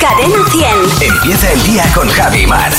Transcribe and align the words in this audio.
Cadena 0.00 0.44
100. 0.50 1.12
Empieza 1.12 1.52
el 1.52 1.62
día 1.64 1.84
con 1.94 2.08
Javi 2.08 2.46
Mar. 2.46 2.72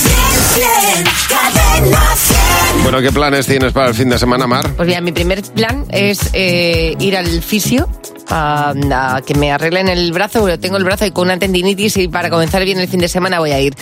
Cadena 1.30 2.02
100. 2.16 2.84
Bueno, 2.84 3.02
¿qué 3.02 3.12
planes 3.12 3.46
tienes 3.46 3.72
para 3.74 3.90
el 3.90 3.94
fin 3.96 4.10
de 4.10 4.18
semana, 4.18 4.48
Mar? 4.48 4.70
Pues 4.76 4.88
mira, 4.88 5.02
mi 5.02 5.12
primer 5.12 5.42
plan 5.44 5.86
es 5.90 6.30
eh, 6.34 6.96
ir 7.00 7.16
al 7.18 7.42
fisio 7.42 7.88
a, 8.30 8.74
a 8.92 9.22
que 9.22 9.36
me 9.36 9.52
arreglen 9.52 9.88
el 9.88 10.12
brazo, 10.14 10.40
porque 10.42 10.58
tengo 10.58 10.78
el 10.78 10.84
brazo 10.84 11.06
y 11.06 11.12
con 11.12 11.26
una 11.28 11.38
tendinitis 11.38 11.98
y 11.98 12.08
para 12.08 12.30
comenzar 12.30 12.64
bien 12.66 12.80
el 12.80 12.88
fin 12.88 13.00
de 13.00 13.08
semana 13.08 13.40
voy 13.40 13.52
a 13.52 13.60
ir. 13.60 13.76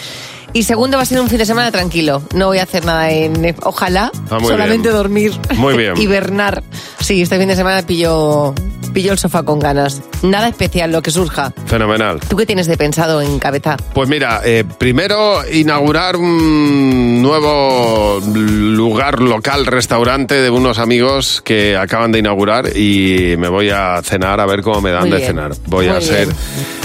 Y 0.51 0.63
segundo, 0.63 0.97
va 0.97 1.03
a 1.03 1.05
ser 1.05 1.19
un 1.21 1.29
fin 1.29 1.37
de 1.37 1.45
semana 1.45 1.71
tranquilo. 1.71 2.23
No 2.33 2.47
voy 2.47 2.57
a 2.57 2.63
hacer 2.63 2.83
nada 2.83 3.11
en... 3.11 3.55
Ojalá, 3.63 4.11
Ah, 4.31 4.39
muy 4.39 4.49
solamente 4.49 4.87
bien. 4.89 4.97
dormir. 4.97 5.31
Muy 5.55 5.77
bien. 5.77 5.95
Hibernar. 6.01 6.63
Sí, 6.99 7.21
este 7.21 7.37
fin 7.37 7.47
de 7.47 7.55
semana 7.55 7.83
pillo, 7.83 8.55
pillo 8.89 9.11
el 9.11 9.17
sofá 9.19 9.43
con 9.43 9.59
ganas. 9.59 10.01
Nada 10.21 10.47
especial, 10.49 10.91
lo 10.91 11.01
que 11.01 11.11
surja. 11.11 11.51
Fenomenal. 11.65 12.19
¿Tú 12.27 12.35
qué 12.35 12.45
tienes 12.45 12.67
de 12.67 12.77
pensado 12.77 13.21
en 13.21 13.39
cabeza? 13.39 13.77
Pues 13.93 14.09
mira, 14.09 14.41
eh, 14.43 14.63
primero 14.77 15.41
inaugurar 15.51 16.15
un 16.17 17.21
nuevo 17.21 18.19
lugar 18.33 19.21
local, 19.21 19.65
restaurante 19.65 20.35
de 20.35 20.49
unos 20.49 20.79
amigos 20.79 21.41
que 21.43 21.77
acaban 21.77 22.11
de 22.11 22.19
inaugurar 22.19 22.75
y 22.77 23.35
me 23.37 23.47
voy 23.49 23.69
a 23.69 24.01
cenar 24.03 24.39
a 24.39 24.45
ver 24.45 24.61
cómo 24.61 24.81
me 24.81 24.91
dan 24.91 25.01
Muy 25.03 25.11
de 25.11 25.17
bien. 25.17 25.27
cenar. 25.29 25.51
Voy 25.67 25.87
Muy 25.87 25.95
a 25.97 26.01
ser, 26.01 26.25
bien. 26.27 26.37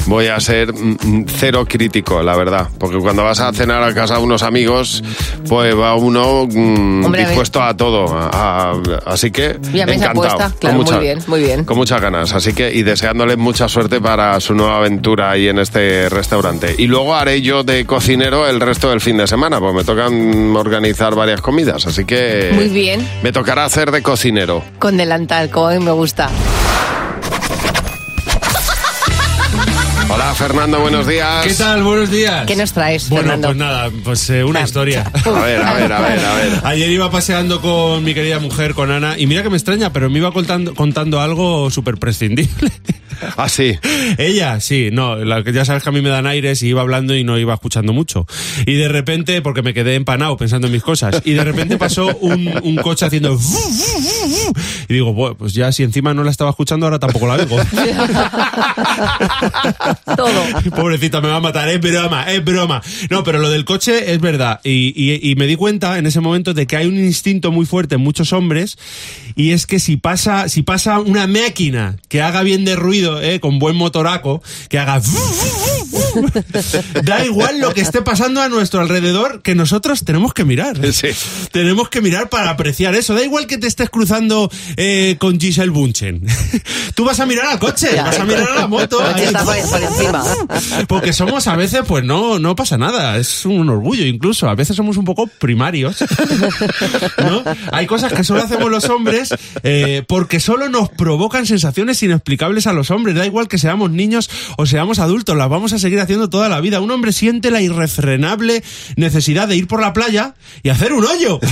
voy 0.07 0.27
a 0.29 0.41
ser 0.41 0.73
mm, 0.73 0.97
mm, 1.03 1.25
cero 1.29 1.65
crítico, 1.69 2.23
la 2.23 2.37
verdad, 2.37 2.69
porque 2.79 2.99
cuando 2.99 3.25
vas 3.25 3.41
a 3.41 3.53
cenar 3.53 3.83
a 3.83 3.95
casa 3.95 4.17
de 4.19 4.23
unos 4.23 4.43
amigos, 4.43 5.03
pues 5.49 5.77
va 5.79 5.95
uno 5.95 6.47
mm, 6.47 7.05
Hombre, 7.05 7.25
dispuesto 7.27 7.63
a 7.63 7.77
todo. 7.77 8.07
a- 8.17 8.71
a- 8.73 8.73
así 9.07 9.31
que 9.31 9.59
Y 9.73 9.81
a 9.81 9.87
mesa 9.87 10.07
encantado. 10.11 10.51
puesta, 10.51 10.73
muy 10.73 11.01
bien, 11.01 11.19
muy 11.27 11.41
bien. 11.41 11.65
Con 11.65 11.77
muchas 11.95 12.11
ganas, 12.13 12.35
así 12.35 12.53
que 12.55 12.73
y 12.75 12.83
deseándole 12.83 13.37
mucha 13.37 13.69
suerte 13.69 14.01
para 14.01 14.41
su 14.41 14.53
nueva 14.55 14.79
aventura 14.79 15.31
ahí 15.31 15.49
en 15.49 15.59
este 15.61 16.09
restaurante. 16.09 16.75
Y 16.77 16.89
luego 16.89 17.15
haré 17.15 17.41
yo 17.41 17.63
de 17.63 17.85
cocinero 17.87 18.49
el 18.49 18.61
resto 18.61 18.91
del 18.91 19.01
fin 19.01 19.17
de 19.17 19.29
semana, 19.29 19.61
porque 19.61 19.77
me 19.77 19.85
tocan 19.85 20.57
organizar 20.57 21.15
varias 21.15 21.41
comidas, 21.41 21.87
así 21.87 22.05
que 22.05 22.51
Muy 22.53 22.69
bien. 22.69 23.07
me 23.23 23.31
tocará 23.31 23.65
hacer 23.65 23.93
de 23.93 24.03
cocinero. 24.03 24.65
Con 24.81 24.97
delantal, 24.97 25.51
como 25.51 25.69
a 25.69 25.75
mí 25.75 25.85
me 25.85 25.93
gusta. 25.93 26.31
Hola 30.15 30.33
Fernando, 30.35 30.79
buenos 30.81 31.07
días. 31.09 31.45
¿Qué 31.45 31.55
tal? 31.55 31.83
Buenos 31.83 32.09
días. 32.09 32.47
¿Qué 32.47 32.55
nos 32.55 32.73
traes, 32.73 33.09
Bueno, 33.09 33.23
Fernando? 33.31 33.49
pues 33.49 33.57
nada, 33.59 33.91
pues 34.05 34.31
eh, 34.31 34.45
una 34.45 34.61
historia. 34.63 35.03
A 35.25 35.31
ver, 35.41 35.61
a 35.61 35.73
ver, 35.75 35.93
a 35.93 36.01
ver, 36.01 36.25
a 36.25 36.35
ver. 36.35 36.61
Ayer 36.63 36.91
iba 36.91 37.11
paseando 37.11 37.61
con 37.61 38.05
mi 38.05 38.15
querida 38.15 38.39
mujer, 38.39 38.75
con 38.75 38.93
Ana, 38.93 39.19
y 39.19 39.27
mira 39.27 39.43
que 39.43 39.51
me 39.51 39.57
extraña, 39.57 39.93
pero 39.93 40.09
me 40.11 40.19
iba 40.19 40.31
contando, 40.33 40.73
contando 40.75 41.21
algo 41.21 41.69
súper 41.71 41.97
prescindible. 41.97 42.71
Ah, 43.37 43.49
sí. 43.49 43.77
Ella, 44.19 44.61
sí, 44.61 44.91
no, 44.93 45.17
la, 45.17 45.43
ya 45.45 45.65
sabes 45.65 45.83
que 45.83 45.89
a 45.89 45.93
mí 45.93 46.01
me 46.01 46.09
dan 46.09 46.27
aires 46.27 46.63
y 46.63 46.69
iba 46.69 46.81
hablando 46.83 47.15
y 47.17 47.25
no 47.25 47.39
iba 47.39 47.53
escuchando 47.55 47.93
mucho. 47.93 48.27
Y 48.67 48.75
de 48.75 48.89
repente, 48.89 49.43
porque 49.43 49.63
me 49.63 49.75
quedé 49.75 49.95
empanado 49.97 50.37
pensando 50.37 50.67
en 50.69 50.73
mis 50.73 50.83
cosas, 50.83 51.21
y 51.25 51.33
de 51.33 51.45
repente 51.45 51.77
pasó 51.79 52.07
un, 52.21 52.53
un 52.63 52.77
coche 52.77 53.07
haciendo... 53.07 53.39
Y 54.89 54.95
digo, 54.95 55.13
bueno, 55.13 55.37
pues 55.37 55.53
ya 55.55 55.73
si 55.73 55.83
encima 55.83 56.15
no 56.15 56.23
la 56.25 56.31
estaba 56.31 56.51
escuchando, 56.51 56.87
ahora 56.87 56.99
tampoco 56.99 57.27
la 57.27 57.35
oigo. 57.35 57.57
Todo. 60.17 60.43
Pobrecita, 60.77 61.21
me 61.21 61.29
va 61.29 61.37
a 61.37 61.41
matar, 61.41 61.69
es 61.69 61.81
broma, 61.81 62.25
es 62.25 62.45
broma. 62.45 62.83
No, 63.11 63.25
pero 63.25 63.39
lo 63.39 63.51
del 63.51 63.65
coche 63.65 64.13
es 64.13 64.21
verdad. 64.21 64.61
Y, 64.65 64.93
y- 64.97 65.31
y 65.31 65.35
me 65.37 65.47
di 65.47 65.57
cuenta 65.57 65.99
en 65.99 66.07
ese 66.07 66.21
momento 66.21 66.55
de 66.55 66.67
que 66.67 66.77
hay 66.77 66.87
un 66.87 66.99
instinto 66.99 67.53
muy 67.53 67.67
fuerte 67.67 67.97
en 67.97 68.01
muchos 68.01 68.33
hombres 68.33 68.79
y 69.37 69.51
es 69.53 69.67
que 69.67 69.79
si 69.79 69.97
pasa, 69.97 70.49
si 70.49 70.63
pasa 70.63 70.99
una 71.01 71.27
máquina 71.27 71.97
que 72.09 72.23
haga 72.23 72.43
bien 72.43 72.65
de 72.65 72.77
ruido, 72.77 73.14
eh, 73.21 73.41
con 73.41 73.59
buen 73.59 73.77
motoraco, 73.77 74.43
que 74.69 74.79
haga... 74.79 75.01
Da 77.05 77.25
igual 77.25 77.61
lo 77.61 77.73
que 77.75 77.81
esté 77.81 78.03
pasando 78.03 78.41
a 78.43 78.49
nuestro 78.49 78.81
alrededor, 78.81 79.43
que 79.43 79.55
nosotros 79.55 80.05
tenemos 80.05 80.33
que 80.35 80.45
mirar. 80.45 80.77
Sí. 80.93 81.09
Tenemos 81.53 81.89
que 81.89 82.01
mirar 82.01 82.29
para 82.29 82.51
apreciar 82.51 82.95
eso. 82.95 83.15
Da 83.15 83.23
igual 83.23 83.47
que 83.47 83.59
te 83.59 83.67
estés 83.67 83.91
cruzando 83.91 84.51
eh, 84.77 85.17
con 85.19 85.39
Giselle 85.41 85.71
Bunchen. 85.71 86.23
Tú 86.95 87.05
vas 87.05 87.21
a 87.21 87.27
mirar 87.27 87.47
al 87.47 87.59
coche, 87.59 87.89
Ya. 87.95 88.05
vas 88.05 88.19
a 88.21 88.25
mirar 88.25 88.49
a 88.51 88.55
la 88.61 88.67
moto. 88.67 89.01
El 89.01 89.13
coche 89.13 89.21
ahí. 89.23 89.27
está 89.27 89.45
por, 89.45 89.71
por 89.71 89.83
encima. 89.83 90.25
Porque 90.89 91.13
somos 91.13 91.47
a 91.49 91.57
veces, 91.57 91.83
pues 91.87 92.05
no, 92.05 92.39
no 92.39 92.55
pasa 92.57 92.79
nada. 92.79 93.17
Es 93.19 93.45
un 93.47 93.69
orgullo 93.69 94.05
incluso. 94.05 94.49
A 94.49 94.55
veces 94.55 94.77
somos 94.77 94.97
un 94.97 95.05
poco 95.05 95.27
primarios. 95.27 95.97
¿No? 97.19 97.43
Hay 97.73 97.87
cosas 97.87 98.13
que 98.13 98.25
solo 98.25 98.43
hacemos 98.43 98.71
los 98.71 98.85
hombres 98.89 99.35
eh, 99.63 100.03
porque 100.07 100.41
solo 100.41 100.69
nos 100.69 100.89
provocan 100.91 101.47
sensaciones 101.47 102.03
inexplicables 102.03 102.67
a 102.67 102.73
los 102.73 102.91
hombres. 102.91 103.15
Da 103.17 103.27
igual 103.27 103.49
que 103.49 103.59
seamos 103.59 103.91
niños 103.91 104.31
o 104.57 104.67
seamos 104.67 104.99
adultos, 104.99 105.37
las 105.37 105.49
vamos 105.49 105.73
a 105.73 105.79
seguir 105.79 106.01
haciendo 106.05 106.31
toda 106.31 106.49
la 106.49 106.61
vida. 106.61 106.81
Un 106.81 106.91
hombre 106.91 107.13
siente 107.13 107.51
la 107.51 107.61
irrefrenable 107.61 108.63
necesidad 108.97 109.49
de 109.49 109.57
ir 109.57 109.67
por 109.67 109.81
la 109.81 109.93
playa 109.93 110.35
y 110.63 110.69
hacer 110.69 110.93
un 110.93 111.05
hoyo. 111.05 111.41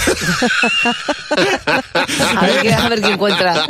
A 2.36 2.46
ver, 2.46 2.62
qué- 2.62 2.72
a 2.74 2.88
ver 2.88 3.00
qué 3.00 3.10
encuentra. 3.12 3.66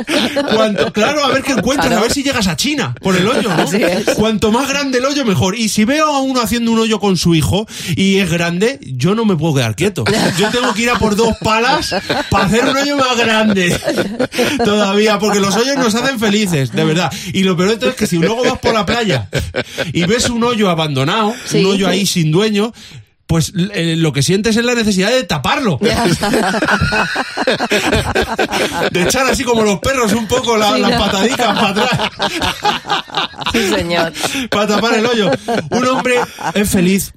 Cuanto, 0.53 0.91
claro, 0.93 1.23
a 1.23 1.29
ver 1.29 1.43
qué 1.43 1.53
encuentras, 1.53 1.87
Claro. 1.87 1.99
a 2.01 2.03
ver 2.03 2.11
si 2.13 2.23
llegas 2.23 2.47
a 2.47 2.55
China 2.55 2.95
por 3.01 3.15
el 3.15 3.27
hoyo, 3.27 3.49
¿no? 3.49 3.63
Así 3.63 3.81
es. 3.81 4.05
Cuanto 4.15 4.51
más 4.51 4.67
grande 4.69 4.97
el 4.99 5.05
hoyo, 5.05 5.25
mejor. 5.25 5.55
Y 5.57 5.69
si 5.69 5.85
veo 5.85 6.07
a 6.13 6.19
uno 6.21 6.41
haciendo 6.41 6.71
un 6.71 6.79
hoyo 6.79 6.99
con 6.99 7.17
su 7.17 7.35
hijo 7.35 7.65
y 7.95 8.17
es 8.19 8.29
grande, 8.29 8.79
yo 8.81 9.15
no 9.15 9.25
me 9.25 9.35
puedo 9.35 9.55
quedar 9.55 9.75
quieto. 9.75 10.03
Yo 10.37 10.49
tengo 10.49 10.73
que 10.73 10.83
ir 10.83 10.89
a 10.89 10.95
por 10.99 11.15
dos 11.15 11.35
palas 11.41 11.93
para 12.29 12.45
hacer 12.45 12.65
un 12.65 12.75
hoyo 12.77 12.97
más 12.97 13.17
grande. 13.17 13.77
Todavía, 14.63 15.19
porque 15.19 15.39
los 15.39 15.55
hoyos 15.55 15.77
nos 15.77 15.95
hacen 15.95 16.19
felices, 16.19 16.71
de 16.71 16.83
verdad. 16.83 17.11
Y 17.33 17.43
lo 17.43 17.55
peor 17.55 17.69
de 17.69 17.77
todo 17.77 17.89
es 17.91 17.95
que 17.95 18.07
si 18.07 18.17
luego 18.17 18.43
vas 18.43 18.59
por 18.59 18.73
la 18.73 18.85
playa 18.85 19.29
y 19.93 20.05
ves 20.05 20.29
un 20.29 20.43
hoyo 20.43 20.69
abandonado, 20.73 21.33
Sí. 21.45 21.59
un 21.59 21.67
hoyo 21.71 21.87
ahí 21.87 22.05
sin 22.05 22.31
dueño, 22.31 22.73
pues 23.27 23.53
eh, 23.73 23.95
lo 23.97 24.11
que 24.13 24.21
sientes 24.21 24.55
es 24.57 24.65
la 24.65 24.75
necesidad 24.75 25.09
de 25.09 25.23
taparlo. 25.23 25.79
de 28.91 29.03
echar 29.03 29.25
así 29.27 29.43
como 29.43 29.63
los 29.63 29.79
perros 29.79 30.11
un 30.13 30.27
poco 30.27 30.57
la- 30.57 30.73
Sí, 30.75 30.81
las 30.81 30.91
no. 30.91 30.97
patadicas 30.99 31.47
para 31.47 31.69
atrás 31.69 31.89
Sí, 33.53 33.69
señor. 33.69 34.13
para 34.49 34.67
tapar 34.67 34.95
el 34.95 35.05
hoyo. 35.05 35.31
Un 35.69 35.87
hombre 35.87 36.15
es 36.53 36.69
feliz 36.69 37.13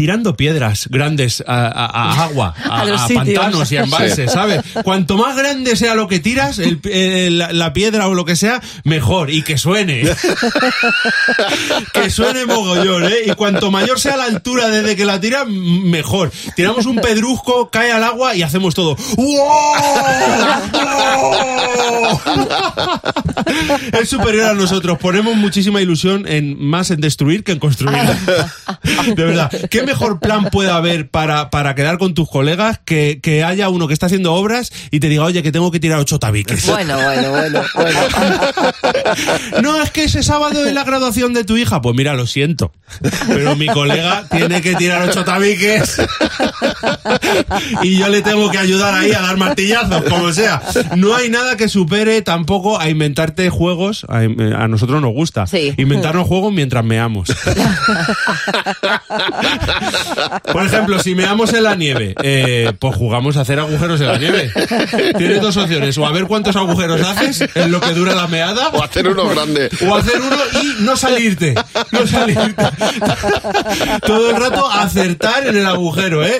tirando 0.00 0.34
piedras 0.34 0.88
grandes 0.90 1.44
a, 1.46 1.66
a- 1.66 1.84
a 1.84 2.24
agua, 2.24 2.54
a, 2.64 3.06
pantanos 3.14 3.70
y 3.70 3.76
a 3.76 3.82
embalses, 3.82 4.32
¿sabes? 4.32 4.62
Cuanto 4.82 5.18
más 5.18 5.36
grande 5.36 5.76
sea 5.76 5.94
lo 5.94 6.08
que 6.08 6.20
tiras, 6.20 6.58
el- 6.58 6.80
el- 6.90 7.36
la, 7.36 7.72
piedra 7.74 8.08
o 8.08 8.14
lo 8.14 8.24
que 8.24 8.34
sea, 8.34 8.62
mejor. 8.84 9.28
Y 9.30 9.42
que 9.42 9.58
suene. 9.58 10.04
que 11.92 12.08
suene 12.08 12.46
mogollón, 12.46 13.04
¿eh? 13.04 13.16
Y 13.26 13.32
cuanto 13.32 13.70
mayor 13.70 14.00
sea 14.00 14.16
la 14.16 14.24
altura 14.24 14.68
desde 14.68 14.96
que 14.96 15.04
la 15.04 15.20
tiras, 15.20 15.46
mejor. 15.46 16.32
Tiramos 16.56 16.86
un 16.86 16.96
pedrusco, 16.96 17.68
cae 17.68 17.92
al 17.92 18.02
agua 18.02 18.34
y 18.34 18.40
hacemos 18.42 18.74
todo. 18.74 18.96
¡Wow! 19.16 19.36
es 24.00 24.08
superior 24.08 24.46
a 24.48 24.54
nosotros. 24.54 24.96
Ponemos 24.98 25.36
muchísima 25.36 25.82
ilusión 25.82 26.26
en 26.26 26.58
más 26.64 26.90
en 26.90 27.02
destruir 27.02 27.44
que 27.44 27.52
en 27.52 27.58
construir. 27.58 27.98
De 29.14 29.24
verdad. 29.24 29.50
¿Qué 29.68 29.82
mejor 29.90 30.20
plan 30.20 30.50
puede 30.50 30.70
haber 30.70 31.10
para, 31.10 31.50
para 31.50 31.74
quedar 31.74 31.98
con 31.98 32.14
tus 32.14 32.30
colegas 32.30 32.80
que, 32.84 33.18
que 33.20 33.42
haya 33.42 33.68
uno 33.68 33.88
que 33.88 33.94
está 33.94 34.06
haciendo 34.06 34.34
obras 34.34 34.72
y 34.90 35.00
te 35.00 35.08
diga, 35.08 35.24
oye, 35.24 35.42
que 35.42 35.50
tengo 35.50 35.70
que 35.72 35.80
tirar 35.80 35.98
ocho 35.98 36.18
tabiques? 36.20 36.64
Bueno, 36.66 36.96
bueno, 36.96 37.30
bueno, 37.30 37.62
bueno. 37.74 38.00
No, 39.62 39.82
es 39.82 39.90
que 39.90 40.04
ese 40.04 40.22
sábado 40.22 40.64
es 40.64 40.72
la 40.72 40.84
graduación 40.84 41.32
de 41.32 41.44
tu 41.44 41.56
hija. 41.56 41.80
Pues 41.80 41.96
mira, 41.96 42.14
lo 42.14 42.26
siento. 42.26 42.72
Pero 43.26 43.56
mi 43.56 43.66
colega 43.66 44.24
tiene 44.30 44.60
que 44.60 44.74
tirar 44.76 45.08
ocho 45.08 45.24
tabiques. 45.24 46.00
Y 47.82 47.98
yo 47.98 48.08
le 48.08 48.22
tengo 48.22 48.50
que 48.50 48.58
ayudar 48.58 48.94
ahí 48.94 49.12
a 49.12 49.20
dar 49.20 49.36
martillazos, 49.36 50.02
como 50.04 50.32
sea. 50.32 50.62
No 50.96 51.14
hay 51.14 51.28
nada 51.28 51.56
que 51.56 51.68
supere 51.68 52.22
tampoco 52.22 52.78
a 52.78 52.88
inventarte 52.88 53.50
juegos. 53.50 54.06
A, 54.08 54.18
a 54.18 54.68
nosotros 54.68 55.00
nos 55.00 55.12
gusta. 55.12 55.46
Sí. 55.46 55.74
Inventarnos 55.76 56.26
juegos 56.26 56.52
mientras 56.52 56.84
meamos. 56.84 57.28
Por 60.52 60.64
ejemplo, 60.66 60.98
si 61.02 61.14
meamos 61.14 61.52
en 61.52 61.64
la 61.64 61.74
nieve, 61.74 62.14
eh, 62.22 62.72
pues 62.78 62.96
jugamos 62.96 63.36
a 63.36 63.42
hacer 63.42 63.58
agujeros 63.60 64.00
en 64.00 64.06
la 64.08 64.18
nieve. 64.18 64.50
Tienes 65.16 65.40
dos 65.40 65.56
opciones. 65.56 65.96
O 65.98 66.06
a 66.06 66.12
ver 66.12 66.24
cuántos 66.24 66.56
agujeros 66.56 67.00
haces 67.02 67.44
en 67.54 67.70
lo 67.72 67.80
que 67.80 67.92
dura 67.94 68.14
la 68.14 68.26
meada. 68.26 68.68
O 68.68 68.82
hacer 68.82 69.08
uno 69.08 69.28
grande. 69.28 69.70
O 69.88 69.94
hacer 69.94 70.20
uno 70.20 70.36
y 70.62 70.82
no 70.82 70.96
salirte. 70.96 71.54
No 71.92 72.06
salirte. 72.06 72.64
Todo 74.06 74.30
el 74.30 74.36
rato 74.36 74.70
acertar 74.70 75.46
en 75.46 75.56
el 75.56 75.66
agujero, 75.66 76.24
¿eh? 76.24 76.38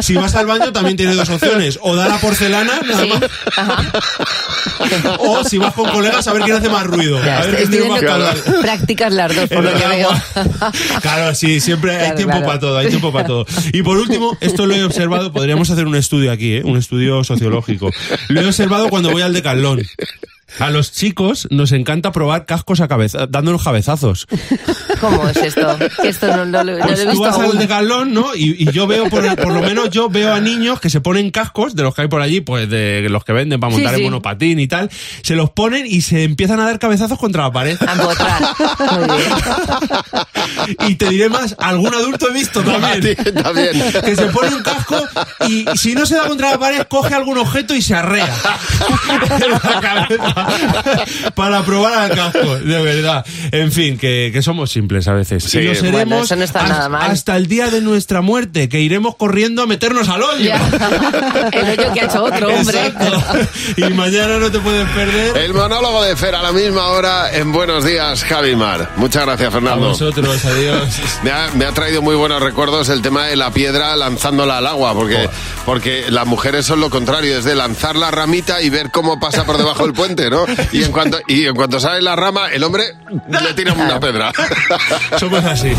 Si 0.00 0.14
vas 0.14 0.34
al 0.34 0.46
baño 0.46 0.72
también 0.72 0.96
tienes 0.96 1.16
dos 1.16 1.28
opciones. 1.30 1.78
O 1.82 1.94
dar 1.96 2.10
a 2.10 2.18
porcelana, 2.18 2.80
nada 2.86 3.02
Sí. 3.02 3.08
más. 3.08 3.20
O 5.18 5.44
si 5.44 5.58
vas 5.58 5.72
con 5.74 5.88
colegas, 5.90 6.26
a 6.26 6.32
ver 6.32 6.42
quién 6.42 6.56
hace 6.56 6.68
más 6.68 6.84
ruido. 6.86 7.22
Ya, 7.24 7.38
a 7.38 7.40
ver 7.46 7.54
estoy 7.54 7.78
quién 7.78 7.98
tiene 7.98 8.18
más 8.20 8.36
practicas 8.62 9.12
las 9.12 9.34
dos, 9.34 9.48
por 9.48 9.58
En 9.58 9.64
lo 9.64 9.78
que 9.78 9.86
veo. 9.86 10.10
Claro, 11.02 11.34
sí, 11.34 11.60
siempre 11.60 11.92
hay 11.92 11.98
Claro, 11.98 12.14
tiempo 12.16 12.32
claro. 12.32 12.46
para 12.46 12.58
todo, 12.60 12.65
hay 12.74 12.88
tiempo 12.88 13.12
para 13.12 13.26
todo. 13.26 13.46
Y 13.72 13.82
por 13.82 13.98
último, 13.98 14.36
esto 14.40 14.66
lo 14.66 14.74
he 14.74 14.82
observado, 14.84 15.32
podríamos 15.32 15.68
hacer 15.70 15.86
un 15.86 15.94
estudio 15.96 16.32
aquí, 16.32 16.54
¿eh? 16.56 16.62
un 16.64 16.76
estudio 16.76 17.22
sociológico. 17.24 17.90
Lo 18.28 18.40
he 18.40 18.46
observado 18.46 18.88
cuando 18.88 19.10
voy 19.10 19.22
al 19.22 19.32
decalón. 19.32 19.82
A 20.60 20.70
los 20.70 20.92
chicos 20.92 21.48
nos 21.50 21.72
encanta 21.72 22.12
probar 22.12 22.46
cascos 22.46 22.80
a 22.80 22.86
cabeza, 22.88 23.26
dándonos 23.26 23.62
cabezazos. 23.64 24.26
¿Cómo 25.00 25.28
es 25.28 25.36
esto? 25.38 25.76
Esto 26.04 26.28
no, 26.34 26.46
no 26.46 26.62
no 26.64 26.78
Pues 26.78 26.98
lo 26.98 27.02
he 27.02 27.04
tú 27.04 27.10
visto 27.10 27.22
vas 27.24 27.38
al 27.38 27.46
aún. 27.46 27.58
de 27.58 27.66
galón, 27.66 28.14
¿no? 28.14 28.34
Y, 28.34 28.54
y 28.62 28.70
yo 28.72 28.86
veo, 28.86 29.10
por, 29.10 29.22
por 29.36 29.52
lo 29.52 29.60
menos 29.60 29.90
yo 29.90 30.08
veo 30.08 30.32
a 30.32 30.40
niños 30.40 30.80
que 30.80 30.88
se 30.88 31.00
ponen 31.02 31.30
cascos, 31.30 31.74
de 31.74 31.82
los 31.82 31.94
que 31.94 32.02
hay 32.02 32.08
por 32.08 32.22
allí, 32.22 32.40
pues 32.40 32.70
de 32.70 33.06
los 33.10 33.24
que 33.24 33.32
venden 33.32 33.58
para 33.60 33.72
Sí, 33.74 33.78
montar 33.80 33.96
sí. 33.96 34.00
en 34.00 34.06
monopatín 34.06 34.60
y 34.60 34.68
tal, 34.68 34.88
se 35.22 35.34
los 35.34 35.50
ponen 35.50 35.84
y 35.84 36.00
se 36.00 36.22
empiezan 36.22 36.60
a 36.60 36.64
dar 36.64 36.78
cabezazos 36.78 37.18
contra 37.18 37.42
la 37.42 37.52
pared. 37.52 37.76
A 37.86 37.92
empotrar. 37.92 38.42
Muy 39.08 39.16
bien. 39.18 39.30
Y 40.88 40.94
te 40.96 41.08
diré 41.08 41.28
más, 41.28 41.54
algún 41.58 41.94
adulto 41.94 42.28
he 42.30 42.32
visto 42.32 42.62
también. 42.62 42.86
A 43.18 43.24
ti 43.24 43.32
también. 43.32 43.92
Que 44.04 44.16
se 44.16 44.26
pone 44.26 44.54
un 44.54 44.62
casco 44.62 45.02
y 45.48 45.64
si 45.76 45.94
no 45.94 46.06
se 46.06 46.16
da 46.16 46.26
contra 46.28 46.52
la 46.52 46.58
pared, 46.58 46.82
coge 46.88 47.14
algún 47.14 47.38
objeto 47.38 47.74
y 47.74 47.82
se 47.82 47.94
arrea 47.94 48.28
en 49.30 49.50
la 49.52 49.80
cabeza 49.80 50.46
para 51.34 51.62
probar 51.64 51.94
al 51.94 52.10
casco, 52.16 52.56
de 52.58 52.82
verdad. 52.82 53.24
En 53.52 53.72
fin, 53.72 53.98
que, 53.98 54.30
que 54.32 54.42
somos 54.42 54.70
simples 54.70 55.06
a 55.08 55.12
veces. 55.12 55.44
Sí. 55.44 55.58
y 55.58 55.62
lo 55.68 55.74
seremos 55.74 56.04
Bueno, 56.04 56.22
eso 56.24 56.36
no 56.36 56.44
está 56.44 56.60
has- 56.62 56.68
nada 56.68 56.88
mal. 56.88 57.10
hasta 57.10 57.36
el 57.36 57.46
día 57.46 57.68
de 57.70 57.80
nuestra 57.80 58.20
muerte, 58.20 58.68
que 58.68 58.80
iremos 58.80 59.16
corriendo 59.16 59.62
a 59.62 59.66
meternos 59.66 60.08
al 60.08 60.22
hoyo. 60.22 60.52
El 61.52 61.68
hoyo 61.80 61.92
que 61.92 62.00
ha 62.00 62.04
hecho 62.04 62.24
otro 62.24 62.48
hombre. 62.48 62.86
Exacto. 62.86 63.22
Y 63.76 63.84
mañana 63.94 64.38
no 64.38 64.50
te 64.50 64.58
puedes 64.58 64.88
perder. 64.90 65.36
El 65.38 65.54
monólogo 65.54 66.02
de 66.02 66.16
Fer 66.16 66.34
a 66.34 66.42
la 66.42 66.52
misma 66.52 66.86
hora 66.88 67.32
en 67.36 67.52
Buenos 67.52 67.84
Días, 67.84 68.24
Javi 68.24 68.56
Mar. 68.56 68.90
Muchas 68.96 69.24
gracias, 69.24 69.48
A 69.48 69.52
Fernando. 69.52 69.88
vosotros, 69.88 70.44
adiós. 70.44 70.55
Me 71.22 71.30
ha, 71.30 71.50
me 71.54 71.66
ha 71.66 71.72
traído 71.72 72.00
muy 72.00 72.14
buenos 72.14 72.42
recuerdos 72.42 72.88
el 72.88 73.02
tema 73.02 73.26
de 73.26 73.36
la 73.36 73.50
piedra 73.50 73.94
lanzándola 73.96 74.58
al 74.58 74.66
agua, 74.66 74.94
porque, 74.94 75.28
porque 75.66 76.06
las 76.10 76.26
mujeres 76.26 76.64
son 76.64 76.80
lo 76.80 76.88
contrario, 76.88 77.36
es 77.36 77.44
de 77.44 77.54
lanzar 77.54 77.96
la 77.96 78.10
ramita 78.10 78.62
y 78.62 78.70
ver 78.70 78.90
cómo 78.90 79.20
pasa 79.20 79.44
por 79.44 79.58
debajo 79.58 79.82
del 79.82 79.92
puente, 79.92 80.30
¿no? 80.30 80.46
Y 80.72 80.82
en 80.82 80.92
cuanto, 80.92 81.18
y 81.26 81.46
en 81.46 81.54
cuanto 81.54 81.78
sale 81.78 82.00
la 82.00 82.16
rama, 82.16 82.50
el 82.52 82.64
hombre 82.64 82.84
le 83.28 83.54
tira 83.54 83.72
una 83.74 84.00
pedra. 84.00 84.32
Somos 85.18 85.44
así. 85.44 85.72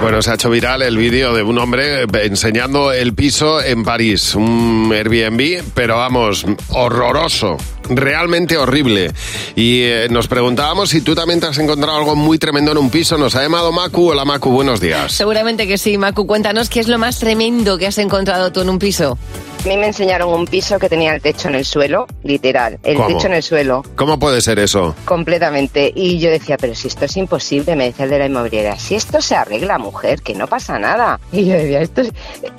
Bueno, 0.00 0.20
se 0.20 0.30
ha 0.32 0.34
hecho 0.34 0.50
viral 0.50 0.82
el 0.82 0.96
vídeo 0.96 1.32
de 1.32 1.42
un 1.42 1.58
hombre 1.58 2.02
enseñando 2.24 2.92
el 2.92 3.14
piso 3.14 3.62
en 3.62 3.84
París, 3.84 4.34
un 4.34 4.90
Airbnb, 4.92 5.62
pero 5.74 5.96
vamos, 5.96 6.44
horroroso, 6.68 7.56
realmente 7.88 8.56
horrible. 8.56 9.12
Y 9.56 9.82
eh, 9.82 10.08
nos 10.10 10.28
preguntábamos 10.28 10.90
si 10.90 11.00
tú 11.00 11.14
también 11.14 11.40
te 11.40 11.46
has 11.46 11.58
encontrado 11.58 11.96
algo 11.96 12.14
muy 12.16 12.38
tremendo 12.38 12.72
en 12.72 12.78
un 12.78 12.90
piso. 12.90 13.18
Nos 13.18 13.34
ha 13.34 13.42
llamado 13.42 13.72
Macu. 13.72 14.10
Hola 14.10 14.24
Macu, 14.24 14.50
buenos 14.50 14.80
días. 14.80 15.12
Seguramente 15.12 15.66
que 15.66 15.78
sí, 15.78 15.98
Macu. 15.98 16.26
Cuéntanos 16.26 16.68
qué 16.68 16.80
es 16.80 16.88
lo 16.88 16.98
más 16.98 17.18
tremendo 17.18 17.78
que 17.78 17.86
has 17.86 17.98
encontrado 17.98 18.52
tú 18.52 18.60
en 18.60 18.70
un 18.70 18.78
piso. 18.78 19.18
A 19.64 19.68
mí 19.68 19.76
me 19.76 19.86
enseñaron 19.86 20.28
un 20.32 20.44
piso 20.46 20.76
que 20.78 20.88
tenía 20.88 21.14
el 21.14 21.22
techo 21.22 21.48
en 21.48 21.54
el 21.54 21.64
suelo, 21.64 22.06
literal, 22.24 22.78
el 22.82 22.96
¿Cómo? 22.96 23.08
techo 23.08 23.28
en 23.28 23.34
el 23.34 23.42
suelo, 23.44 23.84
¿Cómo 23.94 24.18
puede 24.18 24.40
ser 24.40 24.58
eso? 24.58 24.94
completamente. 25.04 25.92
Y 25.94 26.18
yo 26.18 26.30
decía, 26.30 26.56
pero 26.56 26.74
si 26.74 26.88
esto 26.88 27.04
es 27.04 27.16
imposible, 27.16 27.76
me 27.76 27.84
decía 27.84 28.04
el 28.06 28.10
de 28.10 28.18
la 28.18 28.26
inmobiliaria, 28.26 28.76
si 28.78 28.96
esto 28.96 29.20
se 29.22 29.36
arregla, 29.36 29.78
mujer, 29.78 30.20
que 30.22 30.34
no 30.34 30.48
pasa 30.48 30.78
nada. 30.80 31.20
Y 31.30 31.46
yo 31.46 31.54
decía, 31.54 31.80
esto 31.80 32.00
es, 32.00 32.10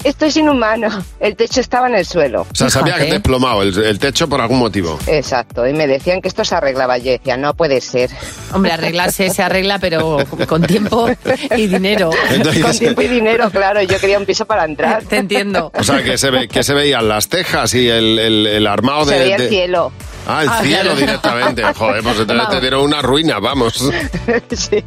esto 0.05 0.25
es 0.25 0.37
inhumano. 0.37 0.87
El 1.19 1.35
techo 1.35 1.59
estaba 1.59 1.87
en 1.87 1.95
el 1.95 2.05
suelo. 2.05 2.47
O 2.49 2.55
sea, 2.55 2.69
se 2.69 2.79
había 2.79 2.93
Fíjate. 2.95 3.11
desplomado 3.13 3.61
el, 3.63 3.77
el 3.83 3.99
techo 3.99 4.29
por 4.29 4.39
algún 4.39 4.59
motivo. 4.59 4.97
Exacto, 5.07 5.67
y 5.67 5.73
me 5.73 5.87
decían 5.87 6.21
que 6.21 6.29
esto 6.29 6.45
se 6.45 6.55
arreglaba. 6.55 6.97
Yo 6.99 7.11
decía, 7.11 7.35
no 7.35 7.53
puede 7.53 7.81
ser. 7.81 8.09
Hombre, 8.53 8.71
arreglarse 8.71 9.29
se 9.29 9.43
arregla, 9.43 9.77
pero 9.79 10.19
con 10.47 10.61
tiempo 10.63 11.09
y 11.57 11.67
dinero. 11.67 12.11
Entonces- 12.31 12.63
Con 12.63 12.77
tiempo 12.77 13.01
y 13.01 13.07
dinero, 13.09 13.49
claro, 13.51 13.81
yo 13.81 13.99
quería 13.99 14.17
un 14.17 14.25
piso 14.25 14.45
para 14.45 14.63
entrar. 14.63 15.03
Te 15.03 15.17
entiendo. 15.17 15.69
O 15.77 15.83
sea, 15.83 16.01
que 16.01 16.17
se, 16.17 16.29
ve, 16.31 16.47
que 16.47 16.63
se 16.63 16.73
veían 16.93 17.07
las 17.09 17.27
tejas 17.27 17.73
y 17.73 17.87
el, 17.89 18.19
el, 18.19 18.47
el 18.47 18.67
armado 18.67 19.05
de... 19.05 19.13
Se 19.13 19.19
veía 19.19 19.37
de- 19.37 19.43
el 19.45 19.49
cielo. 19.49 19.91
Ah, 20.25 20.41
el 20.43 20.49
Ah, 20.49 20.59
cielo 20.63 20.81
claro. 20.83 20.95
directamente. 20.95 21.63
Joder, 21.73 22.01
pues 22.01 22.19
entonces 22.19 22.49
te 22.49 22.61
dieron 22.61 22.81
una 22.83 23.01
ruina, 23.01 23.39
vamos. 23.39 23.73
sí. 24.51 24.83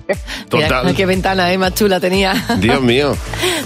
Mira, 0.51 0.69
Total. 0.69 0.95
qué 0.95 1.05
ventana 1.05 1.53
eh, 1.53 1.59
más 1.59 1.75
chula 1.75 2.01
tenía. 2.01 2.43
Dios 2.59 2.81
mío. 2.81 3.15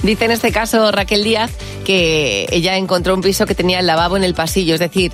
Dice 0.02 0.24
en 0.24 0.32
este 0.32 0.50
caso 0.50 0.90
Raquel 0.90 1.22
Díaz 1.22 1.52
que 1.84 2.46
ella 2.50 2.76
encontró 2.76 3.14
un 3.14 3.20
piso 3.20 3.46
que 3.46 3.54
tenía 3.54 3.78
el 3.78 3.86
lavabo 3.86 4.16
en 4.16 4.24
el 4.24 4.34
pasillo, 4.34 4.74
es 4.74 4.80
decir, 4.80 5.12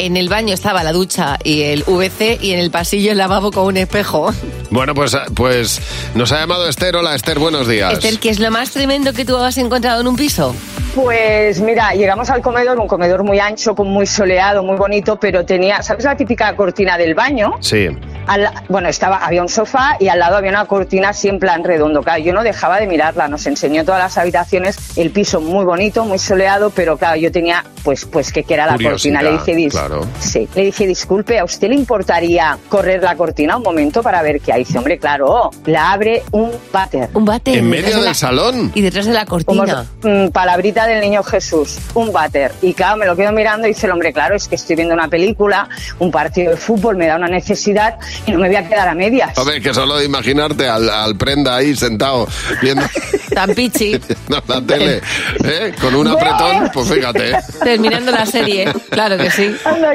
en 0.00 0.16
el 0.16 0.28
baño 0.28 0.54
estaba 0.54 0.82
la 0.82 0.92
ducha 0.92 1.38
y 1.44 1.62
el 1.62 1.84
VC 1.84 2.38
y 2.40 2.52
en 2.52 2.58
el 2.58 2.70
pasillo 2.70 3.12
el 3.12 3.18
lavabo 3.18 3.50
con 3.50 3.66
un 3.66 3.76
espejo. 3.76 4.32
Bueno, 4.70 4.94
pues, 4.94 5.16
pues 5.34 5.80
nos 6.14 6.32
ha 6.32 6.40
llamado 6.40 6.68
Esther. 6.68 6.96
Hola, 6.96 7.14
Esther, 7.14 7.38
buenos 7.38 7.68
días. 7.68 7.92
Esther, 7.92 8.18
¿qué 8.18 8.30
es 8.30 8.38
lo 8.38 8.50
más 8.50 8.70
tremendo 8.70 9.12
que 9.12 9.24
tú 9.24 9.36
has 9.36 9.58
encontrado 9.58 10.00
en 10.00 10.06
un 10.06 10.16
piso? 10.16 10.54
Pues 10.94 11.60
mira, 11.60 11.92
llegamos 11.92 12.30
al 12.30 12.42
comedor, 12.42 12.78
un 12.80 12.88
comedor 12.88 13.22
muy 13.22 13.38
ancho, 13.38 13.74
con 13.74 13.88
muy 13.88 14.06
soleado, 14.06 14.62
muy 14.62 14.76
bonito, 14.76 15.18
pero 15.20 15.44
tenía, 15.44 15.82
¿sabes 15.82 16.04
la 16.04 16.16
típica 16.16 16.54
cortina 16.56 16.98
del 16.98 17.14
baño? 17.14 17.54
Sí. 17.60 17.88
Al- 18.26 18.50
bueno, 18.68 18.88
estaba, 18.88 19.18
había 19.18 19.42
un 19.42 19.48
sofá 19.48 19.96
y 19.98 20.08
al 20.08 20.18
lado 20.20 20.36
había 20.36 20.50
una 20.50 20.64
cortina 20.66 21.10
así 21.10 21.28
en 21.28 21.38
plan 21.38 21.64
redondo. 21.64 22.02
Claro, 22.02 22.22
yo 22.22 22.32
no 22.32 22.42
dejaba 22.42 22.78
de 22.78 22.86
mirarla, 22.86 23.28
nos 23.28 23.46
enseñó 23.46 23.84
todas 23.84 24.00
las 24.00 24.18
habitaciones, 24.18 24.76
el 24.96 25.10
piso 25.10 25.40
muy 25.40 25.64
bonito, 25.64 26.04
muy 26.04 26.18
soleado, 26.18 26.70
pero 26.70 26.96
claro, 26.96 27.16
yo 27.16 27.32
tenía, 27.32 27.64
pues, 27.82 28.04
pues 28.04 28.32
que, 28.32 28.44
que 28.44 28.54
era 28.54 28.66
la 28.66 28.78
cortina. 28.78 29.22
Le 29.22 29.32
dije, 29.32 29.54
dis- 29.56 29.70
claro. 29.72 30.06
sí, 30.20 30.48
le 30.54 30.62
dije, 30.66 30.86
disculpe, 30.86 31.38
¿a 31.38 31.44
usted 31.44 31.68
le 31.68 31.74
importaría 31.74 32.56
correr 32.68 33.02
la 33.02 33.16
cortina 33.16 33.56
un 33.56 33.62
momento 33.62 34.02
para 34.02 34.22
ver 34.22 34.40
qué 34.40 34.52
hay? 34.52 34.64
Dice, 34.64 34.78
hombre, 34.78 34.98
claro, 34.98 35.50
la 35.66 35.92
abre 35.92 36.22
un 36.32 36.50
váter. 36.72 37.08
Un 37.14 37.24
bate. 37.24 37.58
¿En 37.58 37.68
medio 37.68 37.98
de 37.98 38.04
del 38.04 38.14
salón? 38.14 38.70
Y 38.74 38.80
detrás 38.82 39.06
de 39.06 39.12
la 39.12 39.24
Como 39.26 39.42
cortina. 39.44 39.86
mm, 40.02 40.28
palabrita 40.28 40.86
del 40.86 41.00
niño 41.00 41.22
Jesús, 41.22 41.78
un 41.94 42.12
váter. 42.12 42.52
Y 42.62 42.74
claro, 42.74 42.96
me 42.96 43.06
lo 43.06 43.16
quedo 43.16 43.32
mirando 43.32 43.66
y 43.66 43.70
dice 43.70 43.86
el 43.86 43.92
hombre, 43.92 44.12
claro, 44.12 44.36
es 44.36 44.46
que 44.48 44.54
estoy 44.54 44.76
viendo 44.76 44.94
una 44.94 45.08
película, 45.08 45.68
un 45.98 46.10
partido 46.10 46.50
de 46.52 46.56
fútbol, 46.56 46.96
me 46.96 47.06
da 47.06 47.16
una 47.16 47.28
necesidad 47.28 47.98
y 48.26 48.32
no 48.32 48.38
me 48.38 48.48
voy 48.48 48.56
a 48.56 48.68
quedar 48.68 48.88
a 48.88 48.94
medias. 48.94 49.36
Hombre, 49.38 49.60
que 49.60 49.72
solo 49.74 49.96
de 49.98 50.04
imaginarte 50.04 50.68
al, 50.68 50.88
al 50.88 51.16
prenda 51.16 51.56
ahí 51.56 51.74
sentado 51.76 52.26
viendo 52.62 52.82
Tan 53.34 53.54
pichi. 53.54 53.90
viendo 53.90 54.42
la 54.48 54.60
tele, 54.62 55.00
¿eh? 55.44 55.72
con 55.80 55.94
un 55.94 56.08
apretón, 56.08 56.70
pues 56.72 56.92
fíjate. 56.92 57.32
Terminando 57.62 58.10
la 58.10 58.26
serie. 58.26 58.72
Claro 58.90 59.16
que 59.16 59.30
sí. 59.30 59.54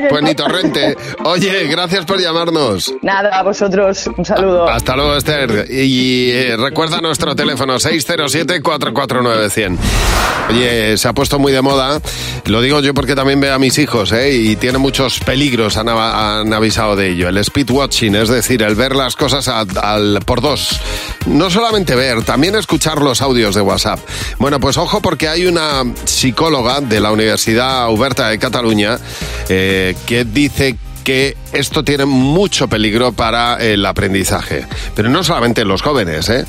Pues 0.09 0.23
ni 0.23 0.33
torrente. 0.35 0.95
Oye, 1.25 1.67
gracias 1.67 2.05
por 2.05 2.19
llamarnos. 2.19 2.93
Nada, 3.01 3.37
a 3.37 3.43
vosotros, 3.43 4.07
un 4.17 4.23
saludo. 4.25 4.69
Hasta 4.69 4.95
luego, 4.95 5.15
Esther. 5.17 5.67
Y 5.69 6.31
eh, 6.31 6.55
recuerda 6.57 7.01
nuestro 7.01 7.35
teléfono 7.35 7.75
607-449-100. 7.75 9.77
Oye, 10.49 10.97
se 10.97 11.07
ha 11.07 11.13
puesto 11.13 11.39
muy 11.39 11.51
de 11.51 11.61
moda. 11.61 11.99
Lo 12.45 12.61
digo 12.61 12.79
yo 12.79 12.93
porque 12.93 13.15
también 13.15 13.39
veo 13.41 13.53
a 13.55 13.59
mis 13.59 13.77
hijos, 13.79 14.11
¿eh? 14.11 14.31
Y 14.31 14.55
tiene 14.55 14.77
muchos 14.77 15.19
peligros, 15.19 15.77
han, 15.77 15.89
han 15.89 16.53
avisado 16.53 16.95
de 16.95 17.09
ello. 17.09 17.27
El 17.29 17.37
speed 17.39 17.71
watching, 17.71 18.04
es 18.13 18.29
decir, 18.29 18.61
el 18.61 18.75
ver 18.75 18.95
las 18.95 19.15
cosas 19.15 19.47
al, 19.47 20.19
por 20.25 20.41
dos. 20.41 20.79
No 21.25 21.49
solamente 21.49 21.95
ver, 21.95 22.23
también 22.23 22.55
escuchar 22.55 23.01
los 23.01 23.21
audios 23.21 23.55
de 23.55 23.61
WhatsApp. 23.61 23.99
Bueno, 24.37 24.59
pues 24.59 24.77
ojo 24.77 25.01
porque 25.01 25.27
hay 25.27 25.45
una 25.47 25.83
psicóloga 26.03 26.81
de 26.81 26.99
la 26.99 27.11
Universidad 27.11 27.89
Oberta 27.89 28.29
de 28.29 28.37
Cataluña 28.37 28.99
eh, 29.49 29.95
que 30.05 30.25
dice 30.25 30.77
que 31.03 31.37
esto 31.53 31.83
tiene 31.83 32.05
mucho 32.05 32.67
peligro 32.67 33.13
para 33.13 33.57
el 33.57 33.85
aprendizaje. 33.85 34.67
Pero 34.95 35.09
no 35.09 35.23
solamente 35.23 35.61
en 35.61 35.67
los 35.67 35.81
jóvenes, 35.81 36.29
¿eh? 36.29 36.45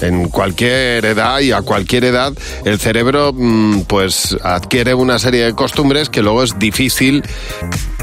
En 0.00 0.28
cualquier 0.28 1.04
edad 1.04 1.40
y 1.40 1.52
a 1.52 1.62
cualquier 1.62 2.04
edad 2.04 2.32
el 2.64 2.78
cerebro 2.78 3.32
mm, 3.34 3.82
pues 3.82 4.36
adquiere 4.42 4.94
una 4.94 5.18
serie 5.18 5.44
de 5.44 5.54
costumbres 5.54 6.08
que 6.08 6.22
luego 6.22 6.44
es 6.44 6.58
difícil 6.58 7.24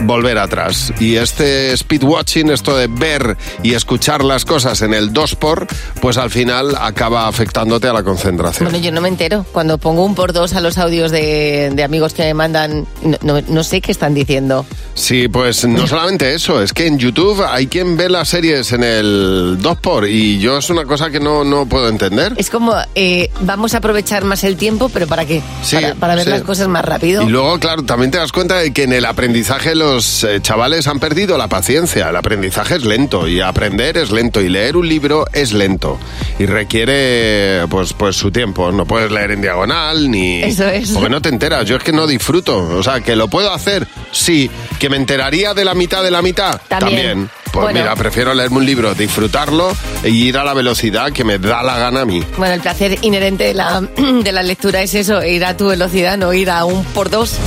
volver 0.02 0.38
atrás. 0.38 0.94
Y 1.00 1.16
este 1.16 1.72
speed 1.74 2.04
watching, 2.04 2.50
esto 2.50 2.76
de 2.76 2.88
ver 2.88 3.38
y 3.64 3.74
escuchar 3.74 4.24
las 4.24 4.46
cosas 4.46 4.82
en 4.82 4.94
el 4.94 5.14
2 5.14 5.36
por, 5.36 5.68
pues 6.02 6.18
al 6.18 6.30
final 6.30 6.76
acaba 6.80 7.28
afectándote 7.28 7.88
a 7.88 7.94
la 7.94 8.04
concentración. 8.04 8.70
Bueno, 8.70 8.84
yo 8.84 8.92
no 8.92 9.02
me 9.02 9.08
entero. 9.10 9.46
Cuando 9.52 9.78
pongo 9.78 10.06
un 10.06 10.16
por 10.16 10.34
dos 10.34 10.54
a 10.54 10.62
los 10.62 10.78
audios 10.78 11.12
de, 11.12 11.72
de 11.74 11.84
amigos 11.84 12.14
que 12.14 12.24
me 12.24 12.34
mandan, 12.34 12.86
no, 13.04 13.18
no- 13.22 13.42
no 13.48 13.64
sé 13.64 13.82
qué 13.82 13.92
están 13.92 14.14
diciendo. 14.14 14.66
Sí, 14.96 15.28
pues 15.28 15.66
no 15.68 15.88
solamente 15.88 16.34
eso, 16.34 16.62
es 16.62 16.72
que 16.74 16.88
en 16.88 16.98
YouTube 16.98 17.44
hay 17.50 17.68
quien 17.68 17.98
ve 17.98 18.10
las 18.10 18.30
series 18.30 18.72
en 18.72 18.84
el 18.84 19.58
2 19.60 19.78
por 19.80 20.08
y 20.08 20.40
yo 20.40 20.58
es 20.58 20.70
una 20.70 20.86
cosa 20.86 21.10
que 21.10 21.20
no, 21.20 21.44
no 21.44 21.66
puedo 21.66 21.90
entender. 21.90 22.34
Es 22.38 22.50
como, 22.50 22.74
eh, 22.96 23.30
vamos 23.42 23.74
a 23.74 23.78
aprovechar 23.78 24.24
más 24.24 24.44
el 24.44 24.56
tiempo, 24.58 24.90
pero 24.90 25.06
¿para 25.08 25.26
qué? 25.26 25.42
Sí, 25.64 25.76
para, 25.76 25.96
para 25.96 26.16
ver 26.16 26.24
sí. 26.26 26.30
las 26.30 26.42
cosas 26.44 26.68
más 26.68 26.84
rápido. 26.86 27.24
Y 27.24 27.30
luego, 27.30 27.60
claro, 27.60 27.84
también 27.84 28.12
te 28.12 28.18
das 28.18 28.32
cuenta 28.32 28.58
de 28.58 28.72
que 28.74 28.84
en 28.84 28.94
el 28.94 29.06
aprendizaje 29.06 29.76
los 29.86 30.24
eh, 30.24 30.40
chavales 30.42 30.88
han 30.88 31.00
perdido 31.00 31.38
la 31.38 31.48
paciencia. 31.48 32.10
El 32.10 32.16
aprendizaje 32.16 32.76
es 32.76 32.84
lento 32.86 33.28
y 33.28 33.40
aprender 33.42 33.98
es 33.98 34.12
lento 34.12 34.42
y 34.42 34.50
leer 34.50 34.76
un 34.78 34.88
libro 34.90 35.26
es 35.34 35.54
lento 35.54 36.00
y 36.40 36.46
requiere 36.46 37.66
pues 37.70 37.94
pues 37.94 38.16
su 38.16 38.32
tiempo. 38.32 38.72
No 38.72 38.86
puedes 38.86 39.12
leer 39.12 39.32
en 39.32 39.42
diagonal 39.42 40.10
ni 40.10 40.42
Eso 40.44 40.68
es. 40.68 40.90
porque 40.92 41.10
no 41.10 41.22
te 41.22 41.30
enteras. 41.30 41.66
Yo 41.66 41.78
es 41.78 41.84
que 41.84 41.92
no 41.92 42.08
disfruto. 42.08 42.58
O 42.58 42.84
sea, 42.84 43.02
que 43.02 43.16
lo 43.16 43.28
puedo 43.28 43.52
hacer, 43.54 43.88
sí. 44.12 44.50
Que 44.80 44.90
me 44.90 44.98
enteraría 44.98 45.54
de 45.54 45.64
la 45.66 45.74
mitad 45.74 46.04
de 46.04 46.12
la 46.12 46.22
mitad, 46.22 46.60
También. 46.68 47.30
Pues 47.52 47.64
Bueno. 47.68 47.80
mira, 47.80 47.96
prefiero 47.96 48.34
leerme 48.34 48.58
un 48.58 48.66
libro, 48.66 48.94
disfrutarlo 48.96 49.72
e 50.04 50.10
ir 50.10 50.38
a 50.38 50.44
la 50.44 50.54
velocidad 50.54 51.14
que 51.14 51.24
me 51.24 51.40
da 51.40 51.64
la 51.64 51.78
gana 51.78 52.02
a 52.02 52.06
mí. 52.06 52.22
Bueno, 52.38 52.54
el 52.54 52.60
placer 52.60 52.98
inherente 53.02 53.46
de 53.46 53.54
la, 53.54 53.80
de 54.24 54.32
la 54.34 54.44
lectura 54.44 54.82
es 54.82 54.94
eso, 54.94 55.24
ir 55.24 55.46
a 55.46 55.56
tu 55.56 55.68
velocidad, 55.68 56.18
no 56.18 56.34
ir 56.34 56.50
a 56.50 56.66
un 56.66 56.84
por 56.84 57.10
dos. 57.10 57.38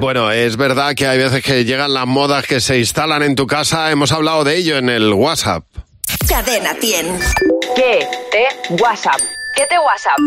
Bueno, 0.00 0.30
es 0.30 0.56
verdad 0.56 0.94
que 0.94 1.06
hay 1.06 1.18
veces 1.18 1.42
que 1.42 1.64
llegan 1.64 1.94
las 1.94 2.06
modas 2.06 2.46
que 2.46 2.60
se 2.60 2.78
instalan 2.78 3.22
en 3.22 3.34
tu 3.34 3.46
casa. 3.46 3.90
Hemos 3.90 4.12
hablado 4.12 4.44
de 4.44 4.56
ello 4.56 4.76
en 4.76 4.90
el 4.90 5.12
WhatsApp. 5.12 5.64
Cadena 6.28 6.74
100. 6.78 7.18
¿Qué 7.74 8.06
te 8.30 8.74
WhatsApp? 8.74 9.20
¿Qué 9.56 9.64
te 9.66 9.78
WhatsApp? 9.78 10.18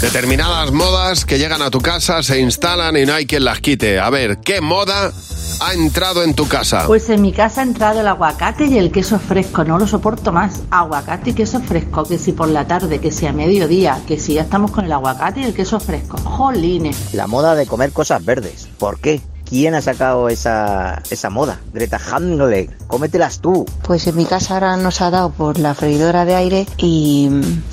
Determinadas 0.00 0.72
modas 0.72 1.24
que 1.24 1.38
llegan 1.38 1.62
a 1.62 1.70
tu 1.70 1.80
casa, 1.80 2.22
se 2.24 2.40
instalan 2.40 2.96
y 2.96 3.06
no 3.06 3.14
hay 3.14 3.26
quien 3.26 3.44
las 3.44 3.60
quite. 3.60 4.00
A 4.00 4.10
ver, 4.10 4.38
¿qué 4.44 4.60
moda 4.60 5.12
ha 5.60 5.72
entrado 5.74 6.22
en 6.22 6.34
tu 6.34 6.48
casa? 6.48 6.84
Pues 6.86 7.08
en 7.10 7.22
mi 7.22 7.32
casa 7.32 7.60
ha 7.60 7.64
entrado 7.64 8.00
el 8.00 8.08
aguacate 8.08 8.66
y 8.66 8.78
el 8.78 8.90
queso 8.90 9.18
fresco, 9.18 9.64
no 9.64 9.78
lo 9.78 9.86
soporto 9.86 10.32
más. 10.32 10.60
Aguacate 10.70 11.30
y 11.30 11.34
queso 11.34 11.60
fresco, 11.60 12.04
que 12.04 12.18
si 12.18 12.32
por 12.32 12.48
la 12.48 12.66
tarde, 12.66 13.00
que 13.00 13.10
si 13.10 13.26
a 13.26 13.32
mediodía, 13.32 14.00
que 14.06 14.18
si 14.18 14.34
ya 14.34 14.42
estamos 14.42 14.70
con 14.70 14.84
el 14.84 14.92
aguacate 14.92 15.40
y 15.40 15.44
el 15.44 15.54
queso 15.54 15.80
fresco. 15.80 16.16
Jolines. 16.18 17.14
La 17.14 17.26
moda 17.26 17.54
de 17.54 17.66
comer 17.66 17.92
cosas 17.92 18.24
verdes. 18.24 18.68
¿Por 18.78 18.98
qué? 18.98 19.20
¿Quién 19.52 19.74
ha 19.74 19.82
sacado 19.82 20.30
esa, 20.30 21.02
esa 21.10 21.28
moda? 21.28 21.60
Greta 21.74 21.98
Thunberg, 21.98 22.70
cómetelas 22.86 23.40
tú. 23.40 23.66
Pues 23.82 24.06
en 24.06 24.16
mi 24.16 24.24
casa 24.24 24.54
ahora 24.54 24.78
nos 24.78 25.02
ha 25.02 25.10
dado 25.10 25.30
por 25.30 25.58
la 25.58 25.74
freidora 25.74 26.24
de 26.24 26.34
aire 26.34 26.66
y 26.78 27.28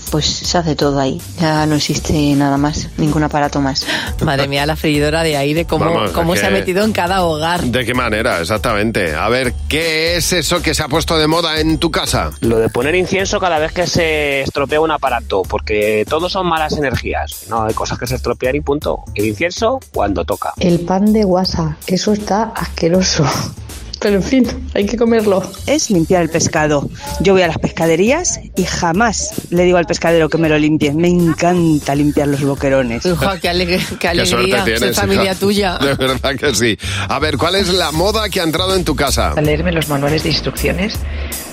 pues 0.09 0.25
se 0.25 0.57
hace 0.57 0.75
todo 0.75 0.99
ahí. 0.99 1.21
Ya 1.39 1.65
no 1.65 1.75
existe 1.75 2.13
nada 2.35 2.57
más, 2.57 2.89
ningún 2.97 3.23
aparato 3.23 3.61
más. 3.61 3.85
Madre 4.23 4.47
mía, 4.47 4.65
la 4.65 4.75
freidora 4.75 5.23
de 5.23 5.37
aire, 5.37 5.65
cómo, 5.65 5.85
Vamos, 5.85 6.11
cómo 6.11 6.35
se 6.35 6.45
ha 6.45 6.49
metido 6.49 6.83
en 6.83 6.91
cada 6.91 7.23
hogar. 7.23 7.61
¿De 7.63 7.85
qué 7.85 7.93
manera? 7.93 8.39
Exactamente. 8.39 9.15
A 9.15 9.29
ver, 9.29 9.53
¿qué 9.67 10.17
es 10.17 10.33
eso 10.33 10.61
que 10.61 10.73
se 10.73 10.83
ha 10.83 10.87
puesto 10.87 11.17
de 11.17 11.27
moda 11.27 11.59
en 11.59 11.77
tu 11.77 11.91
casa? 11.91 12.31
Lo 12.41 12.59
de 12.59 12.69
poner 12.69 12.95
incienso 12.95 13.39
cada 13.39 13.59
vez 13.59 13.71
que 13.71 13.87
se 13.87 14.41
estropea 14.41 14.81
un 14.81 14.91
aparato, 14.91 15.43
porque 15.43 16.05
todos 16.07 16.31
son 16.31 16.47
malas 16.47 16.77
energías. 16.77 17.45
No, 17.49 17.63
hay 17.63 17.73
cosas 17.73 17.97
que 17.97 18.07
se 18.07 18.15
estropean 18.15 18.55
y 18.55 18.61
punto. 18.61 19.03
El 19.15 19.25
incienso 19.25 19.79
cuando 19.93 20.25
toca. 20.25 20.53
El 20.59 20.81
pan 20.81 21.13
de 21.13 21.23
guasa, 21.23 21.77
que 21.85 21.95
eso 21.95 22.13
está 22.13 22.51
asqueroso. 22.55 23.25
Pero 24.01 24.15
en 24.15 24.23
fin, 24.23 24.47
hay 24.73 24.85
que 24.85 24.95
comerlo. 24.95 25.43
es 25.65 25.89
limpiar 25.89 26.21
el 26.23 26.29
pescado. 26.29 26.89
Yo 27.19 27.33
voy 27.33 27.41
a 27.41 27.47
las 27.47 27.57
pescaderías 27.57 28.39
y 28.55 28.63
jamás 28.63 29.31
le 29.49 29.63
digo 29.63 29.77
al 29.77 29.85
pescadero 29.85 30.29
que 30.29 30.37
me 30.37 30.47
lo 30.47 30.57
limpie. 30.57 30.93
Me 30.93 31.09
encanta 31.09 31.95
limpiar 31.95 32.29
los 32.29 32.41
boquerones. 32.41 33.05
Hija, 33.05 33.39
qué, 33.39 33.49
alegre- 33.49 33.79
qué 33.89 33.97
Qué 33.97 34.07
alegría 34.07 34.25
suerte 34.37 34.55
ser 34.65 34.77
tienes, 34.79 34.95
familia 34.95 35.23
hija. 35.25 35.35
tuya. 35.35 35.77
De 35.81 35.93
verdad 35.95 36.35
que 36.35 36.55
sí. 36.55 36.77
A 37.09 37.19
ver, 37.19 37.37
¿cuál 37.37 37.55
es 37.55 37.67
la 37.67 37.91
moda 37.91 38.29
que 38.29 38.39
ha 38.39 38.43
entrado 38.43 38.73
en 38.75 38.85
tu 38.85 38.95
casa? 38.95 39.33
A 39.33 39.41
leerme 39.41 39.71
los 39.73 39.89
manuales 39.89 40.23
de 40.23 40.29
instrucciones 40.29 40.93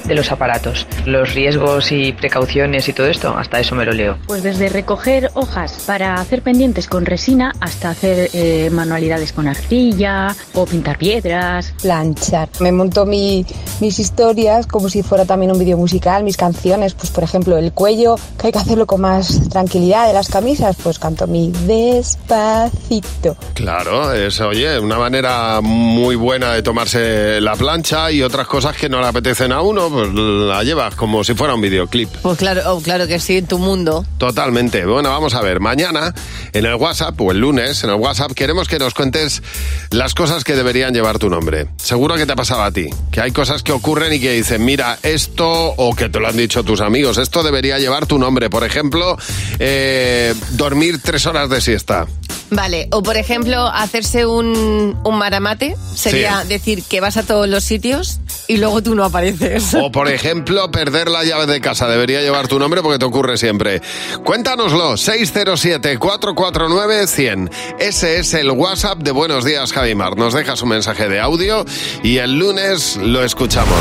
de 0.07 0.15
los 0.15 0.31
aparatos, 0.33 0.87
los 1.05 1.35
riesgos 1.35 1.91
y 1.93 2.13
precauciones 2.13 2.89
y 2.89 2.93
todo 2.93 3.07
esto, 3.07 3.35
hasta 3.37 3.61
eso 3.61 3.75
me 3.75 3.85
lo 3.85 3.93
leo. 3.93 4.17
Pues 4.27 4.43
desde 4.43 4.69
recoger 4.69 5.31
hojas 5.35 5.83
para 5.87 6.15
hacer 6.15 6.43
pendientes 6.43 6.87
con 6.89 7.07
resina 7.07 7.53
hasta 7.61 7.91
hacer 7.91 8.31
eh, 8.33 8.71
manualidades 8.73 9.33
con 9.33 9.49
arcilla 9.49 10.35
o 10.55 10.65
pintar 10.67 10.99
piedras. 10.99 11.75
planchar. 11.83 12.49
Me 12.61 12.73
monto 12.73 13.05
mi- 13.07 13.45
mis 13.81 13.99
historias 13.99 14.67
como 14.67 14.89
si 14.89 15.03
fuera 15.03 15.25
también 15.25 15.53
un 15.53 15.59
vídeo 15.59 15.77
musical, 15.77 16.25
mis 16.25 16.37
canciones, 16.37 16.95
pues 16.95 17.11
por 17.11 17.25
ejemplo 17.25 17.57
el 17.57 17.73
cuello, 17.73 18.17
que 18.41 18.49
hay 18.49 18.53
que 18.53 18.59
hacerlo 18.59 18.87
con 18.87 19.01
más 19.01 19.49
tranquilidad 19.51 20.07
de 20.07 20.13
las 20.15 20.29
camisas, 20.29 20.77
pues 20.83 20.99
canto 20.99 21.27
mi 21.27 21.53
despacito. 21.67 23.37
Claro, 23.55 24.13
es, 24.13 24.41
oye, 24.41 24.79
una 24.79 24.99
manera 24.99 25.61
muy 25.63 26.17
buena 26.17 26.53
de 26.53 26.63
tomarse 26.63 27.41
la 27.41 27.55
plancha 27.57 28.11
y 28.11 28.23
otras 28.23 28.47
cosas 28.47 28.77
que 28.77 28.89
no 28.89 29.01
le 29.01 29.07
apetecen 29.07 29.53
a 29.53 29.61
uno, 29.63 29.89
pues 29.97 30.12
la 30.15 30.62
llevas 30.62 30.95
como 30.95 31.25
si 31.25 31.33
fuera 31.35 31.55
un 31.55 31.61
videoclip. 31.62 32.11
Pues 32.23 32.37
claro, 32.37 32.61
oh, 32.75 32.81
claro 32.83 33.07
que 33.07 33.19
sí, 33.19 33.38
en 33.38 33.47
tu 33.47 33.59
mundo. 33.59 34.05
Totalmente. 34.19 34.85
Bueno, 34.85 35.09
vamos 35.09 35.35
a 35.35 35.41
ver. 35.41 35.59
Mañana, 35.61 36.15
en 36.53 36.67
el 36.67 36.75
WhatsApp, 36.75 37.19
o 37.21 37.31
el 37.33 37.38
lunes, 37.38 37.83
en 37.85 37.91
el 37.91 37.97
WhatsApp, 37.97 38.33
queremos 38.33 38.69
que 38.69 38.79
nos 38.79 38.93
cuentes 38.93 39.43
las 39.91 40.12
cosas 40.15 40.45
que 40.45 40.55
deberían 40.55 40.93
llevar 40.93 41.19
tu 41.19 41.31
nombre. 41.31 41.69
Seguro 41.79 42.17
que 42.17 42.26
te 42.26 42.33
ha 42.33 42.37
pasado 42.37 42.62
a 42.62 42.71
ti. 42.71 42.91
Que 43.11 43.23
hay 43.23 43.33
cosas 43.33 43.62
que 43.62 43.73
ocurren 43.73 44.12
y 44.12 44.21
que 44.21 44.33
dicen, 44.33 44.65
mira, 44.65 44.99
esto, 45.03 45.49
o 45.76 45.95
que 45.97 46.09
te 46.11 46.21
lo 46.21 46.29
han 46.29 46.37
dicho 46.37 46.62
tus 46.62 46.81
amigos, 46.83 47.17
esto 47.17 47.43
debería 47.43 47.79
llevar 47.79 48.05
tu 48.07 48.19
nombre. 48.19 48.50
Por 48.50 48.65
ejemplo, 48.65 49.17
eh, 49.59 50.35
dormir 50.50 51.00
tres 51.03 51.25
horas 51.26 51.49
de 51.49 51.61
siesta. 51.62 52.07
Vale, 52.50 52.87
o 52.93 53.03
por 53.03 53.17
ejemplo, 53.17 53.67
hacerse 53.67 54.25
un, 54.25 54.97
un 55.03 55.19
maramate 55.19 55.75
sería 55.95 56.43
Sí. 56.43 56.49
decir 56.49 56.83
que 56.85 57.00
vas 57.00 57.17
a 57.17 57.25
todos 57.25 57.49
los 57.49 57.65
sitios 57.65 58.21
y 58.47 58.59
luego 58.59 58.83
tú 58.83 58.95
no 58.95 59.05
apareces. 59.05 59.75
O, 59.75 59.86
por 59.90 60.09
ejemplo, 60.09 60.71
perder 60.71 61.09
la 61.09 61.25
llave 61.25 61.47
de 61.47 61.61
casa. 61.61 61.88
Debería 61.88 62.23
llevar 62.23 62.47
tu 62.49 62.59
nombre 62.59 62.83
porque 62.83 62.99
te 62.99 63.05
ocurre 63.05 63.37
siempre. 63.37 63.83
Cuéntanoslo. 64.25 64.95
607-449-100. 64.95 67.50
Ese 67.78 68.19
es 68.19 68.35
el 68.35 68.50
WhatsApp 68.50 68.99
de 68.99 69.11
Buenos 69.11 69.45
Días, 69.45 69.73
Javimar. 69.73 70.16
Nos 70.16 70.35
dejas 70.35 70.62
un 70.62 70.71
mensaje 70.71 71.09
de 71.09 71.21
audio 71.21 71.64
y 72.02 72.19
el 72.19 72.38
lunes 72.38 72.97
lo 72.97 73.25
escuchamos. 73.25 73.78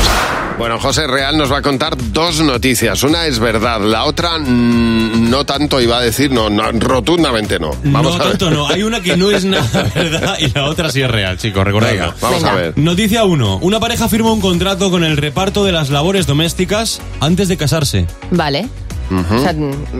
Bueno, 0.58 0.80
José 0.80 1.06
Real 1.06 1.36
nos 1.36 1.52
va 1.52 1.58
a 1.58 1.62
contar 1.62 1.94
dos 2.12 2.40
noticias. 2.40 3.02
Una 3.02 3.26
es 3.26 3.38
verdad, 3.38 3.78
la 3.80 4.04
otra 4.04 4.38
no 4.38 5.44
tanto 5.44 5.82
iba 5.82 5.98
a 5.98 6.00
decir, 6.00 6.30
no, 6.30 6.48
no, 6.48 6.72
rotundamente 6.72 7.58
no. 7.58 7.72
Vamos 7.84 8.16
no, 8.16 8.22
a 8.22 8.24
ver. 8.24 8.28
tanto 8.28 8.50
no. 8.50 8.66
Hay 8.68 8.82
una 8.82 9.02
que 9.02 9.18
no 9.18 9.30
es 9.30 9.44
nada 9.44 9.82
verdad 9.94 10.36
y 10.38 10.48
la 10.48 10.64
otra 10.64 10.90
sí 10.90 11.02
es 11.02 11.10
real, 11.10 11.36
chicos, 11.36 11.62
recordadlo. 11.62 12.00
Venga, 12.00 12.14
vamos 12.22 12.44
a 12.44 12.54
ver. 12.54 12.72
Noticia 12.78 13.24
1. 13.24 13.58
Una 13.58 13.80
pareja 13.80 14.08
firma 14.08 14.32
un 14.32 14.40
contrato 14.40 14.90
con 14.90 15.04
el 15.04 15.18
reparto 15.18 15.62
de 15.64 15.72
las 15.72 15.90
labores 15.96 16.26
domésticas 16.26 17.00
antes 17.20 17.48
de 17.48 17.56
casarse. 17.56 18.06
Vale. 18.30 18.68
O 19.10 19.38
sea, 19.40 19.54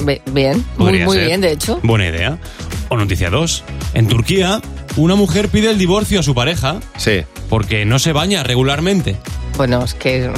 be- 0.04 0.20
bien, 0.30 0.56
muy, 0.76 0.88
Podría 0.88 1.06
muy 1.06 1.16
ser. 1.16 1.26
bien, 1.26 1.40
de 1.40 1.52
hecho. 1.52 1.80
Buena 1.82 2.06
idea. 2.08 2.36
O 2.90 2.98
noticia 2.98 3.30
2. 3.30 3.64
En 3.94 4.06
Turquía, 4.06 4.60
una 4.96 5.14
mujer 5.14 5.48
pide 5.48 5.70
el 5.70 5.78
divorcio 5.78 6.20
a 6.20 6.22
su 6.22 6.34
pareja 6.34 6.80
Sí. 6.98 7.22
porque 7.48 7.86
no 7.86 7.98
se 7.98 8.12
baña 8.12 8.42
regularmente. 8.42 9.16
Bueno, 9.56 9.82
es 9.84 9.94
que 9.94 10.30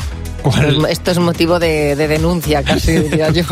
¿Cuál? 0.42 0.86
esto 0.88 1.10
es 1.10 1.18
motivo 1.18 1.58
de, 1.58 1.96
de 1.96 2.06
denuncia 2.06 2.62
casi, 2.62 2.92
diría 2.98 3.30
yo. 3.30 3.42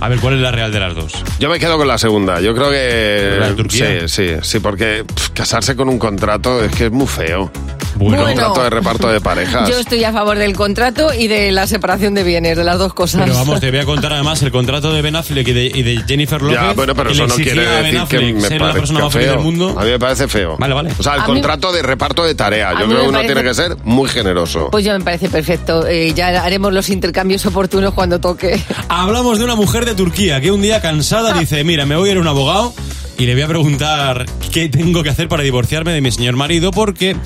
A 0.00 0.08
ver, 0.08 0.20
¿cuál 0.20 0.34
es 0.34 0.40
la 0.40 0.52
real 0.52 0.70
de 0.72 0.78
las 0.78 0.94
dos? 0.94 1.12
Yo 1.40 1.48
me 1.50 1.58
quedo 1.58 1.76
con 1.76 1.88
la 1.88 1.98
segunda. 1.98 2.40
Yo 2.40 2.54
creo 2.54 2.70
que. 2.70 3.36
¿La 3.40 3.48
de 3.48 3.54
Turquía? 3.54 4.06
Sí, 4.06 4.08
sí, 4.08 4.34
sí, 4.42 4.60
porque 4.60 5.04
pff, 5.12 5.30
casarse 5.30 5.74
con 5.74 5.88
un 5.88 5.98
contrato 5.98 6.62
es 6.62 6.70
que 6.72 6.86
es 6.86 6.92
muy 6.92 7.08
feo. 7.08 7.50
Bueno. 7.96 8.24
Contrato 8.24 8.62
de 8.64 8.70
reparto 8.70 9.08
de 9.08 9.20
parejas. 9.20 9.68
Yo 9.68 9.78
estoy 9.78 10.02
a 10.04 10.12
favor 10.12 10.38
del 10.38 10.54
contrato 10.56 11.12
y 11.14 11.28
de 11.28 11.52
la 11.52 11.66
separación 11.66 12.14
de 12.14 12.22
bienes, 12.24 12.56
de 12.56 12.64
las 12.64 12.78
dos 12.78 12.94
cosas. 12.94 13.22
Pero 13.24 13.34
vamos, 13.34 13.60
te 13.60 13.70
voy 13.70 13.80
a 13.80 13.84
contar 13.84 14.12
además 14.12 14.42
el 14.42 14.50
contrato 14.50 14.92
de 14.92 15.02
Ben 15.02 15.16
Affleck 15.16 15.46
y 15.48 15.52
de, 15.52 15.64
y 15.66 15.82
de 15.82 16.02
Jennifer 16.06 16.40
López. 16.40 16.58
Ya, 16.60 16.72
bueno, 16.72 16.94
pero 16.94 17.10
eso 17.10 17.26
no 17.26 17.34
quiere 17.34 17.60
decir 17.66 18.00
que 18.08 18.18
me 18.32 18.40
ser 18.40 18.52
la 18.52 18.58
parezca 18.68 18.72
persona 18.80 19.00
más 19.00 19.12
feliz 19.12 19.26
feo. 19.28 19.34
del 19.36 19.44
mundo. 19.44 19.76
A 19.78 19.84
mí 19.84 19.90
me 19.90 19.98
parece 19.98 20.28
feo. 20.28 20.56
Vale, 20.58 20.74
vale. 20.74 20.90
O 20.98 21.02
sea, 21.02 21.14
el 21.14 21.20
A 21.20 21.26
mí- 21.28 21.32
contrato 21.34 21.72
de 21.72 21.82
reparto 21.82 22.24
de 22.24 22.34
tarea. 22.34 22.70
A 22.70 22.80
Yo 22.80 22.86
creo 22.86 23.00
que 23.02 23.08
uno 23.08 23.12
parece- 23.18 23.34
tiene 23.34 23.48
que 23.48 23.54
ser 23.54 23.76
muy 23.84 24.08
generoso. 24.08 24.68
Pues 24.70 24.84
ya 24.84 24.96
me 24.98 25.04
parece 25.04 25.28
perfecto. 25.28 25.86
Eh, 25.86 26.12
ya 26.14 26.28
haremos 26.42 26.72
los 26.72 26.88
intercambios 26.90 27.44
oportunos 27.46 27.92
cuando 27.94 28.20
toque. 28.20 28.60
Hablamos 28.88 29.38
de 29.38 29.44
una 29.44 29.54
mujer 29.54 29.84
de 29.84 29.94
Turquía 29.94 30.40
que 30.40 30.50
un 30.50 30.62
día 30.62 30.80
cansada 30.80 31.38
dice, 31.38 31.62
mira, 31.64 31.86
me 31.86 31.96
voy 31.96 32.08
a 32.08 32.12
ir 32.12 32.18
a 32.18 32.20
un 32.20 32.28
abogado 32.28 32.72
y 33.18 33.26
le 33.26 33.34
voy 33.34 33.42
a 33.42 33.48
preguntar 33.48 34.26
qué 34.52 34.68
tengo 34.68 35.02
que 35.02 35.10
hacer 35.10 35.28
para 35.28 35.42
divorciarme 35.42 35.92
de 35.92 36.00
mi 36.00 36.10
señor 36.10 36.34
marido 36.36 36.70
porque 36.70 37.16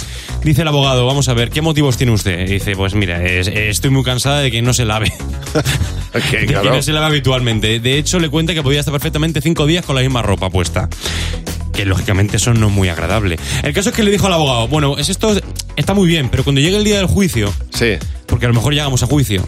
dice 0.46 0.62
el 0.62 0.68
abogado, 0.68 1.04
vamos 1.06 1.28
a 1.28 1.34
ver, 1.34 1.50
¿qué 1.50 1.60
motivos 1.60 1.96
tiene 1.96 2.12
usted? 2.12 2.48
Dice, 2.48 2.74
pues 2.76 2.94
mira, 2.94 3.22
es- 3.24 3.48
estoy 3.48 3.90
muy 3.90 4.02
cansada 4.04 4.40
de 4.40 4.50
que 4.50 4.62
no 4.62 4.72
se 4.72 4.84
lave. 4.84 5.12
Que, 6.30 6.38
De 6.38 6.46
que 6.46 6.70
no 6.70 6.80
se 6.80 6.92
lava 6.92 7.06
habitualmente. 7.08 7.78
De 7.78 7.98
hecho, 7.98 8.18
le 8.18 8.30
cuenta 8.30 8.54
que 8.54 8.62
podía 8.62 8.80
estar 8.80 8.92
perfectamente 8.92 9.42
cinco 9.42 9.66
días 9.66 9.84
con 9.84 9.94
la 9.96 10.00
misma 10.00 10.22
ropa 10.22 10.48
puesta. 10.48 10.88
Que 11.74 11.84
lógicamente 11.84 12.38
eso 12.38 12.54
no 12.54 12.68
es 12.68 12.72
muy 12.72 12.88
agradable. 12.88 13.38
El 13.62 13.74
caso 13.74 13.90
es 13.90 13.94
que 13.94 14.02
le 14.02 14.10
dijo 14.10 14.26
al 14.26 14.32
abogado, 14.32 14.66
bueno, 14.66 14.96
es 14.96 15.10
esto 15.10 15.38
está 15.76 15.92
muy 15.92 16.08
bien, 16.08 16.30
pero 16.30 16.42
cuando 16.42 16.62
llegue 16.62 16.78
el 16.78 16.84
día 16.84 16.96
del 16.96 17.06
juicio, 17.06 17.52
Sí. 17.74 17.96
porque 18.24 18.46
a 18.46 18.48
lo 18.48 18.54
mejor 18.54 18.72
llegamos 18.72 19.02
a 19.02 19.06
juicio. 19.06 19.44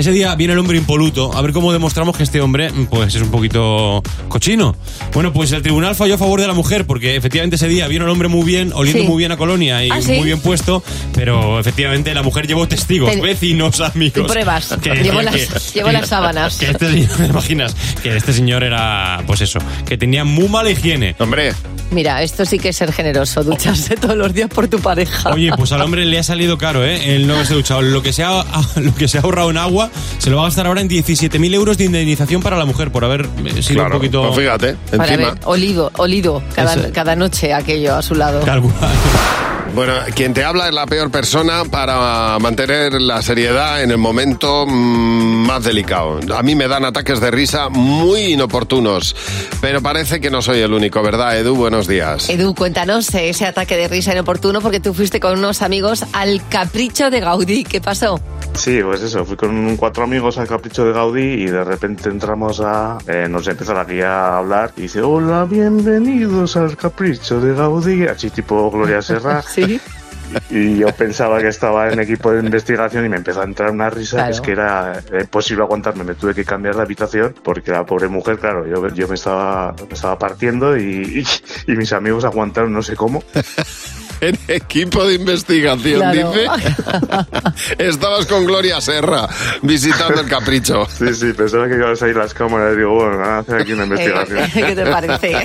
Ese 0.00 0.12
día 0.12 0.34
viene 0.34 0.54
el 0.54 0.58
hombre 0.58 0.78
impoluto, 0.78 1.36
a 1.36 1.42
ver 1.42 1.52
cómo 1.52 1.74
demostramos 1.74 2.16
que 2.16 2.22
este 2.22 2.40
hombre, 2.40 2.70
pues, 2.88 3.14
es 3.14 3.20
un 3.20 3.30
poquito 3.30 4.02
cochino. 4.28 4.74
Bueno, 5.12 5.30
pues 5.30 5.52
el 5.52 5.60
tribunal 5.60 5.94
falló 5.94 6.14
a 6.14 6.18
favor 6.18 6.40
de 6.40 6.46
la 6.46 6.54
mujer, 6.54 6.86
porque 6.86 7.16
efectivamente 7.16 7.56
ese 7.56 7.68
día 7.68 7.86
vino 7.86 8.06
el 8.06 8.10
hombre 8.10 8.28
muy 8.28 8.46
bien, 8.46 8.72
oliendo 8.74 9.02
Sí. 9.02 9.06
muy 9.06 9.18
bien 9.18 9.30
a 9.30 9.36
Colonia 9.36 9.84
y 9.84 9.90
¿Ah, 9.90 10.00
sí? 10.00 10.12
muy 10.12 10.24
bien 10.24 10.40
puesto, 10.40 10.82
pero 11.12 11.60
efectivamente 11.60 12.14
la 12.14 12.22
mujer 12.22 12.46
llevó 12.46 12.66
testigos, 12.66 13.10
Ten- 13.10 13.20
vecinos, 13.20 13.78
amigos. 13.82 14.26
Pruebas. 14.32 14.68
que 14.80 14.88
Llevo 14.88 15.18
decían 15.20 15.24
las- 15.26 15.34
que- 15.72 15.78
llevo 15.78 15.92
las 15.92 16.08
sábanas. 16.08 16.56
Que 16.56 16.70
este 16.70 16.88
señor, 16.90 17.10
¿te 17.18 17.26
imaginas? 17.26 17.76
Que 18.02 18.16
este 18.16 18.32
señor 18.32 18.64
era, 18.64 19.22
pues 19.26 19.42
eso, 19.42 19.58
que 19.86 19.98
tenía 19.98 20.24
muy 20.24 20.48
mala 20.48 20.70
higiene. 20.70 21.14
Hombre, 21.18 21.52
Mira, 21.92 22.22
esto 22.22 22.44
sí 22.44 22.60
que 22.60 22.68
es 22.68 22.76
ser 22.76 22.92
generoso, 22.92 23.42
ducharse 23.42 23.96
todos 23.96 24.16
los 24.16 24.32
días 24.32 24.48
por 24.48 24.68
tu 24.68 24.78
pareja. 24.78 25.30
Oye, 25.30 25.50
pues 25.56 25.72
al 25.72 25.80
hombre 25.82 26.06
le 26.06 26.20
ha 26.20 26.22
salido 26.22 26.56
caro, 26.56 26.84
¿eh? 26.86 27.16
El 27.16 27.26
no 27.26 27.34
haberse 27.34 27.54
duchado. 27.54 27.82
Lo 27.82 28.00
que, 28.00 28.12
se 28.12 28.22
ha, 28.22 28.44
lo 28.76 28.94
que 28.94 29.08
se 29.08 29.18
ha 29.18 29.22
ahorrado 29.22 29.50
en 29.50 29.56
agua 29.56 29.89
se 30.18 30.30
lo 30.30 30.36
va 30.36 30.42
a 30.42 30.44
gastar 30.46 30.66
ahora 30.66 30.80
en 30.80 30.88
17.000 30.88 31.54
euros 31.54 31.78
de 31.78 31.84
indemnización 31.84 32.42
para 32.42 32.56
la 32.56 32.64
mujer 32.64 32.90
por 32.90 33.04
haber 33.04 33.22
eh, 33.22 33.62
sido 33.62 33.80
claro. 33.80 33.96
un 33.96 34.00
poquito... 34.00 34.22
Pues 34.22 34.36
fíjate, 34.40 34.76
Para 34.96 35.14
encima. 35.14 35.34
olido, 35.44 35.90
olido 35.96 36.42
cada, 36.54 36.92
cada 36.92 37.16
noche 37.16 37.52
aquello 37.52 37.94
a 37.96 38.02
su 38.02 38.14
lado. 38.14 38.40
Tal 38.40 38.60
cual. 38.60 38.74
Bueno, 39.74 39.94
quien 40.14 40.34
te 40.34 40.44
habla 40.44 40.68
es 40.68 40.74
la 40.74 40.86
peor 40.86 41.10
persona 41.10 41.62
para 41.64 42.38
mantener 42.40 43.00
la 43.00 43.22
seriedad 43.22 43.82
en 43.82 43.92
el 43.92 43.98
momento 43.98 44.66
mm, 44.66 45.46
más 45.46 45.64
delicado. 45.64 46.18
A 46.34 46.42
mí 46.42 46.54
me 46.56 46.66
dan 46.66 46.84
ataques 46.84 47.20
de 47.20 47.30
risa 47.30 47.68
muy 47.68 48.32
inoportunos, 48.32 49.14
pero 49.60 49.80
parece 49.80 50.20
que 50.20 50.28
no 50.28 50.42
soy 50.42 50.58
el 50.58 50.72
único, 50.72 51.02
¿verdad, 51.02 51.38
Edu? 51.38 51.54
Buenos 51.54 51.86
días. 51.86 52.28
Edu, 52.28 52.54
cuéntanos 52.54 53.14
ese 53.14 53.46
ataque 53.46 53.76
de 53.76 53.86
risa 53.88 54.12
inoportuno 54.12 54.60
porque 54.60 54.80
tú 54.80 54.92
fuiste 54.92 55.20
con 55.20 55.38
unos 55.38 55.62
amigos 55.62 56.04
al 56.12 56.42
capricho 56.48 57.10
de 57.10 57.20
Gaudí. 57.20 57.64
¿Qué 57.64 57.80
pasó? 57.80 58.20
Sí, 58.54 58.80
pues 58.82 59.00
eso, 59.00 59.24
fui 59.24 59.36
con 59.36 59.76
cuatro 59.76 60.02
amigos 60.04 60.36
al 60.36 60.46
Capricho 60.46 60.84
de 60.84 60.92
Gaudí 60.92 61.22
y 61.22 61.46
de 61.46 61.64
repente 61.64 62.08
entramos 62.10 62.60
a... 62.60 62.98
eh, 63.06 63.26
nos 63.30 63.46
empieza 63.46 63.72
la 63.72 63.84
guía 63.84 64.10
a 64.10 64.38
hablar 64.38 64.72
y 64.76 64.82
dice, 64.82 65.00
hola, 65.00 65.44
bienvenidos 65.44 66.56
al 66.56 66.76
Capricho 66.76 67.40
de 67.40 67.54
Gaudí, 67.54 68.06
así 68.06 68.28
tipo 68.28 68.70
Gloria 68.70 69.00
Serra. 69.00 69.40
sí. 69.48 69.59
Sí. 69.66 69.99
Y 70.50 70.78
yo 70.78 70.88
pensaba 70.88 71.40
que 71.40 71.48
estaba 71.48 71.88
en 71.92 72.00
equipo 72.00 72.32
de 72.32 72.40
investigación 72.40 73.04
y 73.06 73.08
me 73.08 73.16
empezó 73.16 73.40
a 73.40 73.44
entrar 73.44 73.70
una 73.70 73.90
risa, 73.90 74.16
Claro. 74.16 74.30
es 74.32 74.40
que 74.40 74.52
era 74.52 75.00
imposible 75.20 75.62
aguantarme, 75.62 76.04
me 76.04 76.14
tuve 76.14 76.34
que 76.34 76.44
cambiar 76.44 76.76
de 76.76 76.82
habitación 76.82 77.34
porque 77.42 77.70
la 77.70 77.84
pobre 77.84 78.08
mujer, 78.08 78.38
claro, 78.38 78.66
yo, 78.66 78.86
yo 78.94 79.08
me, 79.08 79.14
estaba, 79.14 79.74
me 79.88 79.94
estaba 79.94 80.18
partiendo 80.18 80.76
y, 80.76 81.24
y, 81.66 81.72
y 81.72 81.76
mis 81.76 81.92
amigos 81.92 82.24
aguantaron 82.24 82.72
no 82.72 82.82
sé 82.82 82.96
cómo. 82.96 83.22
En 84.22 84.38
equipo 84.48 85.02
de 85.06 85.14
investigación, 85.14 85.98
Claro. 86.00 86.30
dice. 86.32 86.46
Estabas 87.78 88.26
con 88.26 88.44
Gloria 88.44 88.78
Serra 88.80 89.26
visitando 89.62 90.20
el 90.20 90.28
capricho. 90.28 90.86
Sí, 91.00 91.14
sí, 91.14 91.32
pensaba 91.32 91.66
que 91.66 91.76
iban 91.76 91.92
a 91.92 91.96
salir 91.96 92.16
las 92.16 92.34
cámaras 92.34 92.74
y 92.74 92.76
digo, 92.76 92.96
bueno, 92.96 93.16
van 93.16 93.30
a 93.30 93.38
hacer 93.38 93.62
aquí 93.62 93.72
una 93.72 93.84
investigación. 93.84 94.50
¿Qué 94.52 94.74
te 94.76 94.84
parece? 94.84 95.36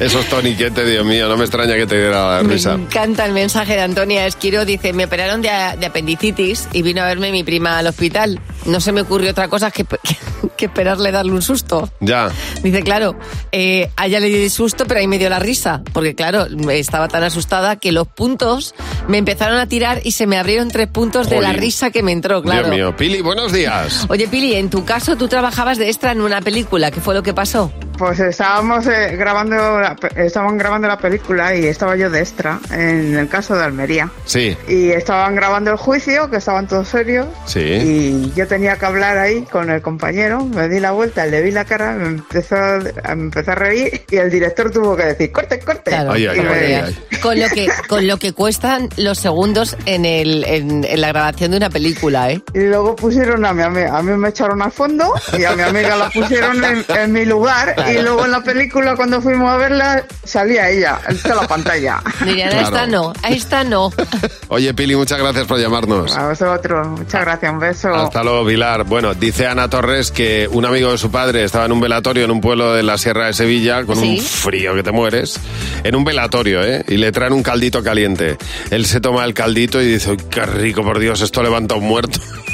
Esos 0.00 0.24
toniquetes, 0.30 0.86
Dios 0.86 1.04
mío, 1.04 1.28
no 1.28 1.36
me 1.36 1.44
extraña 1.44 1.74
que 1.74 1.86
te 1.86 1.96
diera 1.98 2.36
la 2.38 2.42
Me 2.42 2.54
risa. 2.54 2.72
encanta 2.72 3.26
el 3.26 3.32
mensaje 3.34 3.74
de 3.74 3.80
Antonia 4.00 4.24
Esquiro. 4.24 4.64
Dice, 4.64 4.94
me 4.94 5.04
operaron 5.04 5.42
de, 5.42 5.50
de 5.78 5.84
apendicitis 5.86 6.68
y 6.72 6.80
vino 6.80 7.02
a 7.02 7.04
verme 7.04 7.32
mi 7.32 7.44
prima 7.44 7.78
al 7.78 7.86
hospital. 7.86 8.40
No 8.64 8.80
se 8.80 8.92
me 8.92 9.02
ocurrió 9.02 9.30
otra 9.32 9.48
cosa 9.48 9.70
que, 9.70 9.84
que 10.56 10.64
esperarle 10.64 11.12
darle 11.12 11.32
un 11.32 11.42
susto. 11.42 11.92
Ya. 12.00 12.30
Dice, 12.62 12.82
claro, 12.82 13.14
eh, 13.52 13.90
a 13.96 14.06
ella 14.06 14.20
le 14.20 14.28
di 14.28 14.48
susto, 14.48 14.86
pero 14.86 15.00
ahí 15.00 15.06
me 15.06 15.18
dio 15.18 15.28
la 15.28 15.38
risa. 15.38 15.82
Porque, 15.92 16.14
claro, 16.14 16.46
estaba 16.70 17.08
tan 17.08 17.24
asustada 17.24 17.76
que 17.76 17.92
los 17.92 18.08
puntos 18.08 18.74
me 19.06 19.18
empezaron 19.18 19.58
a 19.58 19.66
tirar 19.66 20.00
y 20.02 20.12
se 20.12 20.26
me 20.26 20.38
abrieron 20.38 20.70
tres 20.70 20.88
puntos 20.88 21.28
de 21.28 21.42
la 21.42 21.52
risa 21.52 21.90
que 21.90 22.02
me 22.02 22.12
entró, 22.12 22.42
claro. 22.42 22.68
Dios 22.68 22.74
mío. 22.74 22.96
Pili, 22.96 23.20
buenos 23.20 23.52
días. 23.52 24.06
Oye, 24.08 24.28
Pili, 24.28 24.54
en 24.54 24.70
tu 24.70 24.86
caso 24.86 25.16
tú 25.16 25.28
trabajabas 25.28 25.76
de 25.76 25.88
extra 25.88 26.12
en 26.12 26.22
una 26.22 26.40
película. 26.40 26.90
¿Qué 26.90 27.02
fue 27.02 27.12
lo 27.12 27.22
que 27.22 27.34
pasó? 27.34 27.70
Pues 28.00 28.18
estábamos 28.18 28.86
eh, 28.86 29.14
grabando, 29.14 29.56
la, 29.78 29.94
estaban 30.16 30.56
grabando 30.56 30.88
la 30.88 30.96
película 30.96 31.54
y 31.54 31.66
estaba 31.66 31.96
yo 31.96 32.08
de 32.08 32.20
extra 32.20 32.58
en 32.72 33.14
el 33.14 33.28
caso 33.28 33.54
de 33.58 33.62
Almería. 33.64 34.10
Sí, 34.24 34.56
Y 34.66 34.88
estaban 34.90 35.34
grabando 35.34 35.70
el 35.72 35.76
juicio, 35.76 36.30
que 36.30 36.38
estaban 36.38 36.66
todos 36.66 36.88
serios. 36.88 37.26
sí. 37.44 37.60
Y 37.60 38.32
yo 38.34 38.48
tenía 38.48 38.76
que 38.76 38.86
hablar 38.86 39.18
ahí 39.18 39.42
con 39.42 39.68
el 39.68 39.82
compañero, 39.82 40.46
me 40.46 40.66
di 40.70 40.80
la 40.80 40.92
vuelta, 40.92 41.26
le 41.26 41.42
vi 41.42 41.50
la 41.50 41.66
cara, 41.66 41.92
me 41.92 42.06
empezó, 42.06 42.56
a- 42.56 43.14
me 43.14 43.24
empecé 43.24 43.50
a 43.50 43.54
reír 43.54 44.00
y 44.10 44.16
el 44.16 44.30
director 44.30 44.70
tuvo 44.70 44.96
que 44.96 45.04
decir, 45.04 45.30
corte, 45.30 45.58
corte. 45.60 45.90
Claro, 45.90 46.12
Ay, 46.12 46.26
ay. 46.26 46.98
Con 47.20 47.38
lo 47.38 47.48
que, 47.50 47.68
con 47.86 48.06
lo 48.06 48.16
que 48.16 48.32
cuestan 48.32 48.88
los 48.96 49.18
segundos 49.18 49.76
en, 49.84 50.06
el, 50.06 50.42
en, 50.44 50.84
en 50.84 51.00
la 51.02 51.08
grabación 51.08 51.50
de 51.50 51.58
una 51.58 51.68
película, 51.68 52.30
¿eh? 52.30 52.40
Y 52.54 52.60
luego 52.60 52.96
pusieron 52.96 53.44
a 53.44 53.52
mi 53.52 53.62
amiga, 53.62 53.98
a 53.98 54.02
mí 54.02 54.12
me 54.16 54.30
echaron 54.30 54.62
al 54.62 54.72
fondo 54.72 55.12
y 55.38 55.44
a 55.44 55.52
mi 55.54 55.62
amiga 55.62 55.96
la 55.96 56.08
pusieron 56.08 56.64
en, 56.64 56.82
en 56.96 57.12
mi 57.12 57.26
lugar 57.26 57.74
y 57.89 57.89
Claro. 57.92 58.02
luego 58.08 58.24
en 58.24 58.30
la 58.32 58.42
película 58.42 58.96
cuando 58.96 59.20
fuimos 59.20 59.50
a 59.50 59.56
verla 59.56 60.04
salía 60.24 60.68
ella 60.70 61.00
en 61.08 61.18
toda 61.18 61.42
la 61.42 61.48
pantalla. 61.48 62.00
Dirían, 62.24 62.50
Claro. 62.50 62.66
esta 62.66 62.86
no, 62.86 63.12
a 63.22 63.28
esta 63.30 63.64
no. 63.64 63.90
Oye, 64.48 64.74
Pili, 64.74 64.96
muchas 64.96 65.18
gracias 65.18 65.46
por 65.46 65.58
llamarnos. 65.58 66.16
A 66.16 66.28
vosotros, 66.28 66.86
muchas 66.88 67.20
gracias, 67.22 67.52
un 67.52 67.58
beso. 67.60 67.94
Hasta 67.94 68.22
luego, 68.22 68.46
Pilar. 68.46 68.84
Bueno, 68.84 69.14
dice 69.14 69.46
Ana 69.46 69.68
Torres 69.68 70.10
que 70.10 70.48
un 70.50 70.64
amigo 70.64 70.90
de 70.92 70.98
su 70.98 71.10
padre 71.10 71.44
estaba 71.44 71.64
en 71.66 71.72
un 71.72 71.80
velatorio 71.80 72.24
en 72.24 72.30
un 72.30 72.40
pueblo 72.40 72.74
de 72.74 72.82
la 72.82 72.98
Sierra 72.98 73.26
de 73.26 73.32
Sevilla 73.32 73.84
con 73.84 73.98
un 73.98 74.18
frío 74.18 74.74
que 74.74 74.82
te 74.82 74.90
mueres. 74.92 75.38
En 75.84 75.94
un 75.94 76.04
velatorio, 76.04 76.62
¿eh? 76.64 76.84
Y 76.88 76.96
le 76.96 77.12
traen 77.12 77.32
un 77.32 77.42
caldito 77.42 77.82
caliente. 77.82 78.36
Él 78.70 78.86
se 78.86 79.00
toma 79.00 79.24
el 79.24 79.34
caldito 79.34 79.80
y 79.80 79.86
dice, 79.86 80.10
"Uy, 80.10 80.18
qué 80.30 80.44
rico, 80.46 80.82
por 80.82 80.98
Dios, 80.98 81.20
esto 81.20 81.42
levanta 81.42 81.74
a 81.74 81.78
un 81.78 81.84
muerto. 81.86 82.18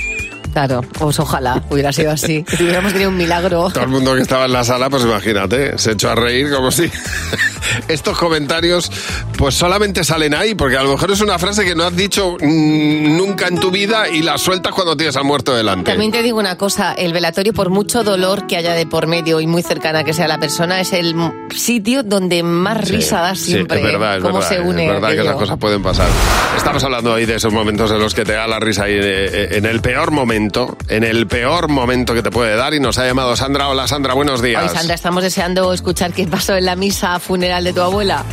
Claro, 0.56 0.80
pues 0.98 1.20
ojalá 1.20 1.62
hubiera 1.68 1.92
sido 1.92 2.12
así. 2.12 2.42
Que 2.56 2.64
hubiéramos 2.64 2.90
tenido 2.94 3.10
un 3.10 3.18
milagro. 3.18 3.68
Todo 3.70 3.84
el 3.84 3.90
mundo 3.90 4.14
que 4.14 4.22
estaba 4.22 4.46
en 4.46 4.52
la 4.54 4.64
sala, 4.64 4.88
pues 4.88 5.02
imagínate, 5.02 5.76
se 5.76 5.92
echó 5.92 6.08
a 6.08 6.14
reír 6.14 6.50
como 6.50 6.70
si... 6.70 6.90
Estos 7.88 8.16
comentarios, 8.16 8.90
pues 9.36 9.54
solamente 9.54 10.04
salen 10.04 10.34
ahí, 10.34 10.54
porque 10.54 10.76
a 10.76 10.82
lo 10.82 10.92
mejor 10.92 11.10
es 11.10 11.20
una 11.20 11.38
frase 11.38 11.64
que 11.64 11.74
no 11.74 11.84
has 11.84 11.94
dicho 11.96 12.36
mm, 12.40 13.16
nunca 13.16 13.48
en 13.48 13.58
tu 13.58 13.70
vida 13.70 14.08
y 14.08 14.22
la 14.22 14.38
sueltas 14.38 14.72
cuando 14.72 14.96
tienes 14.96 15.16
al 15.16 15.24
muerto 15.24 15.54
delante. 15.54 15.90
También 15.90 16.12
te 16.12 16.22
digo 16.22 16.38
una 16.38 16.56
cosa, 16.56 16.94
el 16.94 17.12
velatorio, 17.12 17.52
por 17.52 17.70
mucho 17.70 18.02
dolor 18.04 18.46
que 18.46 18.56
haya 18.56 18.72
de 18.72 18.86
por 18.86 19.06
medio 19.08 19.40
y 19.40 19.46
muy 19.46 19.62
cercana 19.62 20.04
que 20.04 20.14
sea 20.14 20.28
la 20.28 20.38
persona, 20.38 20.80
es 20.80 20.92
el 20.92 21.14
sitio 21.54 22.02
donde 22.02 22.42
más 22.42 22.86
Sí, 22.86 22.92
risa 22.92 23.20
da 23.20 23.34
sí, 23.34 23.52
siempre. 23.52 23.78
es 23.78 23.84
verdad, 23.84 24.16
es 24.16 24.22
cómo 24.22 24.34
verdad, 24.38 24.48
se 24.48 24.60
une 24.60 24.86
es 24.86 24.92
verdad 24.92 25.08
que 25.10 25.20
esas 25.20 25.36
cosas 25.36 25.58
pueden 25.58 25.82
pasar. 25.82 26.08
Estamos 26.56 26.82
hablando 26.84 27.14
ahí 27.14 27.26
de 27.26 27.34
esos 27.34 27.52
momentos 27.52 27.90
en 27.90 27.98
los 27.98 28.14
que 28.14 28.24
te 28.24 28.32
da 28.32 28.46
la 28.46 28.60
risa 28.60 28.88
y 28.88 28.92
eh, 28.94 29.56
en 29.56 29.66
el 29.66 29.80
peor 29.80 30.12
momento, 30.12 30.45
en 30.88 31.04
el 31.04 31.26
peor 31.26 31.68
momento 31.68 32.14
que 32.14 32.22
te 32.22 32.30
puede 32.30 32.56
dar 32.56 32.74
y 32.74 32.80
nos 32.80 32.98
ha 32.98 33.06
llamado 33.06 33.36
Sandra. 33.36 33.68
Hola 33.68 33.86
Sandra, 33.88 34.14
buenos 34.14 34.42
días. 34.42 34.62
Hoy, 34.62 34.76
Sandra, 34.76 34.94
estamos 34.94 35.22
deseando 35.22 35.72
escuchar 35.72 36.12
qué 36.12 36.26
pasó 36.26 36.56
en 36.56 36.64
la 36.64 36.76
misa 36.76 37.18
funeral 37.20 37.64
de 37.64 37.72
tu 37.72 37.80
abuela. 37.80 38.24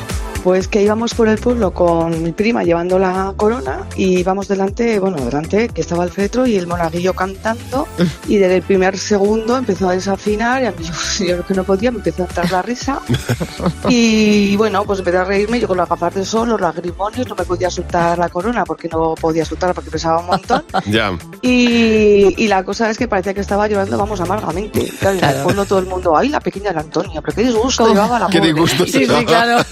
Pues 0.44 0.68
que 0.68 0.82
íbamos 0.84 1.14
por 1.14 1.30
el 1.30 1.38
pueblo 1.38 1.72
con 1.72 2.22
mi 2.22 2.34
prima 2.34 2.64
llevando 2.64 3.00
la 3.00 3.34
corona 3.38 3.88
y 3.96 4.20
íbamos 4.20 4.50
delante, 4.50 5.00
bueno, 5.00 5.16
delante 5.24 5.70
que 5.70 5.80
estaba 5.80 6.04
el 6.04 6.10
fetro 6.10 6.46
y 6.46 6.58
el 6.58 6.68
monaguillo 6.68 7.14
cantando 7.14 7.88
y 8.28 8.36
desde 8.38 8.58
el 8.58 8.62
primer 8.62 8.98
segundo 8.98 9.58
empezó 9.58 9.88
a 9.88 9.94
desafinar 9.94 10.62
y 10.64 10.66
a 10.66 10.72
mí 10.72 10.84
yo, 11.20 11.26
yo 11.26 11.46
que 11.46 11.54
no 11.54 11.64
podía 11.64 11.92
me 11.92 11.98
empezó 12.00 12.24
a 12.24 12.26
entrar 12.26 12.52
la 12.52 12.62
risa 12.62 13.00
y 13.90 14.56
bueno, 14.58 14.84
pues 14.84 15.00
empecé 15.00 15.18
a 15.18 15.24
reírme 15.24 15.60
yo 15.60 15.68
con 15.68 15.78
las 15.78 15.88
gafas 15.88 16.14
de 16.16 16.26
sol, 16.26 16.50
los 16.50 16.60
lagrimones, 16.62 17.28
no 17.28 17.36
me 17.36 17.46
podía 17.46 17.70
soltar 17.70 18.18
la 18.18 18.30
corona 18.30 18.66
porque 18.66 18.90
no 18.90 19.16
podía 19.16 19.46
soltarla 19.46 19.74
porque 19.74 19.92
pesaba 19.92 20.20
un 20.20 20.28
montón 20.28 20.64
Ya. 20.88 21.18
y, 21.42 22.34
y 22.38 22.48
la 22.48 22.64
cosa 22.64 22.90
es 22.90 22.98
que 22.98 23.08
parecía 23.08 23.34
que 23.34 23.42
estaba 23.42 23.68
llorando, 23.68 23.98
vamos, 23.98 24.20
amargamente. 24.20 24.92
Claro, 25.00 25.16
y 25.16 25.20
en 25.20 25.24
el 25.26 25.30
Claro. 25.32 25.44
fondo 25.48 25.66
todo 25.66 25.80
el 25.80 25.86
mundo, 25.86 26.18
ay, 26.18 26.30
la 26.30 26.40
pequeña 26.42 26.70
de 26.70 26.76
la 26.76 26.82
Antonia, 26.82 27.22
pero 27.22 27.36
qué 27.36 27.44
disgusto 27.44 27.88
llevaba 27.88 28.20
la 28.20 28.28
Qué 28.28 28.40
pobre". 28.40 28.54
disgusto 28.54 28.86
Sí, 28.86 29.06
sí, 29.06 29.26
claro. 29.26 29.64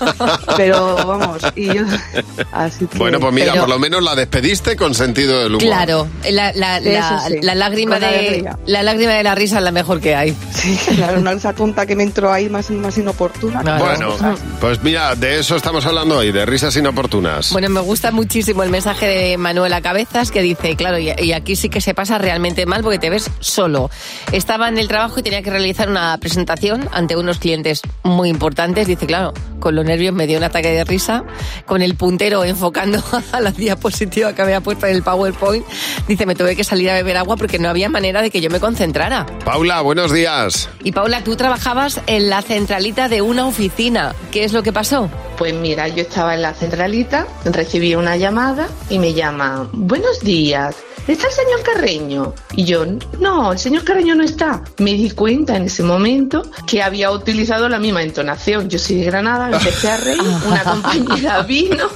Pero 0.65 0.95
vamos, 0.95 1.41
y 1.55 1.65
yo, 1.73 1.83
así 2.51 2.85
que... 2.87 2.97
Bueno, 2.97 3.19
pues 3.19 3.33
mira, 3.33 3.53
Pero- 3.53 3.61
por 3.63 3.69
lo 3.69 3.79
menos 3.79 4.03
la 4.03 4.15
despediste 4.15 4.75
con 4.75 4.93
sentido 4.93 5.39
del 5.39 5.49
humor. 5.55 5.61
Claro, 5.61 6.07
la, 6.29 6.53
la, 6.53 6.79
la, 6.79 7.27
sí, 7.27 7.39
la 7.41 7.55
lágrima 7.55 7.99
de 7.99 8.49
la 8.65 8.83
lágrima 8.83 9.13
de 9.13 9.23
la 9.23 9.35
risa 9.35 9.57
es 9.57 9.63
la 9.63 9.71
mejor 9.71 9.99
que 10.01 10.15
hay. 10.15 10.35
Sí, 10.53 10.77
claro, 10.95 11.19
una 11.19 11.33
risa 11.33 11.53
tonta 11.53 11.85
que 11.85 11.95
me 11.95 12.03
entró 12.03 12.31
ahí 12.31 12.49
más, 12.49 12.69
más 12.71 12.97
inoportuna. 12.97 13.61
Bueno, 13.79 14.15
pues 14.59 14.81
mira, 14.83 15.15
de 15.15 15.39
eso 15.39 15.55
estamos 15.55 15.85
hablando 15.85 16.17
hoy, 16.17 16.31
de 16.31 16.45
risas 16.45 16.75
inoportunas. 16.75 17.51
Bueno, 17.51 17.69
me 17.69 17.79
gusta 17.81 18.11
muchísimo 18.11 18.63
el 18.63 18.69
mensaje 18.69 19.07
de 19.07 19.37
Manuela 19.37 19.81
Cabezas 19.81 20.31
que 20.31 20.41
dice, 20.41 20.75
claro, 20.75 20.99
y, 20.99 21.11
y 21.17 21.33
aquí 21.33 21.55
sí 21.55 21.69
que 21.69 21.81
se 21.81 21.93
pasa 21.93 22.17
realmente 22.17 22.65
mal 22.65 22.81
porque 22.83 22.99
te 22.99 23.09
ves 23.09 23.29
solo. 23.39 23.89
Estaba 24.31 24.69
en 24.69 24.77
el 24.77 24.87
trabajo 24.87 25.19
y 25.19 25.23
tenía 25.23 25.41
que 25.41 25.49
realizar 25.49 25.89
una 25.89 26.17
presentación 26.19 26.87
ante 26.91 27.15
unos 27.15 27.39
clientes 27.39 27.81
muy 28.03 28.29
importantes. 28.29 28.87
Dice, 28.87 29.05
claro, 29.05 29.33
con 29.59 29.75
los 29.75 29.85
nervios 29.85 30.13
me 30.13 30.27
dio 30.27 30.37
un 30.37 30.43
ataque 30.51 30.71
de 30.71 30.83
risa, 30.83 31.23
con 31.65 31.81
el 31.81 31.95
puntero 31.95 32.43
enfocando 32.43 33.03
a 33.31 33.39
la 33.39 33.51
diapositiva 33.51 34.33
que 34.35 34.41
había 34.41 34.61
puesto 34.61 34.85
en 34.85 34.95
el 34.95 35.03
PowerPoint. 35.03 35.65
Dice, 36.07 36.25
me 36.25 36.35
tuve 36.35 36.55
que 36.55 36.63
salir 36.63 36.89
a 36.89 36.93
beber 36.93 37.17
agua 37.17 37.37
porque 37.37 37.57
no 37.57 37.69
había 37.69 37.89
manera 37.89 38.21
de 38.21 38.29
que 38.29 38.41
yo 38.41 38.49
me 38.49 38.59
concentrara. 38.59 39.25
Paula, 39.43 39.81
buenos 39.81 40.11
días. 40.11 40.69
Y 40.83 40.91
Paula, 40.91 41.23
tú 41.23 41.35
trabajabas 41.35 42.01
en 42.07 42.29
la 42.29 42.41
centralita 42.41 43.09
de 43.09 43.21
una 43.21 43.47
oficina. 43.47 44.13
¿Qué 44.31 44.43
es 44.43 44.53
lo 44.53 44.63
que 44.63 44.73
pasó? 44.73 45.09
Pues 45.41 45.55
mira, 45.55 45.87
yo 45.87 46.03
estaba 46.03 46.35
en 46.35 46.43
la 46.43 46.53
centralita, 46.53 47.25
recibí 47.45 47.95
una 47.95 48.15
llamada 48.15 48.67
y 48.91 48.99
me 48.99 49.11
llama, 49.15 49.67
buenos 49.73 50.19
días, 50.19 50.75
¿está 51.07 51.25
el 51.25 51.33
señor 51.33 51.63
Carreño? 51.63 52.35
Y 52.55 52.65
yo, 52.65 52.85
no, 53.19 53.51
el 53.53 53.57
señor 53.57 53.83
Carreño 53.83 54.13
no 54.13 54.23
está. 54.23 54.61
Me 54.77 54.93
di 54.93 55.09
cuenta 55.09 55.55
en 55.57 55.63
ese 55.63 55.81
momento 55.81 56.43
que 56.67 56.83
había 56.83 57.09
utilizado 57.09 57.67
la 57.69 57.79
misma 57.79 58.03
entonación. 58.03 58.69
Yo 58.69 58.77
soy 58.77 58.97
de 58.97 59.05
Granada, 59.05 59.47
me 59.47 59.57
empecé 59.57 59.89
a 59.89 59.97
reír, 59.97 60.21
una 60.45 60.63
compañera 60.63 61.41
vino, 61.47 61.87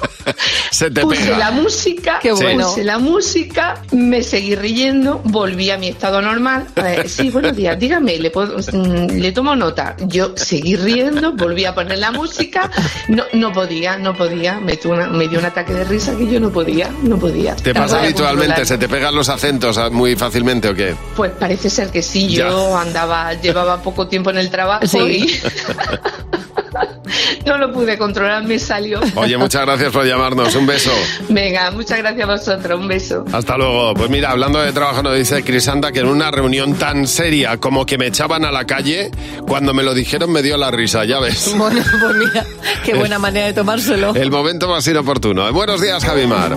Se 0.72 0.90
te 0.90 1.02
puse 1.02 1.22
pega. 1.26 1.38
la 1.38 1.52
música, 1.52 2.20
Qué 2.20 2.32
bueno. 2.32 2.68
puse 2.68 2.84
la 2.84 2.98
música, 2.98 3.76
me 3.92 4.24
seguí 4.24 4.56
riendo, 4.56 5.22
volví 5.26 5.70
a 5.70 5.78
mi 5.78 5.90
estado 5.90 6.20
normal. 6.20 6.66
Eh, 6.78 7.04
sí, 7.08 7.30
buenos 7.30 7.56
días, 7.56 7.78
dígame, 7.78 8.18
le, 8.18 8.32
puedo- 8.32 8.58
mm, 8.58 9.20
le 9.20 9.32
tomo 9.34 9.56
nota. 9.56 9.96
Yo 10.08 10.34
seguí 10.36 10.76
riendo, 10.78 11.34
volví 11.34 11.66
a 11.66 11.76
poner 11.76 12.00
la 12.00 12.12
música, 12.12 12.72
no, 13.10 13.24
no 13.36 13.52
podía, 13.52 13.98
no 13.98 14.15
podía, 14.15 14.60
me, 14.60 14.76
dio 14.78 14.91
una- 14.91 15.08
me 15.08 15.28
dio 15.28 15.39
un 15.39 15.45
ataque 15.45 15.74
de 15.74 15.84
risa 15.84 16.15
que 16.17 16.28
yo 16.28 16.39
no 16.39 16.50
podía, 16.50 16.89
no 17.04 17.17
podía. 17.17 17.56
¿Te 17.56 17.74
pasa 17.74 18.00
habitualmente? 18.02 18.65
¿Se 18.65 18.78
te 18.78 18.88
pegan 18.88 19.13
los 19.15 19.30
acentos 19.30 19.78
ah, 19.78 19.89
muy 19.89 20.15
fácilmente 20.15 20.69
o 20.69 20.76
qué? 20.76 20.95
Pues 21.15 21.32
parece 21.32 21.69
ser 21.69 21.89
que 21.91 22.02
sí, 22.02 22.30
yo 22.30 22.78
andaba, 22.78 23.34
llevaba 23.34 23.82
poco 23.82 24.08
tiempo 24.08 24.30
en 24.30 24.38
el 24.38 24.50
trabajo 24.50 24.86
Sí. 24.88 24.98
y 25.00 25.39
no 27.46 27.58
lo 27.58 27.72
pude 27.72 27.98
controlar, 27.98 28.44
me 28.44 28.60
salió. 28.60 29.00
Oye, 29.16 29.38
muchas 29.38 29.62
gracias 29.64 29.92
por 29.92 30.06
llamarnos. 30.06 30.56
Un 30.56 30.66
beso. 30.66 30.92
Venga, 31.30 31.72
muchas 31.72 32.00
gracias 32.00 32.28
a 32.28 32.32
vosotros, 32.32 32.80
un 32.80 32.88
beso. 32.88 33.26
Hasta 33.32 33.58
luego. 33.58 33.94
Pues 33.94 34.10
mira, 34.10 34.32
hablando 34.32 34.60
de 34.60 34.72
trabajo, 34.72 35.04
nos 35.04 35.16
dice 35.16 35.44
Crisanta 35.44 35.92
que 35.92 36.00
en 36.00 36.08
una 36.08 36.32
reunión 36.32 36.76
tan 36.76 37.08
seria 37.08 37.58
como 37.58 37.86
que 37.86 37.98
me 37.98 38.08
echaban 38.08 38.46
a 38.46 38.52
la 38.52 38.66
calle, 38.66 39.12
cuando 39.48 39.74
me 39.74 39.84
lo 39.84 39.94
dijeron 39.94 40.32
me 40.32 40.42
dio 40.42 40.58
la 40.58 40.72
risa, 40.72 41.06
ya 41.06 41.20
ves. 41.20 41.54
Bueno, 41.66 41.82
pues 42.00 42.16
mira, 42.16 42.46
qué 42.84 42.94
buena 42.94 43.18
manera 43.18 43.48
de 43.48 43.54
tomárselo. 43.54 44.14
El 44.14 44.30
momento 44.30 44.68
más 44.68 44.86
inoportuno. 44.88 45.52
Buenos 45.52 45.82
días, 45.82 46.04
Javimar. 46.04 46.56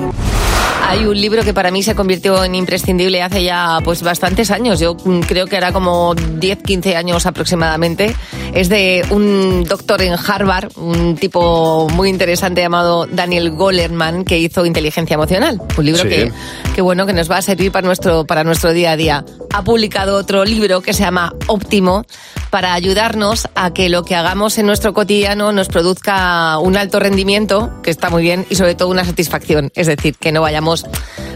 Hay 0.88 1.04
un 1.04 1.20
libro 1.20 1.42
que 1.44 1.52
para 1.52 1.70
mí 1.70 1.82
se 1.82 1.94
convirtió 1.94 2.42
en 2.44 2.54
imprescindible 2.54 3.22
hace 3.22 3.44
ya 3.44 3.78
pues 3.84 4.02
bastantes 4.02 4.50
años. 4.50 4.80
Yo 4.80 4.96
creo 4.96 5.46
que 5.46 5.56
era 5.56 5.70
como 5.70 6.14
10, 6.14 6.62
15 6.62 6.96
años 6.96 7.26
aproximadamente. 7.26 8.16
Es 8.54 8.70
de 8.70 9.04
un 9.10 9.64
doctor 9.64 10.00
en 10.00 10.14
Harvard, 10.14 10.70
un 10.76 11.16
tipo 11.16 11.88
muy 11.90 12.08
interesante 12.08 12.62
llamado 12.62 13.06
Daniel 13.06 13.50
Goleman, 13.50 14.24
que 14.24 14.38
hizo 14.38 14.64
Inteligencia 14.64 15.12
Emocional. 15.12 15.60
Un 15.76 15.84
libro 15.84 16.04
Sí. 16.04 16.08
que, 16.08 16.32
que 16.74 16.80
bueno, 16.80 17.04
que 17.04 17.12
nos 17.12 17.30
va 17.30 17.36
a 17.36 17.42
servir 17.42 17.70
para 17.70 17.86
nuestro, 17.86 18.24
para 18.24 18.42
nuestro 18.42 18.72
día 18.72 18.92
a 18.92 18.96
día. 18.96 19.24
Ha 19.52 19.62
publicado 19.64 20.16
otro 20.16 20.46
libro 20.46 20.80
que 20.80 20.94
se 20.94 21.02
llama 21.02 21.34
Óptimo 21.48 22.06
para 22.48 22.72
ayudarnos 22.72 23.46
a 23.54 23.74
que 23.74 23.90
lo 23.90 24.04
que 24.04 24.14
hagamos 24.14 24.56
en 24.56 24.64
nuestro 24.66 24.94
cotidiano 24.94 25.52
nos 25.52 25.68
produzca 25.68 26.58
un 26.58 26.78
alto 26.78 26.98
rendimiento, 26.98 27.70
que 27.82 27.90
está 27.90 28.08
muy 28.08 28.22
bien, 28.22 28.46
y 28.48 28.54
sobre 28.54 28.74
todo 28.74 28.88
una 28.88 29.04
satisfacción. 29.04 29.70
Es 29.74 29.86
decir, 29.86 30.16
que 30.16 30.32
no 30.32 30.40
vayamos 30.40 30.77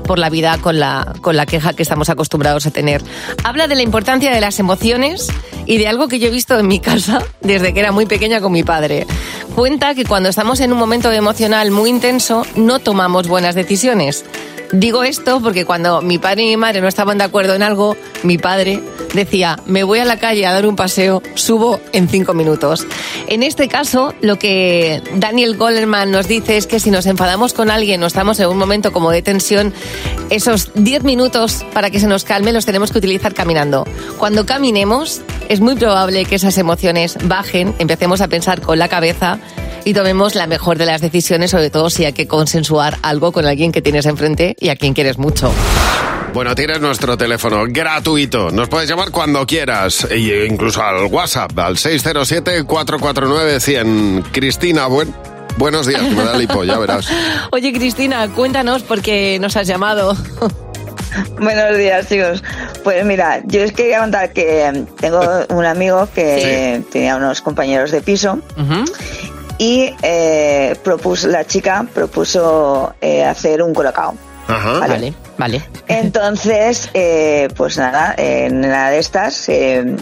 por 0.06 0.18
la 0.18 0.30
vida 0.30 0.58
con 0.58 0.78
la, 0.78 1.14
con 1.20 1.36
la 1.36 1.46
queja 1.46 1.72
que 1.72 1.82
estamos 1.82 2.10
acostumbrados 2.10 2.66
a 2.66 2.70
tener. 2.70 3.02
Habla 3.44 3.68
de 3.68 3.76
la 3.76 3.82
importancia 3.82 4.32
de 4.32 4.40
las 4.40 4.58
emociones 4.58 5.28
y 5.66 5.78
de 5.78 5.88
algo 5.88 6.08
que 6.08 6.18
yo 6.18 6.28
he 6.28 6.30
visto 6.30 6.58
en 6.58 6.66
mi 6.66 6.80
casa 6.80 7.22
desde 7.40 7.72
que 7.72 7.80
era 7.80 7.92
muy 7.92 8.06
pequeña 8.06 8.40
con 8.40 8.52
mi 8.52 8.62
padre. 8.62 9.06
Cuenta 9.54 9.94
que 9.94 10.04
cuando 10.04 10.28
estamos 10.28 10.60
en 10.60 10.72
un 10.72 10.78
momento 10.78 11.10
emocional 11.12 11.70
muy 11.70 11.90
intenso 11.90 12.46
no 12.56 12.78
tomamos 12.78 13.28
buenas 13.28 13.54
decisiones. 13.54 14.24
Digo 14.72 15.04
esto 15.04 15.40
porque 15.42 15.66
cuando 15.66 16.00
mi 16.00 16.16
padre 16.16 16.44
y 16.44 16.46
mi 16.46 16.56
madre 16.56 16.80
no 16.80 16.88
estaban 16.88 17.18
de 17.18 17.24
acuerdo 17.24 17.54
en 17.54 17.62
algo, 17.62 17.94
mi 18.22 18.38
padre 18.38 18.80
decía, 19.12 19.58
me 19.66 19.84
voy 19.84 19.98
a 19.98 20.06
la 20.06 20.18
calle 20.18 20.46
a 20.46 20.52
dar 20.52 20.66
un 20.66 20.76
paseo, 20.76 21.22
subo 21.34 21.78
en 21.92 22.08
cinco 22.08 22.32
minutos. 22.32 22.86
En 23.26 23.42
este 23.42 23.68
caso, 23.68 24.14
lo 24.22 24.38
que 24.38 25.02
Daniel 25.16 25.58
Goleman 25.58 26.10
nos 26.10 26.26
dice 26.26 26.56
es 26.56 26.66
que 26.66 26.80
si 26.80 26.90
nos 26.90 27.04
enfadamos 27.04 27.52
con 27.52 27.70
alguien 27.70 28.02
o 28.02 28.06
estamos 28.06 28.40
en 28.40 28.48
un 28.48 28.56
momento 28.56 28.92
como 28.92 29.10
de 29.10 29.20
tensión, 29.20 29.74
esos 30.30 30.70
10 30.74 31.04
minutos 31.04 31.66
para 31.74 31.90
que 31.90 32.00
se 32.00 32.06
nos 32.06 32.24
calme 32.24 32.52
los 32.52 32.64
tenemos 32.64 32.92
que 32.92 32.98
utilizar 32.98 33.34
caminando. 33.34 33.86
Cuando 34.16 34.46
caminemos, 34.46 35.20
es 35.50 35.60
muy 35.60 35.74
probable 35.74 36.24
que 36.24 36.36
esas 36.36 36.56
emociones 36.56 37.18
bajen, 37.24 37.74
empecemos 37.78 38.22
a 38.22 38.28
pensar 38.28 38.62
con 38.62 38.78
la 38.78 38.88
cabeza 38.88 39.38
y 39.84 39.94
tomemos 39.94 40.34
la 40.34 40.46
mejor 40.46 40.78
de 40.78 40.86
las 40.86 41.00
decisiones, 41.00 41.50
sobre 41.50 41.70
todo 41.70 41.90
si 41.90 42.04
hay 42.04 42.12
que 42.12 42.26
consensuar 42.26 42.98
algo 43.02 43.32
con 43.32 43.46
alguien 43.46 43.72
que 43.72 43.82
tienes 43.82 44.06
enfrente 44.06 44.54
y 44.62 44.70
a 44.70 44.76
quien 44.76 44.94
quieres 44.94 45.18
mucho. 45.18 45.52
Bueno, 46.32 46.54
tienes 46.54 46.80
nuestro 46.80 47.18
teléfono 47.18 47.64
gratuito. 47.68 48.50
Nos 48.50 48.68
puedes 48.68 48.88
llamar 48.88 49.10
cuando 49.10 49.44
quieras, 49.44 50.06
e 50.08 50.46
incluso 50.48 50.80
al 50.82 51.06
WhatsApp, 51.06 51.58
al 51.58 51.76
607-449-100. 51.76 54.30
Cristina, 54.32 54.86
buen, 54.86 55.12
buenos 55.58 55.86
días, 55.86 56.02
me 56.02 56.24
da 56.24 56.38
lipo, 56.38 56.64
ya 56.64 56.78
verás. 56.78 57.08
Oye, 57.52 57.72
Cristina, 57.72 58.28
cuéntanos 58.28 58.82
por 58.82 59.02
qué 59.02 59.38
nos 59.40 59.56
has 59.56 59.66
llamado. 59.66 60.16
Buenos 61.38 61.76
días, 61.76 62.08
chicos. 62.08 62.42
Pues 62.84 63.04
mira, 63.04 63.42
yo 63.44 63.64
os 63.64 63.72
quería 63.72 64.00
contar 64.00 64.32
que 64.32 64.86
tengo 64.98 65.20
un 65.50 65.66
amigo 65.66 66.08
que 66.14 66.82
tenía 66.90 67.16
unos 67.16 67.42
compañeros 67.42 67.90
de 67.90 68.00
piso 68.00 68.38
y 69.58 69.94
eh, 70.00 70.74
propuso, 70.82 71.28
la 71.28 71.44
chica 71.44 71.86
propuso 71.92 72.94
eh, 73.02 73.22
hacer 73.24 73.62
un 73.62 73.74
colocado. 73.74 74.14
Vale, 74.48 75.14
vale. 75.38 75.62
Entonces, 75.88 76.90
eh, 76.94 77.48
pues 77.56 77.78
nada, 77.78 78.14
en 78.16 78.58
una 78.58 78.90
de 78.90 78.98
estas 78.98 79.48
eh, 79.48 79.96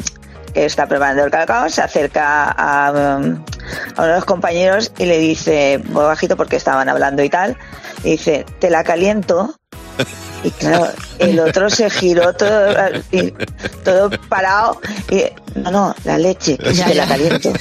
está 0.54 0.86
preparando 0.86 1.24
el 1.24 1.30
cacao, 1.30 1.68
se 1.68 1.82
acerca 1.82 2.50
a, 2.50 2.88
a 2.88 3.16
uno 3.18 3.42
de 3.96 4.14
los 4.14 4.24
compañeros 4.24 4.92
y 4.98 5.06
le 5.06 5.18
dice, 5.18 5.80
muy 5.84 6.04
bajito 6.04 6.36
porque 6.36 6.56
estaban 6.56 6.88
hablando 6.88 7.22
y 7.22 7.28
tal, 7.28 7.56
y 8.02 8.12
dice, 8.12 8.44
te 8.58 8.70
la 8.70 8.84
caliento. 8.84 9.54
Y 10.42 10.50
claro, 10.52 10.86
el 11.18 11.38
otro 11.40 11.68
se 11.68 11.90
giró 11.90 12.32
todo, 12.32 12.74
todo 13.84 14.10
parado 14.28 14.80
y 15.10 15.24
no, 15.58 15.70
no, 15.70 15.94
la 16.04 16.16
leche, 16.16 16.56
que 16.56 16.72
Ya, 16.72 16.86
te 16.86 16.94
ya. 16.94 17.02
la 17.04 17.08
caliento. 17.08 17.52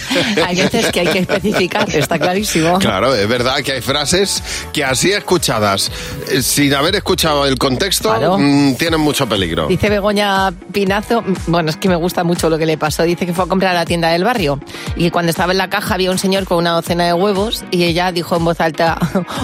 Hay 0.46 0.56
veces 0.62 0.92
que 0.92 1.00
hay 1.02 1.08
que 1.08 1.20
especificar, 1.20 1.90
está 1.90 2.20
clarísimo. 2.20 2.78
Claro, 2.80 3.14
es 3.16 3.28
verdad 3.28 3.58
que 3.64 3.74
hay 3.74 3.82
frases 3.82 4.44
que 4.72 4.84
así 4.84 5.12
escuchadas, 5.12 5.92
eh, 6.32 6.42
sin 6.44 6.74
haber 6.76 6.96
escuchado 6.96 7.46
el 7.48 7.58
contexto, 7.58 8.10
Claro. 8.10 8.38
mm, 8.38 8.76
tienen 8.76 9.00
mucho 9.02 9.28
peligro. 9.28 9.68
Dice 9.68 9.90
Begoña 9.90 10.52
Pinazo, 10.72 11.24
bueno, 11.48 11.72
es 11.72 11.78
que 11.78 11.90
me 11.90 11.96
gusta 11.96 12.24
mucho 12.24 12.50
lo 12.50 12.58
que 12.60 12.66
le 12.68 12.78
pasó. 12.78 13.04
Dice 13.04 13.26
que 13.26 13.34
fue 13.34 13.46
a 13.46 13.48
comprar 13.48 13.72
a 13.76 13.80
la 13.80 13.86
tienda 13.86 14.10
del 14.10 14.24
barrio 14.24 14.60
y 14.96 15.10
cuando 15.10 15.32
estaba 15.32 15.52
en 15.52 15.58
la 15.58 15.70
caja 15.70 15.96
había 15.96 16.12
un 16.12 16.20
señor 16.20 16.46
con 16.46 16.60
una 16.60 16.72
docena 16.72 17.06
de 17.06 17.14
huevos 17.14 17.64
y 17.72 17.84
ella 17.86 18.12
dijo 18.12 18.36
en 18.38 18.46
voz 18.46 18.62
alta, 18.62 18.98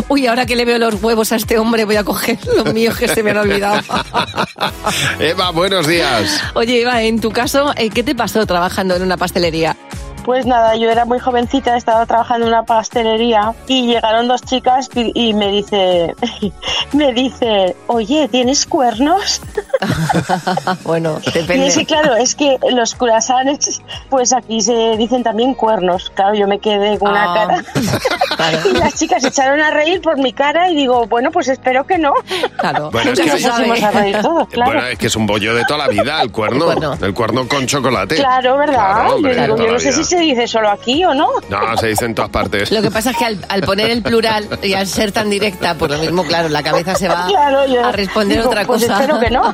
uy, 0.07 0.27
ahora 0.27 0.45
que 0.45 0.55
le 0.55 0.65
veo 0.65 0.77
los 0.77 1.01
huevos 1.03 1.31
a 1.31 1.35
este 1.35 1.57
hombre 1.57 1.83
voy 1.85 1.95
a 1.95 2.03
coger 2.03 2.37
los 2.55 2.71
míos 2.73 2.95
que 2.95 3.07
se 3.07 3.23
me 3.25 3.31
han 3.31 3.37
olvidado. 3.37 3.81
Eva, 5.19 5.51
buenos 5.51 5.87
días. 5.87 6.41
Oye, 6.53 6.81
Eva, 6.81 7.01
en 7.01 7.19
tu 7.19 7.31
caso, 7.31 7.73
eh, 7.75 7.89
¿qué 7.89 8.03
te 8.03 8.15
pasó 8.15 8.45
trabajando 8.45 8.95
en 8.95 9.01
una 9.01 9.17
pastelería? 9.17 9.75
Pues 10.23 10.45
nada, 10.45 10.75
yo 10.75 10.89
era 10.89 11.05
muy 11.05 11.19
jovencita, 11.19 11.77
estaba 11.77 12.05
trabajando 12.05 12.47
en 12.47 12.53
una 12.53 12.63
pastelería 12.63 13.53
y 13.67 13.87
llegaron 13.87 14.27
dos 14.27 14.41
chicas 14.41 14.89
y, 14.95 15.11
y 15.13 15.33
me 15.33 15.51
dice, 15.51 16.15
me 16.93 17.13
dice, 17.13 17.75
oye, 17.87 18.27
¿tienes 18.27 18.65
cuernos? 18.65 19.41
bueno, 20.83 21.19
Y 21.25 21.31
depende. 21.31 21.67
es 21.67 21.77
que 21.77 21.85
claro, 21.85 22.15
es 22.15 22.35
que 22.35 22.57
los 22.71 22.95
curasanes, 22.95 23.81
pues 24.09 24.33
aquí 24.33 24.61
se 24.61 24.95
dicen 24.97 25.23
también 25.23 25.53
cuernos. 25.53 26.11
Claro, 26.15 26.35
yo 26.35 26.47
me 26.47 26.59
quedé 26.59 26.97
con 26.97 27.09
una 27.11 27.25
Ah, 27.33 27.63
cara. 28.37 28.59
y 28.65 28.73
las 28.77 28.95
chicas 28.95 29.21
se 29.21 29.29
echaron 29.29 29.59
a 29.61 29.71
reír 29.71 30.01
por 30.01 30.17
mi 30.17 30.33
cara 30.33 30.69
y 30.69 30.75
digo, 30.75 31.07
bueno, 31.07 31.31
pues 31.31 31.47
espero 31.47 31.85
que 31.85 31.97
no. 31.97 32.13
Claro, 32.57 32.91
Bueno, 32.91 33.11
es 33.11 33.19
que 33.19 33.25
Nos 33.27 33.45
hay- 33.45 33.83
a 33.83 33.91
reír 33.91 34.21
todos, 34.21 34.47
claro. 34.49 34.71
Bueno, 34.71 34.87
es 34.87 34.97
que 34.97 35.07
es 35.07 35.15
un 35.15 35.25
bollo 35.25 35.55
de 35.55 35.63
toda 35.65 35.79
la 35.79 35.87
vida, 35.87 36.21
el 36.21 36.31
cuerno. 36.31 36.71
El 37.01 37.13
cuerno, 37.13 37.47
con 37.47 37.65
chocolate. 37.65 38.15
Claro, 38.15 38.57
¿verdad? 38.57 38.73
Claro, 38.75 39.15
hombre, 39.15 39.35
yo 39.35 39.55
digo, 39.55 39.71
no 39.73 39.79
sé 39.79 39.91
si 39.91 40.03
se 40.03 40.19
dice 40.19 40.47
solo 40.47 40.69
aquí 40.69 41.03
o 41.05 41.13
no. 41.13 41.27
No, 41.49 41.77
se 41.77 41.87
dice 41.87 42.05
en 42.05 42.15
todas 42.15 42.29
partes. 42.31 42.71
Lo 42.71 42.81
que 42.81 42.91
pasa 42.91 43.11
es 43.11 43.17
que 43.17 43.25
al, 43.25 43.45
al 43.49 43.61
poner 43.61 43.89
el 43.89 44.01
plural 44.03 44.47
y 44.61 44.73
al 44.73 44.87
ser 44.87 45.11
tan 45.11 45.29
directa, 45.29 45.75
por 45.75 45.89
lo 45.89 45.97
mismo, 45.97 46.23
claro, 46.23 46.49
la 46.49 46.63
cabeza 46.63 46.95
se 46.95 47.07
va 47.07 47.25
Claro, 47.35 47.59
a 47.85 47.91
responder 47.91 48.37
digo, 48.37 48.49
otra 48.49 48.65
pues 48.65 48.83
cosa. 48.83 48.93
espero 48.99 49.19
que 49.19 49.29
no. 49.29 49.53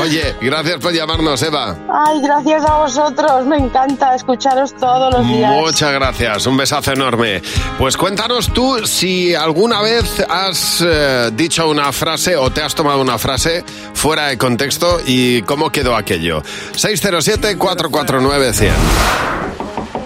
Oye, 0.00 0.36
gracias 0.40 0.76
por 0.78 0.92
llamarnos, 0.92 1.42
Eva. 1.42 1.76
Ay, 1.92 2.20
gracias 2.22 2.64
a 2.64 2.74
vosotros, 2.78 3.46
me 3.46 3.56
encanta 3.56 4.14
escucharos 4.14 4.74
todos 4.76 5.12
los 5.12 5.26
días. 5.26 5.50
Muchas 5.52 5.92
gracias, 5.92 6.46
un 6.46 6.56
besazo 6.56 6.92
enorme. 6.92 7.42
Pues 7.78 7.96
cuéntanos 7.96 8.52
tú 8.52 8.86
si 8.86 9.34
alguna 9.34 9.80
vez 9.82 10.24
has 10.28 10.82
eh, 10.86 11.30
dicho 11.32 11.68
una 11.68 11.92
frase 11.92 12.36
o 12.36 12.50
te 12.50 12.62
has 12.62 12.74
tomado 12.74 13.00
una 13.00 13.18
frase 13.18 13.64
fuera 13.94 14.26
de 14.28 14.38
contexto 14.38 15.00
y 15.06 15.42
cómo 15.42 15.70
quedó 15.70 15.96
aquello. 15.96 16.42
607-449-100. 16.74 18.70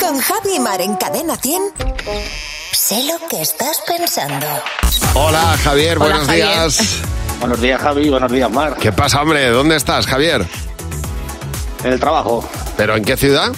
Con 0.00 0.18
Javi 0.18 0.58
Mar 0.60 0.80
en 0.80 0.96
Cadena 0.96 1.36
100. 1.36 1.62
Sé 2.72 3.04
lo 3.04 3.28
que 3.28 3.42
estás 3.42 3.82
pensando. 3.86 4.46
Hola 5.14 5.56
Javier, 5.62 5.98
Hola, 5.98 6.06
buenos 6.06 6.26
Javier. 6.26 6.46
días. 6.48 6.98
Buenos 7.42 7.61
días, 7.61 7.81
Javi. 7.83 8.09
Buenos 8.09 8.31
días, 8.31 8.48
Mar. 8.52 8.76
¿Qué 8.81 8.92
pasa, 8.92 9.20
hombre? 9.20 9.48
¿Dónde 9.50 9.74
estás, 9.74 10.07
Javier? 10.07 10.46
En 11.83 11.92
el 11.92 11.98
trabajo. 11.98 12.48
¿Pero 12.76 12.94
en 12.94 13.05
qué 13.05 13.16
ciudad? 13.16 13.52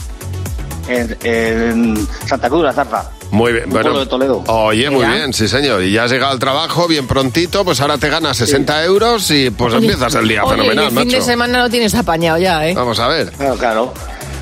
En, 0.89 1.15
en 1.23 2.09
Santa 2.27 2.49
Cruz, 2.49 2.65
la 2.65 2.73
Zarza. 2.73 3.11
Muy 3.31 3.53
bien, 3.53 3.65
Un 3.67 3.71
bueno. 3.73 3.83
pueblo 3.85 4.01
de 4.01 4.07
Toledo. 4.07 4.43
Oye, 4.47 4.89
muy 4.89 5.05
bien, 5.05 5.35
sí 5.35 5.49
señor. 5.49 5.83
Y 5.83 5.93
ya 5.93 6.05
has 6.05 6.11
llegado 6.11 6.33
al 6.33 6.39
trabajo 6.39 6.89
bien 6.89 7.07
prontito, 7.07 7.63
pues 7.63 7.79
ahora 7.83 7.99
te 7.99 8.09
ganas 8.09 8.39
60 8.39 8.85
euros 8.85 9.31
y 9.31 9.51
pues 9.51 9.75
Oye, 9.75 9.85
empiezas 9.87 10.15
el 10.15 10.29
día 10.29 10.45
oye, 10.45 10.57
fenomenal, 10.57 10.85
el 10.87 10.99
fin 11.01 11.09
de 11.11 11.21
semana 11.21 11.63
lo 11.63 11.69
tienes 11.69 11.95
apañado 11.95 12.39
ya, 12.39 12.67
¿eh? 12.67 12.73
Vamos 12.75 12.99
a 13.01 13.09
ver. 13.09 13.33
Claro, 13.33 13.57
claro. 13.57 13.95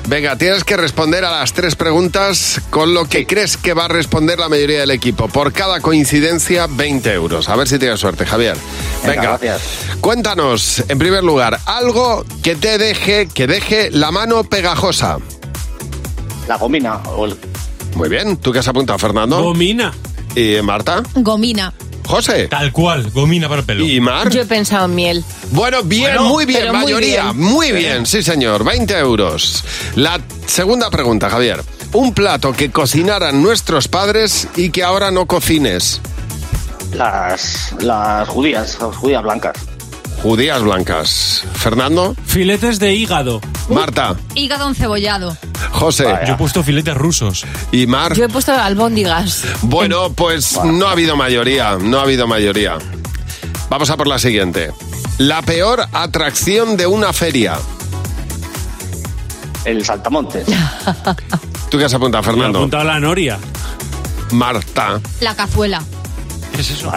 Venga, 0.07 0.35
tienes 0.37 0.63
que 0.65 0.75
responder 0.75 1.23
a 1.23 1.31
las 1.31 1.53
tres 1.53 1.75
preguntas 1.75 2.61
con 2.69 2.93
lo 2.93 3.05
que 3.05 3.25
crees 3.25 3.55
que 3.55 3.73
va 3.73 3.85
a 3.85 3.87
responder 3.87 4.37
la 4.37 4.49
mayoría 4.49 4.81
del 4.81 4.91
equipo. 4.91 5.27
Por 5.29 5.53
cada 5.53 5.79
coincidencia, 5.79 6.67
20 6.69 7.13
euros. 7.13 7.47
A 7.49 7.55
ver 7.55 7.67
si 7.69 7.79
tienes 7.79 7.99
suerte, 8.01 8.25
Javier. 8.25 8.57
Venga, 9.03 9.09
Venga, 9.21 9.37
gracias. 9.39 9.61
cuéntanos, 10.01 10.83
en 10.89 10.99
primer 10.99 11.23
lugar, 11.23 11.57
algo 11.65 12.25
que 12.43 12.55
te 12.55 12.77
deje, 12.77 13.27
que 13.27 13.47
deje 13.47 13.91
la 13.91 14.11
mano 14.11 14.43
pegajosa. 14.43 15.17
La 16.47 16.57
gomina. 16.57 16.95
o 17.15 17.25
el- 17.25 17.37
Muy 17.95 18.09
bien, 18.09 18.35
¿tú 18.37 18.51
qué 18.51 18.59
has 18.59 18.67
apuntado, 18.67 18.99
Fernando? 18.99 19.41
Gomina. 19.41 19.93
¿Y 20.35 20.61
Marta? 20.61 21.01
Gomina. 21.15 21.71
José. 22.05 22.47
Tal 22.47 22.71
cual, 22.71 23.09
gomina 23.11 23.47
para 23.49 23.61
el 23.61 23.65
pelo. 23.65 23.85
¿Y 23.85 23.99
Mar? 23.99 24.29
Yo 24.29 24.41
he 24.41 24.45
pensado 24.45 24.85
en 24.85 24.95
miel. 24.95 25.25
Bueno, 25.51 25.83
bien, 25.83 26.03
Bueno, 26.15 26.23
muy 26.29 26.45
bien, 26.45 26.67
muy 26.67 26.83
mayoría. 26.83 27.23
bien. 27.31 27.37
Muy 27.37 27.71
bien. 27.71 28.05
sí 28.05 28.21
señor, 28.23 28.63
20 28.63 28.97
euros. 28.97 29.63
La 29.95 30.19
segunda 30.45 30.89
pregunta, 30.89 31.29
Javier. 31.29 31.63
un 31.93 32.13
plato 32.13 32.53
que 32.53 32.71
cocinaran 32.71 33.41
nuestros 33.43 33.87
padres 33.87 34.47
y 34.55 34.69
que 34.71 34.83
ahora 34.83 35.11
no 35.11 35.25
cocines. 35.27 36.01
Las, 36.93 37.73
las 37.79 38.27
judías, 38.29 38.77
las 38.79 38.95
judías 38.95 39.23
blancas. 39.23 39.53
Judías 40.23 40.61
blancas. 40.63 41.43
Fernando, 41.53 42.15
Filetes 42.25 42.79
de 42.79 42.93
hígado. 42.95 43.41
Marta, 43.69 44.15
Hígado 44.35 44.69
encebollado. 44.69 45.37
José 45.71 46.05
Yo 46.25 46.33
he 46.33 46.37
puesto 46.37 46.63
filetes 46.63 46.95
rusos. 46.95 47.45
y 47.71 47.87
Mar. 47.87 48.13
Yo 48.13 48.25
he 48.25 48.29
puesto 48.29 48.53
albóndigas. 48.53 49.43
Bueno, 49.63 50.13
pues 50.13 50.57
no 50.63 50.87
ha 50.87 50.91
habido 50.91 51.15
mayoría, 51.17 51.77
no 51.79 51.99
ha 51.99 52.03
habido 52.03 52.25
mayoría. 52.27 52.77
Vamos 53.69 53.89
a 53.89 53.97
por 53.97 54.07
la 54.07 54.17
siguiente. 54.17 54.71
La 55.17 55.41
peor 55.41 55.85
atracción 55.91 56.77
de 56.77 56.87
una 56.87 57.11
feria. 57.11 57.55
El 59.65 59.83
saltamontes. 59.85 60.45
¿Tú 61.69 61.77
qué 61.77 61.85
has 61.85 61.93
apuntado, 61.93 62.21
Me 62.23 62.29
he 62.29 62.31
Fernando? 62.33 62.59
apuntado 62.59 62.83
la 62.85 62.99
noria. 62.99 63.37
Marta. 64.31 64.99
La 65.21 65.35
cazuela. 65.35 65.81
¿Qué 66.55 66.61
es 66.61 66.69
eso? 66.71 66.91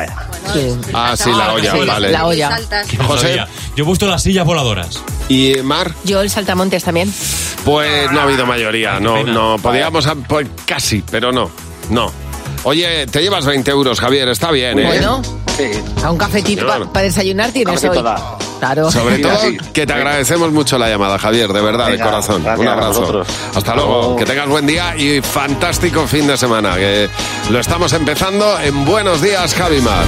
Ah, 0.94 1.16
sí, 1.16 1.30
la 1.30 1.52
olla, 1.52 1.72
Sí, 1.72 1.78
vale. 1.86 2.10
La 2.10 2.26
olla. 2.26 2.48
Saltas. 2.50 2.86
José. 3.06 3.38
Yo 3.76 3.84
he 3.84 3.86
puesto 3.86 4.06
las 4.06 4.22
sillas 4.22 4.44
voladoras. 4.46 5.00
¿Y 5.28 5.56
Mar? 5.62 5.92
Yo 6.04 6.20
el 6.20 6.30
saltamontes 6.30 6.84
también. 6.84 7.12
Pues 7.64 8.10
no 8.12 8.20
ha 8.20 8.22
habido 8.24 8.46
mayoría, 8.46 9.00
no, 9.00 9.22
no. 9.24 9.56
Podríamos, 9.58 10.06
pues, 10.28 10.46
casi, 10.66 11.02
pero 11.10 11.32
no, 11.32 11.50
no. 11.90 12.10
Oye, 12.62 13.06
te 13.06 13.20
llevas 13.22 13.44
20 13.44 13.70
euros, 13.70 14.00
Javier, 14.00 14.28
está 14.28 14.50
bien, 14.50 14.78
¿eh? 14.78 14.86
Bueno, 14.86 15.22
Sí. 15.56 15.70
a 16.04 16.10
un 16.10 16.18
cafetito 16.18 16.66
para 16.92 17.04
desayunar 17.04 17.50
tienes 17.50 17.82
hoy. 17.84 18.02
da. 18.02 18.36
Claro. 18.58 18.90
Sobre 18.90 19.18
todo 19.18 19.38
que 19.72 19.86
te 19.86 19.92
agradecemos 19.92 20.52
mucho 20.52 20.78
la 20.78 20.88
llamada, 20.88 21.18
Javier, 21.18 21.52
de 21.52 21.60
verdad, 21.60 21.88
de 21.88 21.98
corazón. 21.98 22.42
Un 22.42 22.68
abrazo. 22.68 23.24
Hasta 23.54 23.74
luego. 23.74 23.90
luego. 24.00 24.16
Que 24.16 24.24
tengas 24.24 24.48
buen 24.48 24.66
día 24.66 24.96
y 24.96 25.20
fantástico 25.20 26.06
fin 26.06 26.26
de 26.26 26.36
semana. 26.36 26.76
Que 26.76 27.08
lo 27.50 27.60
estamos 27.60 27.92
empezando 27.92 28.58
en 28.60 28.84
Buenos 28.84 29.20
Días, 29.20 29.54
Javimar. 29.54 30.04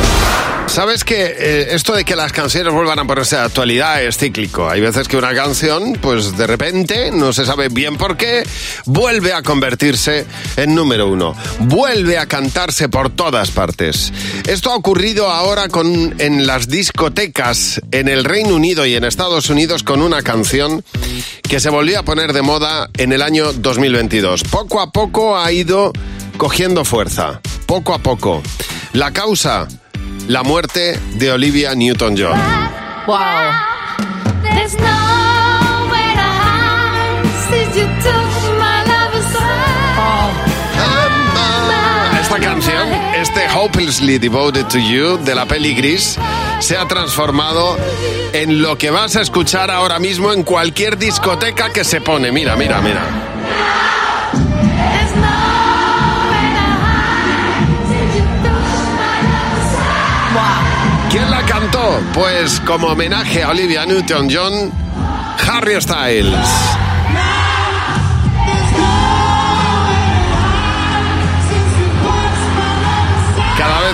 Sabes 0.68 1.02
que 1.02 1.34
eh, 1.38 1.68
esto 1.70 1.94
de 1.94 2.04
que 2.04 2.14
las 2.14 2.30
canciones 2.30 2.72
vuelvan 2.72 2.98
a 2.98 3.04
ponerse 3.06 3.36
de 3.36 3.42
actualidad 3.42 4.02
es 4.02 4.18
cíclico. 4.18 4.68
Hay 4.68 4.82
veces 4.82 5.08
que 5.08 5.16
una 5.16 5.34
canción, 5.34 5.94
pues 5.94 6.36
de 6.36 6.46
repente, 6.46 7.10
no 7.10 7.32
se 7.32 7.46
sabe 7.46 7.68
bien 7.68 7.96
por 7.96 8.18
qué, 8.18 8.46
vuelve 8.84 9.32
a 9.32 9.42
convertirse 9.42 10.26
en 10.56 10.74
número 10.74 11.08
uno. 11.08 11.34
Vuelve 11.60 12.18
a 12.18 12.26
cantarse 12.26 12.88
por 12.90 13.08
todas 13.08 13.50
partes. 13.50 14.12
Esto 14.46 14.70
ha 14.70 14.76
ocurrido 14.76 15.30
ahora 15.30 15.68
con, 15.68 16.14
en 16.18 16.46
las 16.46 16.68
discotecas 16.68 17.80
en 17.90 18.08
el 18.08 18.24
Reino 18.24 18.37
Unido 18.46 18.86
y 18.86 18.94
en 18.94 19.04
Estados 19.04 19.50
Unidos 19.50 19.82
con 19.82 20.00
una 20.00 20.22
canción 20.22 20.84
que 21.42 21.60
se 21.60 21.70
volvió 21.70 21.98
a 21.98 22.02
poner 22.04 22.32
de 22.32 22.42
moda 22.42 22.88
en 22.96 23.12
el 23.12 23.20
año 23.20 23.52
2022. 23.52 24.44
Poco 24.44 24.80
a 24.80 24.92
poco 24.92 25.36
ha 25.36 25.50
ido 25.50 25.92
cogiendo 26.36 26.84
fuerza. 26.84 27.40
Poco 27.66 27.94
a 27.94 27.98
poco. 27.98 28.42
La 28.92 29.12
causa, 29.12 29.66
la 30.28 30.42
muerte 30.44 30.98
de 31.14 31.32
Olivia 31.32 31.74
Newton-John. 31.74 32.38
Wow. 33.06 33.16
Esta 42.20 42.38
canción, 42.38 42.88
este 43.16 43.40
Hopelessly 43.54 44.18
Devoted 44.18 44.66
to 44.66 44.78
You 44.78 45.18
de 45.24 45.34
la 45.34 45.46
peli 45.46 45.74
Gris, 45.74 46.18
se 46.60 46.76
ha 46.76 46.86
transformado 46.86 47.76
en 48.32 48.60
lo 48.62 48.76
que 48.76 48.90
vas 48.90 49.16
a 49.16 49.22
escuchar 49.22 49.70
ahora 49.70 49.98
mismo 49.98 50.32
en 50.32 50.42
cualquier 50.42 50.98
discoteca 50.98 51.70
que 51.70 51.84
se 51.84 52.00
pone. 52.00 52.32
Mira, 52.32 52.56
mira, 52.56 52.80
mira. 52.80 53.02
¿Quién 61.10 61.30
la 61.30 61.42
cantó? 61.46 62.00
Pues 62.12 62.60
como 62.60 62.88
homenaje 62.88 63.42
a 63.42 63.50
Olivia 63.50 63.86
Newton-John, 63.86 64.72
Harry 65.46 65.80
Styles. 65.80 66.87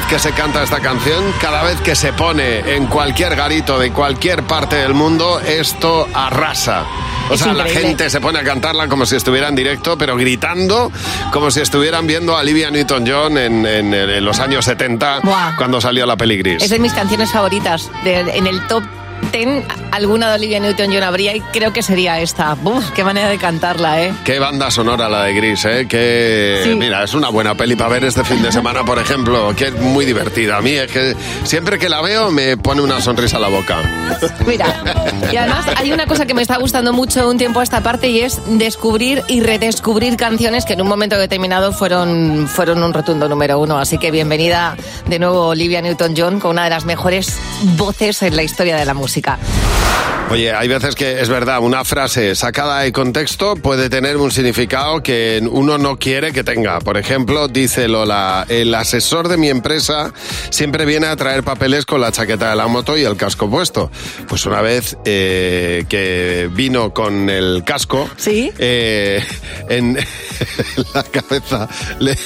Vez 0.05 0.13
que 0.13 0.19
se 0.19 0.33
canta 0.33 0.63
esta 0.63 0.81
canción, 0.81 1.23
cada 1.41 1.63
vez 1.63 1.81
que 1.81 1.95
se 1.95 2.13
pone 2.13 2.59
en 2.77 2.87
cualquier 2.87 3.35
garito 3.37 3.79
de 3.79 3.91
cualquier 3.93 4.43
parte 4.43 4.77
del 4.77 4.93
mundo, 4.95 5.41
esto 5.41 6.07
arrasa. 6.13 6.85
O 7.31 7.35
Es 7.35 7.41
sea, 7.41 7.53
la 7.55 7.61
increíble. 7.67 7.89
gente 7.89 8.11
se 8.11 8.21
pone 8.21 8.39
a 8.39 8.45
cantarla 8.45 8.87
como 8.89 9.07
si 9.07 9.17
estuviera 9.17 9.49
en 9.49 9.55
directo, 9.55 9.97
pero 9.97 10.17
gritando 10.17 10.93
como 11.33 11.51
si 11.51 11.61
estuvieran 11.61 12.07
viendo 12.07 12.37
a 12.37 12.41
Olivia 12.41 12.71
Newton-John 12.71 13.39
en, 13.39 13.65
en- 13.67 13.95
en 13.95 14.25
los 14.25 14.41
años 14.41 14.65
70, 14.67 15.21
Buah. 15.23 15.57
cuando 15.57 15.81
salió 15.81 16.05
la 16.07 16.17
peli 16.17 16.37
Gris. 16.39 16.63
Es 16.63 16.71
de 16.71 16.79
mis 16.79 16.93
canciones 16.93 17.31
favoritas. 17.31 17.91
De- 18.03 18.21
en 18.21 18.47
el 18.47 18.67
top 18.67 18.83
10, 19.33 19.65
alguna 19.95 20.29
de 20.31 20.35
Olivia 20.35 20.61
Newton-John 20.61 21.03
habría 21.03 21.37
y 21.37 21.41
creo 21.41 21.73
que 21.73 21.83
sería 21.83 22.21
esta. 22.21 22.55
Buf, 22.55 22.91
qué 22.91 23.05
manera 23.05 23.29
de 23.29 23.39
cantarla, 23.39 24.03
¿eh? 24.03 24.13
Qué 24.25 24.39
banda 24.39 24.71
sonora 24.71 25.09
la 25.09 25.25
de 25.25 25.35
Gris, 25.35 25.65
¿eh? 25.65 25.87
Que, 25.89 26.63
Sí. 26.65 26.75
mira, 26.75 27.05
es 27.05 27.15
una 27.15 27.29
buena 27.29 27.55
peli 27.55 27.77
para 27.77 27.91
ver 27.91 28.05
este 28.05 28.25
fin 28.25 28.43
de 28.43 28.51
semana, 28.51 28.85
por 28.85 28.99
ejemplo, 28.99 29.55
que 29.57 29.67
es 29.69 29.75
muy 29.75 30.05
divertida. 30.05 30.57
A 30.57 30.61
mí 30.63 30.73
es 30.73 30.91
que 30.91 31.15
siempre 31.45 31.79
que 31.79 31.89
la 31.89 32.01
veo 32.01 32.31
me 32.31 32.57
pone 32.57 32.81
una 32.83 33.01
sonrisa 33.01 33.37
a 33.37 33.41
la 33.41 33.49
boca. 33.49 33.77
Mira, 34.47 34.83
y 35.33 35.37
además 35.37 35.67
hay 35.77 35.93
una 35.93 36.07
cosa 36.07 36.27
que 36.27 36.35
me 36.35 36.43
está 36.43 36.57
gustando 36.59 36.93
mucho 36.93 37.29
un 37.29 37.39
tiempo 37.39 37.61
a 37.61 37.63
esta 37.63 37.81
parte 37.83 38.09
y 38.09 38.21
es 38.21 38.41
descubrir 38.47 39.23
y 39.29 39.41
redescubrir 39.41 40.17
canciones 40.17 40.65
que 40.65 40.73
en 40.73 40.81
un 40.83 40.89
momento 40.89 41.17
determinado 41.19 41.73
fueron, 41.73 42.49
fueron 42.49 42.83
un 42.83 42.93
rotundo 42.93 43.29
número 43.29 43.59
uno. 43.59 43.79
Así 43.79 43.99
que 43.99 44.11
bienvenida 44.11 44.77
de 45.07 45.19
nuevo 45.19 45.49
Olivia 45.49 45.81
Newton-John 45.83 46.41
con 46.41 46.53
una 46.53 46.65
de 46.65 46.71
las 46.71 46.85
mejores 46.85 47.39
voces 47.77 48.23
en 48.23 48.35
la 48.37 48.43
historia 48.43 48.77
de 48.77 48.85
la 48.85 48.95
música. 48.95 49.39
Oye, 50.31 50.53
hay 50.53 50.67
veces 50.67 50.97
que 50.97 51.21
es 51.21 51.29
verdad, 51.29 51.61
una 51.61 51.85
frase 51.85 52.35
sacada 52.35 52.81
de 52.81 52.91
contexto 52.93 53.55
puede 53.55 53.89
tener 53.89 54.17
un 54.17 54.33
significado 54.33 55.01
que 55.03 55.41
uno 55.49 55.79
no 55.79 55.97
quiere 55.97 56.33
que 56.33 56.43
tenga. 56.43 56.81
Por 56.81 56.97
ejemplo, 56.97 57.47
dice 57.47 57.87
Lola, 57.87 58.45
el 58.49 58.75
asesor 58.75 59.29
de 59.29 59.37
mi 59.37 59.49
empresa 59.49 60.13
siempre 60.51 60.87
viene 60.87 61.07
a 61.07 61.15
traer 61.15 61.45
papeles 61.45 61.87
con 61.87 62.01
la 62.01 62.11
chaqueta 62.11 62.51
de 62.51 62.57
la 62.57 62.67
moto 62.67 62.97
y 62.97 63.05
el 63.05 63.17
casco 63.17 63.49
puesto. 63.49 63.93
Pues 64.27 64.45
una 64.47 64.61
vez 64.61 64.97
eh, 65.05 65.85
que 65.89 66.49
vino 66.53 66.93
con 66.93 67.31
el 67.31 67.63
casco, 67.65 68.09
¿Sí? 68.17 68.51
eh, 68.59 69.23
en 69.69 69.97
la 70.95 71.03
cabeza 71.05 71.69
le... 72.01 72.17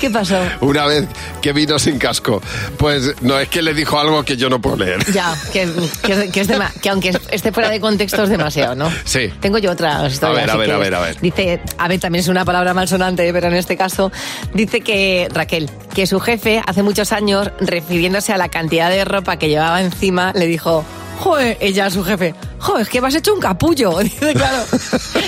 ¿Qué 0.00 0.10
pasó? 0.10 0.38
Una 0.60 0.86
vez 0.86 1.06
que 1.40 1.52
vino 1.52 1.78
sin 1.78 1.98
casco, 1.98 2.42
pues 2.76 3.14
no 3.22 3.38
es 3.38 3.48
que 3.48 3.62
le 3.62 3.74
dijo 3.74 3.98
algo 3.98 4.24
que 4.24 4.36
yo 4.36 4.48
no 4.48 4.60
puedo 4.60 4.76
leer. 4.76 5.04
Ya, 5.12 5.34
que, 5.52 5.68
que, 6.02 6.30
que 6.30 6.40
es 6.40 6.48
que 6.82 6.88
aunque 6.88 7.12
esté 7.30 7.52
fuera 7.52 7.70
de 7.70 7.80
contexto 7.80 8.22
es 8.22 8.28
demasiado, 8.28 8.74
¿no? 8.74 8.90
Sí. 9.04 9.32
Tengo 9.40 9.58
yo 9.58 9.72
otra 9.72 10.06
historia. 10.06 10.44
A 10.44 10.46
ver, 10.46 10.50
a 10.50 10.56
ver, 10.56 10.70
a 10.72 10.78
ver, 10.78 10.94
a 10.94 11.00
ver. 11.00 11.20
Dice, 11.20 11.60
a 11.78 11.88
ver, 11.88 12.00
también 12.00 12.20
es 12.20 12.28
una 12.28 12.44
palabra 12.44 12.74
malsonante, 12.74 13.32
pero 13.32 13.48
en 13.48 13.54
este 13.54 13.76
caso, 13.76 14.12
dice 14.54 14.80
que 14.80 15.28
Raquel, 15.32 15.70
que 15.94 16.06
su 16.06 16.20
jefe 16.20 16.62
hace 16.66 16.82
muchos 16.82 17.12
años, 17.12 17.50
refiriéndose 17.60 18.32
a 18.32 18.36
la 18.38 18.48
cantidad 18.48 18.90
de 18.90 19.04
ropa 19.04 19.38
que 19.38 19.48
llevaba 19.48 19.80
encima, 19.82 20.32
le 20.34 20.46
dijo, 20.46 20.84
joder, 21.16 21.56
ella 21.60 21.86
a 21.86 21.90
su 21.90 22.04
jefe, 22.04 22.34
joder, 22.58 22.82
es 22.82 22.88
que 22.88 23.00
me 23.00 23.08
has 23.08 23.14
hecho 23.14 23.34
un 23.34 23.40
capullo. 23.40 23.98
Dice, 24.00 24.34
claro, 24.34 24.64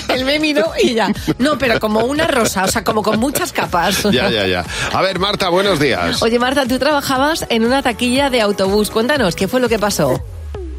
él 0.09 0.25
me 0.25 0.39
miró 0.39 0.71
y 0.81 0.93
ya, 0.93 1.11
no, 1.37 1.57
pero 1.57 1.79
como 1.79 2.01
una 2.01 2.27
rosa, 2.27 2.63
o 2.63 2.67
sea, 2.67 2.83
como 2.83 3.03
con 3.03 3.19
muchas 3.19 3.51
capas. 3.51 4.03
Ya, 4.03 4.29
ya, 4.29 4.47
ya. 4.47 4.65
A 4.93 5.01
ver, 5.01 5.19
Marta, 5.19 5.49
buenos 5.49 5.79
días. 5.79 6.21
Oye, 6.21 6.39
Marta, 6.39 6.65
tú 6.65 6.79
trabajabas 6.79 7.45
en 7.49 7.65
una 7.65 7.81
taquilla 7.81 8.29
de 8.29 8.41
autobús. 8.41 8.89
Cuéntanos, 8.89 9.35
¿qué 9.35 9.47
fue 9.47 9.59
lo 9.59 9.69
que 9.69 9.79
pasó? 9.79 10.21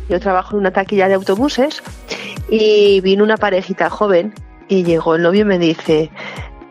Yo 0.08 0.18
trabajo 0.18 0.56
en 0.56 0.60
una 0.60 0.72
taquilla 0.72 1.08
de 1.08 1.14
autobuses 1.14 1.82
y 2.48 3.00
vino 3.00 3.22
una 3.22 3.36
parejita 3.36 3.88
joven 3.88 4.34
y 4.68 4.84
llegó 4.84 5.16
el 5.16 5.22
novio 5.22 5.42
y 5.42 5.44
me 5.44 5.58
dice, 5.58 6.10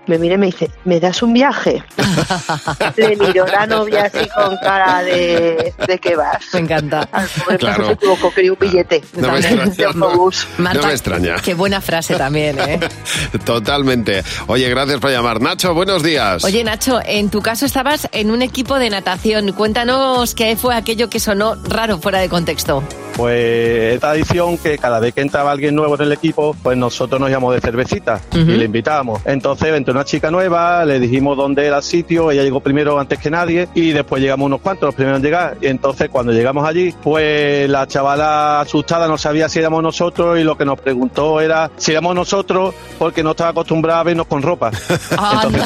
me 0.09 0.17
mira 0.17 0.35
y 0.35 0.37
me 0.39 0.47
dice, 0.47 0.69
¿me 0.85 0.99
das 0.99 1.21
un 1.21 1.33
viaje? 1.33 1.83
Le 2.97 3.15
miró 3.15 3.45
la 3.45 3.65
novia 3.67 4.03
así 4.13 4.27
con 4.29 4.57
cara 4.57 5.03
de, 5.03 5.73
¿de 5.87 5.99
qué 5.99 6.15
vas? 6.15 6.43
Me 6.53 6.61
encanta. 6.61 7.07
Pobre 7.45 7.57
Claro. 7.59 7.85
se 7.85 7.91
equivocó, 7.93 8.33
quería 8.33 8.51
un 8.53 8.59
billete. 8.59 9.03
No 9.13 9.31
me 9.31 9.39
de 9.41 9.47
extraña, 9.49 9.93
no, 9.93 10.05
autobús. 10.07 10.47
no 10.57 10.73
me 10.73 10.91
extraña. 10.91 11.35
Qué 11.35 11.53
buena 11.53 11.79
frase 11.79 12.15
también, 12.15 12.59
¿eh? 12.59 12.79
Totalmente. 13.45 14.23
Oye, 14.47 14.67
gracias 14.69 14.99
por 14.99 15.11
llamar. 15.11 15.41
Nacho, 15.41 15.73
buenos 15.73 16.01
días. 16.03 16.43
Oye, 16.43 16.63
Nacho, 16.63 16.99
en 17.05 17.29
tu 17.29 17.41
caso 17.41 17.65
estabas 17.65 18.09
en 18.11 18.31
un 18.31 18.41
equipo 18.41 18.79
de 18.79 18.89
natación. 18.89 19.51
Cuéntanos 19.53 20.33
qué 20.33 20.55
fue 20.55 20.75
aquello 20.75 21.09
que 21.09 21.19
sonó 21.19 21.55
raro 21.65 21.99
fuera 21.99 22.19
de 22.19 22.29
contexto. 22.29 22.83
Pues 23.19 23.95
es 23.95 23.99
tradición 23.99 24.57
que 24.57 24.77
cada 24.77 25.01
vez 25.01 25.13
que 25.13 25.19
entraba 25.19 25.51
alguien 25.51 25.75
nuevo 25.75 25.95
en 25.95 26.03
el 26.03 26.13
equipo, 26.13 26.55
pues 26.63 26.77
nosotros 26.77 27.19
nos 27.19 27.29
llamamos 27.29 27.53
de 27.53 27.59
cervecita 27.59 28.21
y 28.31 28.45
le 28.45 28.63
invitábamos. 28.63 29.19
Entonces 29.25 29.73
entró 29.73 29.93
una 29.93 30.05
chica 30.05 30.31
nueva, 30.31 30.85
le 30.85 31.01
dijimos 31.01 31.35
dónde 31.35 31.65
era 31.65 31.77
el 31.77 31.83
sitio, 31.83 32.31
ella 32.31 32.43
llegó 32.43 32.61
primero 32.61 32.97
antes 32.97 33.19
que 33.19 33.29
nadie 33.29 33.67
y 33.75 33.91
después 33.91 34.21
llegamos 34.21 34.45
unos 34.45 34.61
cuantos, 34.61 34.87
los 34.87 34.95
primeros 34.95 35.19
en 35.19 35.25
llegar. 35.25 35.57
Y 35.59 35.67
entonces 35.67 36.07
cuando 36.07 36.31
llegamos 36.31 36.65
allí, 36.65 36.95
pues 37.03 37.69
la 37.69 37.87
chavala 37.87 38.61
asustada 38.61 39.05
no 39.09 39.17
sabía 39.17 39.49
si 39.49 39.59
éramos 39.59 39.83
nosotros 39.83 40.39
y 40.39 40.45
lo 40.45 40.57
que 40.57 40.63
nos 40.63 40.79
preguntó 40.79 41.41
era 41.41 41.69
si 41.75 41.91
éramos 41.91 42.15
nosotros 42.15 42.73
porque 42.97 43.21
no 43.21 43.31
estaba 43.31 43.49
acostumbrada 43.49 43.99
a 43.99 44.03
vernos 44.03 44.27
con 44.27 44.41
ropa. 44.41 44.71
Entonces, 44.89 45.63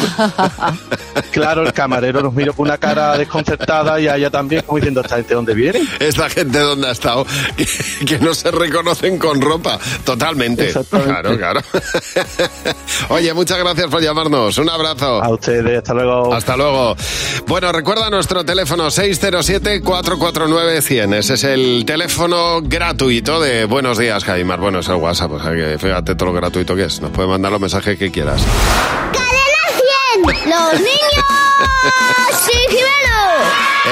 claro, 1.31 1.61
el 1.61 1.71
camarero 1.71 2.23
nos 2.23 2.33
miró 2.33 2.53
con 2.53 2.65
una 2.65 2.79
cara 2.79 3.15
desconcertada 3.15 3.99
y 3.99 4.07
a 4.07 4.17
ella 4.17 4.31
también, 4.31 4.63
como 4.63 4.77
diciendo, 4.77 5.01
¿esta 5.01 5.17
gente 5.17 5.35
dónde 5.35 5.53
viene? 5.53 5.81
Esta 5.99 6.29
gente 6.29 6.57
donde 6.57 6.87
ha 6.87 6.91
estado, 6.91 7.25
que, 7.55 7.65
que 8.05 8.19
no 8.19 8.33
se 8.33 8.51
reconocen 8.51 9.17
con 9.17 9.39
ropa. 9.41 9.79
Totalmente. 10.05 10.73
Claro, 10.89 11.37
claro. 11.37 11.61
Oye, 13.09 13.33
muchas 13.33 13.57
gracias 13.59 13.87
por 13.87 14.01
llamarnos. 14.01 14.57
Un 14.57 14.69
abrazo. 14.69 15.21
A 15.23 15.29
ustedes, 15.29 15.77
hasta 15.77 15.93
luego. 15.93 16.33
Hasta 16.33 16.57
luego. 16.57 16.95
Bueno, 17.47 17.71
recuerda 17.71 18.09
nuestro 18.09 18.43
teléfono 18.45 18.87
607-449-100. 18.87 21.15
Ese 21.15 21.33
es 21.35 21.43
el 21.43 21.83
teléfono 21.85 22.61
gratuito 22.61 23.39
de 23.41 23.65
Buenos 23.65 23.97
Días, 23.97 24.23
Jaimar. 24.23 24.59
Bueno, 24.59 24.79
es 24.79 24.87
el 24.87 24.95
WhatsApp, 24.95 25.31
o 25.33 25.39
sea 25.41 25.51
que 25.51 25.77
fíjate 25.79 26.15
todo 26.15 26.27
lo 26.27 26.33
gratuito 26.33 26.75
que 26.75 26.85
es. 26.85 27.01
Nos 27.01 27.11
puede 27.11 27.27
mandar 27.27 27.51
los 27.51 27.61
mensajes 27.61 27.97
que 27.97 28.11
quieras. 28.11 28.41
¡Cadena 29.11 29.33
100! 30.15 30.49
¡Los 30.49 30.73
niños! 30.79 30.89
¡Sí, 32.45 32.57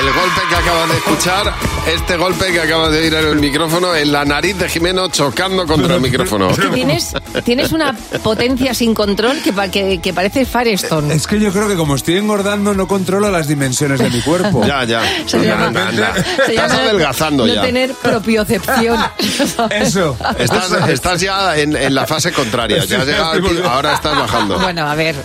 El 0.02 0.08
golpe 0.14 0.42
que 0.50 0.56
acabas 0.56 0.90
de 0.90 0.98
escuchar, 0.98 1.54
este 1.86 2.18
golpe 2.18 2.52
que 2.52 2.60
acabas 2.60 2.92
de 2.92 3.02
oír 3.02 3.14
en 3.14 3.28
el 3.28 3.36
micrófono, 3.36 3.94
en 3.96 4.12
la 4.12 4.26
nariz 4.26 4.58
de 4.58 4.68
Jimeno 4.68 5.10
chocando 5.10 5.68
contra 5.68 5.94
el 5.94 6.02
micrófono. 6.02 6.50
Es 6.50 6.58
que 6.58 6.70
tienes, 6.70 7.14
tienes 7.44 7.72
una 7.72 7.96
potencia 8.24 8.74
sin 8.74 8.94
control 8.94 9.40
que, 9.42 9.54
pa- 9.54 9.70
que, 9.70 10.00
que 10.00 10.14
parece 10.14 10.46
Firestone. 10.46 11.14
Es 11.14 11.28
que 11.28 11.40
yo 11.40 11.52
creo 11.52 11.68
que 11.68 11.76
como 11.76 11.96
estoy 11.96 12.18
engordando 12.18 12.74
no 12.74 12.88
controlo 12.88 13.32
las 13.32 13.48
dimensiones 13.48 14.00
de 14.00 14.10
mi 14.10 14.22
cuerpo. 14.22 14.66
Ya, 14.66 14.84
ya. 14.84 15.02
Se 15.26 15.40
llama- 15.44 15.72
Estás 15.90 16.50
llama 16.72 16.74
adelgazando 16.84 17.48
no 17.48 17.54
ya. 17.54 17.62
tener 17.62 17.94
propiocepción. 17.94 19.00
Eso. 19.72 20.18
Estás, 20.38 20.72
estás 20.90 21.22
ya 21.22 21.58
en, 21.58 21.76
en 21.76 21.96
la 21.96 22.06
fase 22.08 22.32
contraria. 22.32 22.84
Ya 22.86 23.02
has 23.02 23.08
llegado 23.08 23.70
ahora 23.70 23.94
estás 23.96 24.18
bajando. 24.18 24.60
Bueno, 24.60 24.88
a 24.90 24.96
ver. 24.96 25.16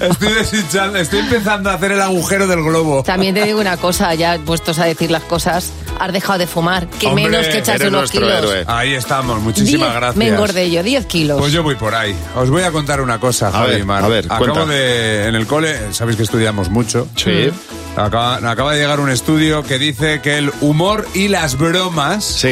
Estoy 0.00 0.32
deshinchando, 0.32 0.98
estoy 0.98 1.20
empezando 1.20 1.70
a 1.70 1.74
hacer 1.74 1.92
el 1.92 2.00
agujero 2.00 2.46
del 2.46 2.62
globo. 2.62 3.02
También 3.02 3.34
te 3.34 3.44
digo 3.44 3.60
una 3.60 3.76
cosa, 3.76 4.14
ya 4.14 4.38
puestos 4.38 4.78
a 4.78 4.84
decir 4.84 5.10
las 5.10 5.22
cosas, 5.22 5.72
has 5.98 6.12
dejado 6.12 6.38
de 6.38 6.46
fumar, 6.46 6.86
que 6.88 7.06
Hombre, 7.08 7.24
menos 7.28 7.46
que 7.48 7.58
echarse 7.58 7.88
unos 7.88 8.10
kilos. 8.10 8.44
Ahí 8.66 8.94
estamos, 8.94 9.40
muchísimas 9.40 9.88
Diez- 9.90 9.96
gracias. 9.96 10.16
Me 10.16 10.28
engordé 10.28 10.70
yo, 10.70 10.82
10 10.82 11.06
kilos. 11.06 11.38
Pues 11.38 11.52
yo 11.52 11.62
voy 11.62 11.74
por 11.74 11.94
ahí. 11.94 12.14
Os 12.36 12.50
voy 12.50 12.62
a 12.62 12.70
contar 12.70 13.00
una 13.00 13.18
cosa, 13.18 13.50
Javi 13.50 13.70
ver, 13.72 13.80
y 13.80 13.84
Mar. 13.84 14.04
a 14.04 14.08
ver, 14.08 14.24
Acabo 14.26 14.40
cuenta. 14.54 14.66
de. 14.66 15.28
En 15.28 15.34
el 15.34 15.46
cole, 15.46 15.92
sabéis 15.92 16.16
que 16.16 16.22
estudiamos 16.22 16.70
mucho. 16.70 17.08
Sí. 17.16 17.50
Acaba, 17.96 18.36
acaba 18.36 18.72
de 18.74 18.80
llegar 18.80 19.00
un 19.00 19.10
estudio 19.10 19.62
que 19.62 19.78
dice 19.78 20.20
que 20.22 20.38
el 20.38 20.52
humor 20.60 21.06
y 21.14 21.28
las 21.28 21.58
bromas. 21.58 22.44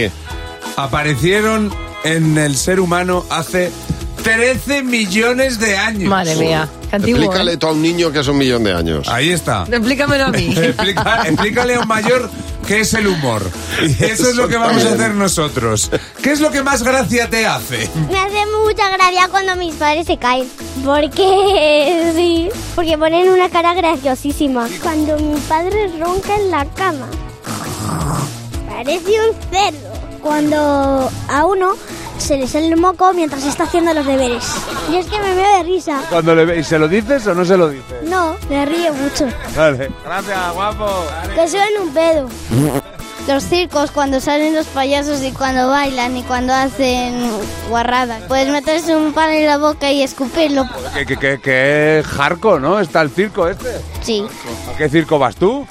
Aparecieron 0.77 1.73
en 2.05 2.37
el 2.39 2.57
ser 2.57 2.81
humano 2.81 3.25
hace 3.31 3.71
13 4.23 4.83
millones 4.83 5.59
de 5.59 5.77
años. 5.77 6.09
Madre 6.11 6.35
mía, 6.37 6.69
antiguo. 6.93 7.21
Explícale 7.23 7.53
¿eh? 7.53 7.57
tú 7.57 7.67
a 7.69 7.73
un 7.73 7.81
niño 7.83 8.13
que 8.13 8.21
es 8.21 8.29
un 8.29 8.37
millón 8.39 8.65
de 8.65 8.73
años. 8.75 9.09
Ahí 9.09 9.31
está. 9.31 9.65
Explícamelo 9.71 10.27
a 10.27 10.31
mí. 10.31 10.53
Explica- 10.57 11.23
explícale 11.27 11.77
a 11.77 11.81
un 11.81 11.89
mayor 11.89 12.29
qué 12.67 12.81
es 12.81 12.95
el 12.95 13.07
humor. 13.07 13.43
Y 13.83 14.05
eso 14.05 14.29
es 14.31 14.37
lo 14.37 14.49
que 14.49 14.57
vamos 14.57 14.85
a 14.85 14.95
hacer 14.95 15.15
nosotros. 15.15 15.91
¿Qué 16.23 16.33
es 16.33 16.41
lo 16.41 16.51
que 16.51 16.63
más 16.63 16.83
gracia 16.83 17.29
te 17.31 17.47
hace? 17.47 17.89
Me 18.11 18.19
hace 18.19 18.45
mucha 18.65 18.89
gracia 18.91 19.29
cuando 19.31 19.57
mis 19.57 19.75
padres 19.75 20.07
se 20.07 20.17
caen. 20.19 20.49
Porque 20.85 22.13
sí, 22.17 22.49
porque 22.75 22.99
ponen 22.99 23.29
una 23.29 23.49
cara 23.49 23.75
graciosísima. 23.75 24.69
Cuando 24.83 25.19
mi 25.19 25.39
padre 25.41 25.89
ronca 25.99 26.37
en 26.37 26.51
la 26.51 26.65
cama. 26.75 27.09
Parece 28.69 29.13
un 29.21 29.37
cerdo. 29.51 29.93
Cuando 30.21 31.11
a 31.29 31.47
uno 31.47 31.75
se 32.19 32.37
le 32.37 32.47
sale 32.47 32.69
el 32.69 32.77
moco 32.77 33.13
mientras 33.13 33.45
está 33.45 33.65
haciendo 33.65 33.93
los 33.95 34.07
deberes. 34.07 34.45
Yo 34.91 34.99
es 34.99 35.07
que 35.07 35.19
me 35.21 35.35
veo 35.35 35.59
de 35.59 35.63
risa. 35.65 36.01
Cuando 36.11 36.35
le 36.35 36.45
veis, 36.45 36.67
¿se 36.67 36.79
lo 36.79 36.89
dices 36.89 37.27
o 37.27 37.35
no 37.35 37.45
se 37.45 37.57
lo 37.57 37.69
dices? 37.69 38.03
No, 38.05 38.37
me 38.49 38.65
río 38.67 38.93
mucho. 38.95 39.27
Vale. 39.57 39.91
Gracias, 40.05 40.53
guapo. 40.55 40.87
Que 41.35 41.49
suena 41.49 41.81
un 41.83 41.91
pedo. 41.93 42.29
Los 43.27 43.43
circos, 43.43 43.91
cuando 43.91 44.21
salen 44.21 44.55
los 44.55 44.67
payasos 44.67 45.21
y 45.23 45.33
cuando 45.33 45.69
bailan 45.69 46.17
y 46.17 46.23
cuando 46.23 46.53
hacen 46.53 47.29
guarradas. 47.69 48.23
Puedes 48.29 48.49
meterse 48.49 48.95
un 48.95 49.13
pan 49.13 49.33
en 49.33 49.47
la 49.47 49.59
boca 49.59 49.91
y 49.91 50.03
escupirlo. 50.03 50.65
Que, 50.95 51.05
que, 51.05 51.17
que, 51.17 51.41
que 51.41 52.05
jarco, 52.07 52.61
¿no? 52.61 52.79
Está 52.79 53.03
el 53.03 53.11
circo 53.11 53.49
este. 53.49 53.81
Sí. 54.03 54.25
¿A 54.73 54.77
qué 54.79 54.89
circo 54.89 55.19
vas 55.19 55.35
tú? 55.35 55.67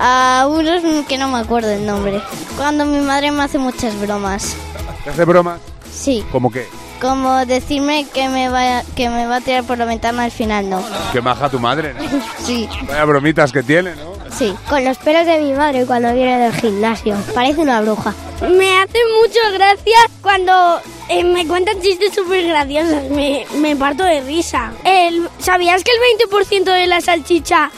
A 0.00 0.46
unos 0.48 0.82
que 1.06 1.18
no 1.18 1.28
me 1.28 1.38
acuerdo 1.38 1.70
el 1.70 1.84
nombre. 1.84 2.22
Cuando 2.56 2.86
mi 2.86 3.00
madre 3.00 3.30
me 3.30 3.42
hace 3.42 3.58
muchas 3.58 4.00
bromas. 4.00 4.56
¿Te 5.04 5.10
hace 5.10 5.24
bromas? 5.26 5.60
Sí. 5.94 6.24
¿Cómo 6.32 6.50
qué? 6.50 6.66
Como 7.00 7.44
decirme 7.46 8.06
que 8.12 8.28
me 8.28 8.48
va, 8.48 8.82
que 8.96 9.08
me 9.08 9.26
va 9.26 9.36
a 9.36 9.40
tirar 9.40 9.64
por 9.64 9.78
la 9.78 9.84
ventana 9.84 10.24
al 10.24 10.30
final, 10.30 10.68
no. 10.70 10.82
Que 11.12 11.20
maja 11.20 11.48
tu 11.50 11.58
madre, 11.58 11.94
¿no? 11.94 12.00
Sí. 12.44 12.68
Vaya 12.88 13.04
bromitas 13.04 13.52
que 13.52 13.62
tiene, 13.62 13.94
¿no? 13.96 14.14
Sí, 14.36 14.52
con 14.68 14.84
los 14.84 14.98
pelos 14.98 15.26
de 15.26 15.38
mi 15.40 15.52
madre 15.52 15.86
cuando 15.86 16.12
viene 16.12 16.38
del 16.38 16.52
gimnasio. 16.54 17.16
Parece 17.34 17.60
una 17.60 17.80
bruja. 17.82 18.12
Me 18.40 18.78
hace 18.80 18.98
mucho 19.20 19.38
gracia 19.52 19.96
cuando 20.22 20.80
eh, 21.08 21.22
me 21.22 21.46
cuentan 21.46 21.80
chistes 21.80 22.14
súper 22.14 22.44
graciosos. 22.48 23.10
Me, 23.10 23.46
me 23.58 23.76
parto 23.76 24.02
de 24.02 24.22
risa. 24.22 24.72
El, 24.84 25.28
¿Sabías 25.38 25.84
que 25.84 25.92
el 25.92 26.28
20% 26.28 26.64
de 26.64 26.86
la 26.88 27.00
salchicha 27.00 27.70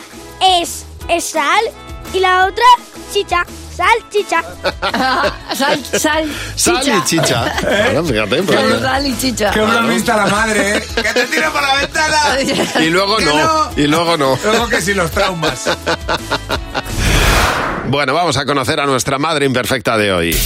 es, 0.60 0.86
es 1.08 1.24
sal? 1.24 1.64
Y 2.14 2.20
la 2.20 2.46
otra, 2.46 2.64
chicha. 3.12 3.44
Sal, 3.76 4.10
chicha. 4.10 4.42
sal, 5.54 5.84
sal, 5.84 6.32
Sal 6.56 6.88
y 6.88 7.04
chicha. 7.04 7.52
Bueno, 7.62 8.04
fíjate, 8.04 8.42
Con 8.44 8.80
sal 8.80 9.06
y 9.06 9.18
chicha. 9.18 9.50
Qué 9.50 9.60
bromista 9.60 10.16
la 10.16 10.26
madre, 10.26 10.78
¿eh? 10.78 10.84
¡Que 10.94 11.02
te 11.12 11.26
tiro 11.26 11.52
por 11.52 11.62
la 11.62 11.74
ventana! 11.74 12.16
Y 12.80 12.90
luego 12.90 13.16
Que 13.18 13.24
no, 13.26 13.70
y 13.76 13.86
luego 13.86 14.16
no. 14.16 14.38
Luego 14.42 14.68
que 14.68 14.80
sí, 14.80 14.94
los 14.94 15.10
traumas. 15.10 15.76
Bueno, 17.88 18.14
vamos 18.14 18.36
a 18.36 18.46
conocer 18.46 18.80
a 18.80 18.86
nuestra 18.86 19.18
madre 19.18 19.44
imperfecta 19.46 19.96
de 19.98 20.12
hoy. 20.12 20.36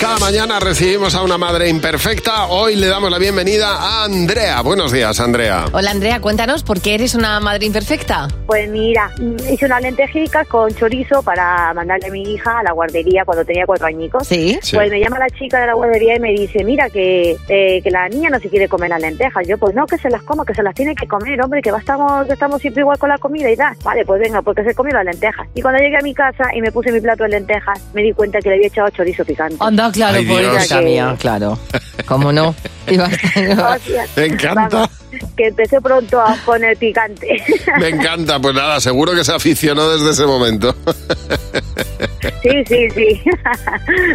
Cada 0.00 0.16
mañana 0.18 0.58
recibimos 0.60 1.14
a 1.14 1.22
una 1.22 1.36
madre 1.36 1.68
imperfecta. 1.68 2.46
Hoy 2.46 2.74
le 2.74 2.86
damos 2.86 3.10
la 3.10 3.18
bienvenida 3.18 3.66
a 3.76 4.04
Andrea. 4.04 4.62
Buenos 4.62 4.92
días, 4.92 5.20
Andrea. 5.20 5.66
Hola 5.72 5.90
Andrea, 5.90 6.20
cuéntanos, 6.20 6.62
¿por 6.62 6.80
qué 6.80 6.94
eres 6.94 7.14
una 7.14 7.38
madre 7.38 7.66
imperfecta? 7.66 8.26
Pues 8.46 8.70
mira, 8.70 9.10
hice 9.52 9.66
una 9.66 9.78
lentejica 9.78 10.46
con 10.46 10.74
chorizo 10.74 11.22
para 11.22 11.74
mandarle 11.74 12.06
a 12.08 12.10
mi 12.12 12.22
hija 12.22 12.60
a 12.60 12.62
la 12.62 12.72
guardería 12.72 13.26
cuando 13.26 13.44
tenía 13.44 13.66
cuatro 13.66 13.88
añicos. 13.88 14.26
Sí. 14.26 14.54
Pues 14.54 14.66
Sí. 14.70 14.76
me 14.90 15.00
llama 15.00 15.18
la 15.18 15.28
chica 15.38 15.60
de 15.60 15.66
la 15.66 15.74
guardería 15.74 16.16
y 16.16 16.20
me 16.20 16.30
dice, 16.32 16.64
mira, 16.64 16.88
que, 16.88 17.36
eh, 17.48 17.82
que 17.82 17.90
la 17.90 18.08
niña 18.08 18.30
no 18.30 18.40
se 18.40 18.48
quiere 18.48 18.68
comer 18.68 18.88
las 18.88 19.02
lentejas. 19.02 19.46
Yo, 19.46 19.58
pues 19.58 19.74
no, 19.74 19.84
que 19.86 19.98
se 19.98 20.08
las 20.08 20.22
coma, 20.22 20.46
que 20.46 20.54
se 20.54 20.62
las 20.62 20.74
tiene 20.74 20.94
que 20.94 21.06
comer, 21.06 21.42
hombre, 21.42 21.60
que 21.60 21.70
va, 21.72 21.78
estamos, 21.78 22.26
que 22.26 22.32
estamos 22.32 22.58
siempre 22.62 22.80
igual 22.80 22.96
con 22.98 23.10
la 23.10 23.18
comida 23.18 23.50
y 23.50 23.56
tal. 23.56 23.76
Vale, 23.84 24.06
pues 24.06 24.18
venga, 24.20 24.40
porque 24.40 24.64
se 24.64 24.74
comió 24.74 24.94
las 24.94 25.04
lentejas. 25.04 25.46
Y 25.54 25.60
cuando 25.60 25.78
llegué 25.78 25.98
a 25.98 26.02
mi 26.02 26.14
casa 26.14 26.44
y 26.54 26.62
me 26.62 26.72
puse 26.72 26.90
mi 26.90 27.00
plato 27.02 27.24
de 27.24 27.28
lentejas, 27.28 27.78
me 27.92 28.02
di 28.02 28.12
cuenta 28.14 28.38
que 28.40 28.48
le 28.48 28.54
había 28.54 28.68
echado 28.68 28.88
chorizo 28.88 29.26
picante. 29.26 29.56
Anda, 29.60 29.89
claro, 29.92 30.18
Ay, 30.18 30.26
pobrecita 30.26 30.80
mía, 30.80 31.16
claro. 31.18 31.58
¿Cómo 32.06 32.32
no? 32.32 32.54
Iba 32.86 33.06
a 33.06 33.10
estar- 33.10 33.80
Me 34.16 34.24
encanta. 34.26 34.68
Vamos, 34.70 34.90
que 35.36 35.46
empecé 35.48 35.80
pronto 35.80 36.20
a 36.20 36.34
poner 36.44 36.76
picante. 36.76 37.42
Me 37.78 37.88
encanta. 37.88 38.38
Pues 38.40 38.54
nada, 38.54 38.80
seguro 38.80 39.12
que 39.14 39.24
se 39.24 39.32
aficionó 39.32 39.88
desde 39.90 40.10
ese 40.10 40.26
momento. 40.26 40.74
sí, 42.42 42.64
sí, 42.66 42.88
sí. 42.94 43.22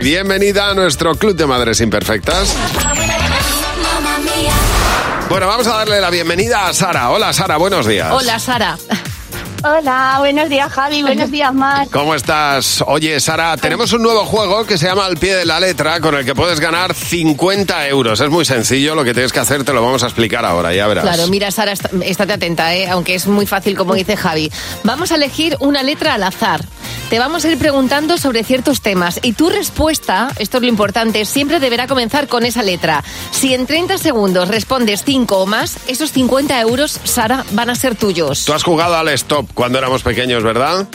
Bienvenida 0.01 0.69
a 0.69 0.73
nuestro 0.73 1.15
Club 1.15 1.35
de 1.35 1.45
Madres 1.45 1.79
Imperfectas. 1.81 2.55
Bueno, 5.29 5.47
vamos 5.47 5.67
a 5.67 5.77
darle 5.77 5.99
la 5.99 6.09
bienvenida 6.09 6.67
a 6.67 6.73
Sara. 6.73 7.09
Hola, 7.09 7.33
Sara, 7.33 7.57
buenos 7.57 7.87
días. 7.87 8.11
Hola 8.11 8.39
Sara. 8.39 8.77
Hola, 9.67 10.17
buenos 10.19 10.47
días 10.47 10.71
Javi, 10.71 11.01
buenos 11.01 11.31
días 11.31 11.51
Mar. 11.51 11.87
¿Cómo 11.91 12.13
estás? 12.13 12.83
Oye, 12.85 13.19
Sara, 13.19 13.57
tenemos 13.57 13.91
un 13.93 14.03
nuevo 14.03 14.23
juego 14.23 14.63
que 14.63 14.77
se 14.77 14.85
llama 14.85 15.07
Al 15.07 15.17
pie 15.17 15.35
de 15.35 15.43
la 15.43 15.59
letra, 15.59 15.99
con 16.01 16.13
el 16.13 16.23
que 16.23 16.35
puedes 16.35 16.59
ganar 16.59 16.93
50 16.93 17.87
euros. 17.87 18.19
Es 18.19 18.29
muy 18.29 18.45
sencillo, 18.45 18.93
lo 18.93 19.03
que 19.03 19.13
tienes 19.15 19.33
que 19.33 19.39
hacer 19.39 19.63
te 19.63 19.73
lo 19.73 19.81
vamos 19.81 20.03
a 20.03 20.05
explicar 20.05 20.45
ahora, 20.45 20.71
ya 20.71 20.85
verás. 20.85 21.03
Claro, 21.05 21.27
mira 21.29 21.49
Sara, 21.49 21.71
est- 21.71 21.87
estate 22.03 22.33
atenta, 22.33 22.75
¿eh? 22.75 22.87
aunque 22.89 23.15
es 23.15 23.25
muy 23.25 23.47
fácil 23.47 23.75
como 23.75 23.95
dice 23.95 24.15
Javi. 24.15 24.51
Vamos 24.83 25.11
a 25.11 25.15
elegir 25.15 25.57
una 25.59 25.81
letra 25.81 26.13
al 26.13 26.21
azar. 26.21 26.63
Te 27.09 27.19
vamos 27.19 27.45
a 27.45 27.51
ir 27.51 27.57
preguntando 27.59 28.17
sobre 28.17 28.43
ciertos 28.43 28.81
temas 28.81 29.19
y 29.21 29.33
tu 29.33 29.49
respuesta, 29.49 30.29
esto 30.39 30.57
es 30.57 30.63
lo 30.63 30.69
importante, 30.69 31.23
siempre 31.25 31.59
deberá 31.59 31.85
comenzar 31.85 32.27
con 32.27 32.45
esa 32.45 32.63
letra. 32.63 33.03
Si 33.29 33.53
en 33.53 33.67
30 33.67 33.99
segundos 33.99 34.47
respondes 34.47 35.03
5 35.05 35.37
o 35.37 35.45
más, 35.45 35.77
esos 35.87 36.11
50 36.11 36.59
euros, 36.61 36.99
Sara, 37.03 37.45
van 37.51 37.69
a 37.69 37.75
ser 37.75 37.95
tuyos. 37.95 38.45
Tú 38.45 38.53
has 38.53 38.63
jugado 38.63 38.95
al 38.95 39.07
stop 39.09 39.53
cuando 39.55 39.79
éramos 39.79 40.03
pequeños, 40.03 40.43
¿verdad? 40.43 40.87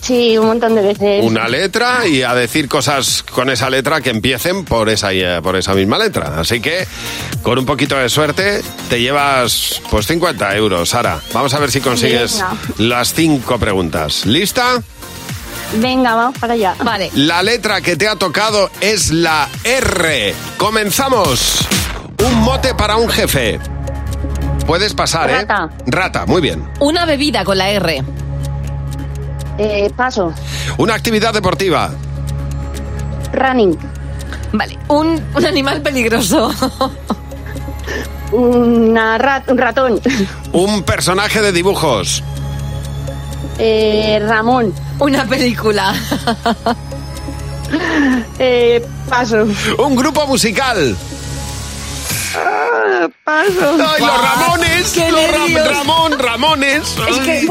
Sí, 0.00 0.38
un 0.38 0.46
montón 0.46 0.74
de 0.76 0.82
veces. 0.82 1.24
una 1.24 1.48
letra 1.48 2.06
y 2.06 2.22
a 2.22 2.32
decir 2.32 2.68
cosas 2.68 3.24
con 3.24 3.50
esa 3.50 3.68
letra 3.68 4.00
que 4.00 4.10
empiecen 4.10 4.64
por 4.64 4.88
esa, 4.88 5.12
eh, 5.12 5.40
por 5.42 5.56
esa 5.56 5.74
misma 5.74 5.98
letra. 5.98 6.38
Así 6.38 6.60
que, 6.60 6.86
con 7.42 7.58
un 7.58 7.66
poquito 7.66 7.96
de 7.96 8.08
suerte, 8.08 8.62
te 8.88 9.00
llevas 9.00 9.82
pues 9.90 10.06
50 10.06 10.56
euros, 10.56 10.90
Sara. 10.90 11.20
Vamos 11.34 11.52
a 11.52 11.58
ver 11.58 11.70
si 11.72 11.80
consigues 11.80 12.34
Venga. 12.34 12.56
las 12.78 13.12
cinco 13.12 13.58
preguntas. 13.58 14.24
¿Lista? 14.24 14.80
Venga, 15.74 16.14
vamos 16.14 16.38
para 16.38 16.54
allá. 16.54 16.74
Vale. 16.82 17.10
La 17.14 17.42
letra 17.42 17.80
que 17.80 17.96
te 17.96 18.06
ha 18.08 18.14
tocado 18.16 18.70
es 18.80 19.10
la 19.10 19.48
R. 19.64 20.32
Comenzamos. 20.56 21.58
Un 22.24 22.34
mote 22.36 22.74
para 22.74 22.96
un 22.96 23.08
jefe. 23.08 23.58
Puedes 24.68 24.92
pasar, 24.94 25.30
Rata. 25.30 25.70
¿eh? 25.78 25.82
Rata, 25.86 26.26
muy 26.26 26.40
bien. 26.42 26.62
Una 26.78 27.04
bebida 27.06 27.42
con 27.42 27.56
la 27.58 27.70
R. 27.70 28.04
Eh, 29.58 29.90
paso. 29.96 30.32
Una 30.76 30.94
actividad 30.94 31.32
deportiva. 31.32 31.90
Running. 33.32 33.76
Vale. 34.52 34.78
Un, 34.88 35.20
un 35.34 35.44
animal 35.46 35.80
peligroso. 35.82 36.52
Una 38.32 39.16
rat- 39.16 39.50
un 39.50 39.56
ratón. 39.56 40.00
Un 40.52 40.82
personaje 40.82 41.40
de 41.40 41.50
dibujos. 41.50 42.22
Eh, 43.58 44.22
Ramón. 44.22 44.74
Una 44.98 45.24
película. 45.24 45.94
Eh, 48.38 48.86
paso. 49.08 49.46
Un 49.78 49.96
grupo 49.96 50.26
musical. 50.26 50.94
Ah, 52.36 53.08
paso. 53.28 53.76
¡Ay, 53.78 54.00
los 54.00 54.22
Ramones! 54.22 54.92
¡Qué 54.92 55.12
los 55.12 55.30
Ram-! 55.30 55.68
Ramón, 55.68 56.18
Ramones. 56.18 56.96
Es 57.10 57.18
que 57.18 57.46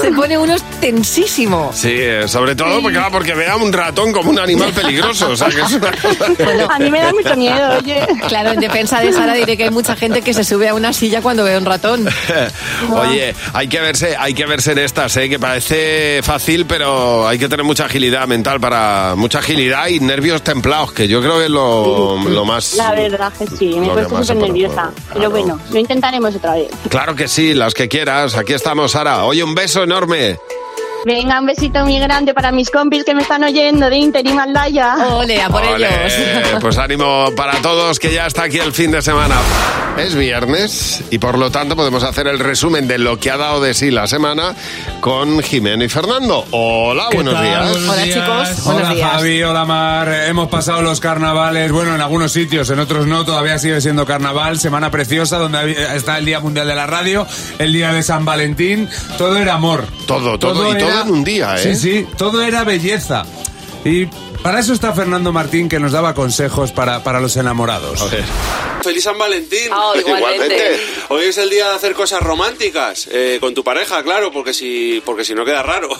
se 0.00 0.12
pone 0.12 0.38
uno 0.38 0.56
tensísimo. 0.80 1.70
Sí, 1.74 1.92
eh, 1.92 2.26
sobre 2.26 2.54
todo 2.56 2.80
porque, 2.80 2.96
claro, 2.96 3.12
porque 3.12 3.34
vea 3.34 3.56
un 3.56 3.70
ratón 3.70 4.12
como 4.12 4.30
un 4.30 4.38
animal 4.38 4.72
peligroso. 4.72 5.30
O 5.30 5.36
sea, 5.36 5.48
que 5.48 5.60
es 5.60 5.72
una 5.72 5.90
cosa... 5.92 6.26
A 6.74 6.78
mí 6.78 6.90
me 6.90 7.00
da 7.00 7.12
mucho 7.12 7.36
miedo, 7.36 7.78
oye. 7.78 8.06
Claro, 8.28 8.52
en 8.52 8.60
defensa 8.60 9.00
de 9.00 9.12
Sara 9.12 9.34
diré 9.34 9.56
que 9.58 9.64
hay 9.64 9.70
mucha 9.70 9.96
gente 9.96 10.22
que 10.22 10.32
se 10.32 10.44
sube 10.44 10.68
a 10.68 10.74
una 10.74 10.94
silla 10.94 11.20
cuando 11.20 11.44
ve 11.44 11.58
un 11.58 11.66
ratón. 11.66 12.08
Oye, 12.92 13.34
hay 13.52 13.68
que 13.68 13.80
verse, 13.80 14.16
hay 14.18 14.34
que 14.34 14.46
verse 14.46 14.72
en 14.72 14.78
estas, 14.78 15.16
¿eh? 15.16 15.28
que 15.28 15.38
parece 15.38 16.20
fácil, 16.22 16.66
pero 16.66 17.26
hay 17.28 17.38
que 17.38 17.48
tener 17.48 17.64
mucha 17.64 17.84
agilidad 17.86 18.26
mental 18.26 18.60
para 18.60 19.14
mucha 19.16 19.40
agilidad 19.40 19.88
y 19.88 20.00
nervios 20.00 20.42
templados, 20.42 20.92
que 20.92 21.08
yo 21.08 21.20
creo 21.20 21.38
que 21.38 21.44
es 21.44 21.50
lo, 21.50 22.16
lo 22.28 22.44
más. 22.44 22.74
La 22.74 22.92
verdad 22.92 23.32
que 23.38 23.46
sí, 23.56 23.78
me 23.78 23.88
he 23.88 23.90
puesto 23.90 24.24
súper 24.24 24.48
nerviosa. 24.48 24.90
Pero 25.18 25.30
bueno, 25.30 25.60
lo 25.70 25.78
intentaremos 25.78 26.34
otra 26.34 26.54
vez. 26.54 26.70
Claro 26.88 27.14
que 27.14 27.28
sí, 27.28 27.54
las 27.54 27.74
que 27.74 27.88
quieras. 27.88 28.36
Aquí 28.36 28.52
estamos, 28.52 28.92
Sara. 28.92 29.24
Oye, 29.24 29.42
un 29.42 29.54
beso 29.54 29.82
enorme. 29.82 30.38
Venga, 31.04 31.40
un 31.40 31.46
besito 31.46 31.84
muy 31.84 31.98
grande 31.98 32.34
para 32.34 32.50
mis 32.52 32.70
compis 32.70 33.04
que 33.04 33.14
me 33.14 33.22
están 33.22 33.42
oyendo 33.44 33.88
de 33.88 33.96
Inter 33.96 34.26
y 34.26 34.32
Maldaya. 34.32 34.94
Ole, 35.14 35.40
a 35.40 35.48
por 35.48 35.62
Ole, 35.62 35.88
ellos. 35.88 36.58
Pues 36.60 36.76
ánimo 36.78 37.26
para 37.36 37.54
todos, 37.62 37.98
que 37.98 38.12
ya 38.12 38.26
está 38.26 38.44
aquí 38.44 38.58
el 38.58 38.72
fin 38.72 38.90
de 38.90 39.00
semana. 39.02 39.36
Es 39.98 40.14
viernes 40.14 41.02
y 41.10 41.18
por 41.18 41.36
lo 41.36 41.50
tanto 41.50 41.74
podemos 41.74 42.04
hacer 42.04 42.28
el 42.28 42.38
resumen 42.38 42.86
de 42.86 42.98
lo 42.98 43.18
que 43.18 43.32
ha 43.32 43.36
dado 43.36 43.60
de 43.60 43.74
sí 43.74 43.90
la 43.90 44.06
semana 44.06 44.54
con 45.00 45.42
Jimeno 45.42 45.82
y 45.82 45.88
Fernando. 45.88 46.44
Hola, 46.52 47.08
buenos 47.12 47.34
tal? 47.34 47.44
días. 47.44 47.70
Buenos 47.70 47.88
Hola, 47.88 48.02
días. 48.02 48.14
chicos. 48.14 48.64
Buenos 48.64 48.82
Hola 48.84 48.94
días. 48.94 49.10
Javi, 49.10 49.42
hola 49.42 49.64
Mar. 49.64 50.14
Hemos 50.28 50.48
pasado 50.48 50.82
los 50.82 51.00
carnavales, 51.00 51.72
bueno, 51.72 51.96
en 51.96 52.00
algunos 52.00 52.30
sitios, 52.30 52.70
en 52.70 52.78
otros 52.78 53.08
no, 53.08 53.24
todavía 53.24 53.58
sigue 53.58 53.80
siendo 53.80 54.06
carnaval, 54.06 54.60
semana 54.60 54.92
preciosa, 54.92 55.38
donde 55.38 55.72
está 55.96 56.18
el 56.18 56.24
Día 56.26 56.38
Mundial 56.38 56.68
de 56.68 56.76
la 56.76 56.86
Radio, 56.86 57.26
el 57.58 57.72
Día 57.72 57.92
de 57.92 58.04
San 58.04 58.24
Valentín, 58.24 58.88
todo 59.18 59.36
era 59.36 59.54
amor. 59.54 59.84
Todo, 60.06 60.38
todo, 60.38 60.72
y 60.72 60.78
todo 60.78 61.02
en 61.02 61.10
un 61.10 61.24
día, 61.24 61.56
¿eh? 61.56 61.74
Sí, 61.74 61.74
sí, 61.74 62.06
todo 62.16 62.42
era 62.42 62.62
belleza. 62.62 63.24
Y 63.84 64.06
para 64.42 64.60
eso 64.60 64.72
está 64.72 64.92
Fernando 64.92 65.32
Martín, 65.32 65.68
que 65.68 65.78
nos 65.78 65.92
daba 65.92 66.14
consejos 66.14 66.72
para, 66.72 67.02
para 67.02 67.20
los 67.20 67.36
enamorados. 67.36 68.04
Feliz 68.82 69.04
San 69.04 69.18
Valentín. 69.18 69.68
Ah, 69.72 69.92
igualmente. 69.98 70.80
Hoy 71.08 71.24
es 71.24 71.38
el 71.38 71.50
día 71.50 71.68
de 71.68 71.74
hacer 71.74 71.94
cosas 71.94 72.22
románticas 72.22 73.08
eh, 73.10 73.38
con 73.40 73.54
tu 73.54 73.64
pareja, 73.64 74.02
claro, 74.02 74.30
porque 74.32 74.54
si 74.54 75.02
porque 75.04 75.24
si 75.24 75.34
no 75.34 75.44
queda 75.44 75.62
raro. 75.62 75.88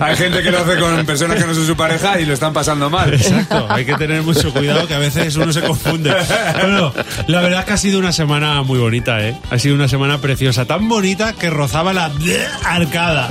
Hay 0.00 0.16
gente 0.16 0.42
que 0.42 0.50
lo 0.50 0.58
hace 0.58 0.78
con 0.78 1.06
personas 1.06 1.38
que 1.38 1.46
no 1.46 1.54
son 1.54 1.66
su 1.66 1.76
pareja 1.76 2.20
y 2.20 2.26
lo 2.26 2.34
están 2.34 2.52
pasando 2.52 2.90
mal. 2.90 3.14
Exacto, 3.14 3.66
hay 3.70 3.84
que 3.84 3.94
tener 3.94 4.22
mucho 4.22 4.52
cuidado 4.52 4.86
que 4.86 4.94
a 4.94 4.98
veces 4.98 5.36
uno 5.36 5.52
se 5.52 5.62
confunde. 5.62 6.14
Bueno, 6.60 6.92
la 7.26 7.40
verdad 7.40 7.60
es 7.60 7.66
que 7.66 7.72
ha 7.72 7.76
sido 7.76 7.98
una 7.98 8.12
semana 8.12 8.62
muy 8.62 8.78
bonita, 8.78 9.20
¿eh? 9.26 9.36
Ha 9.50 9.58
sido 9.58 9.74
una 9.74 9.88
semana 9.88 10.20
preciosa, 10.20 10.66
tan 10.66 10.88
bonita 10.88 11.32
que 11.34 11.50
rozaba 11.50 11.92
la 11.92 12.12
arcada. 12.64 13.28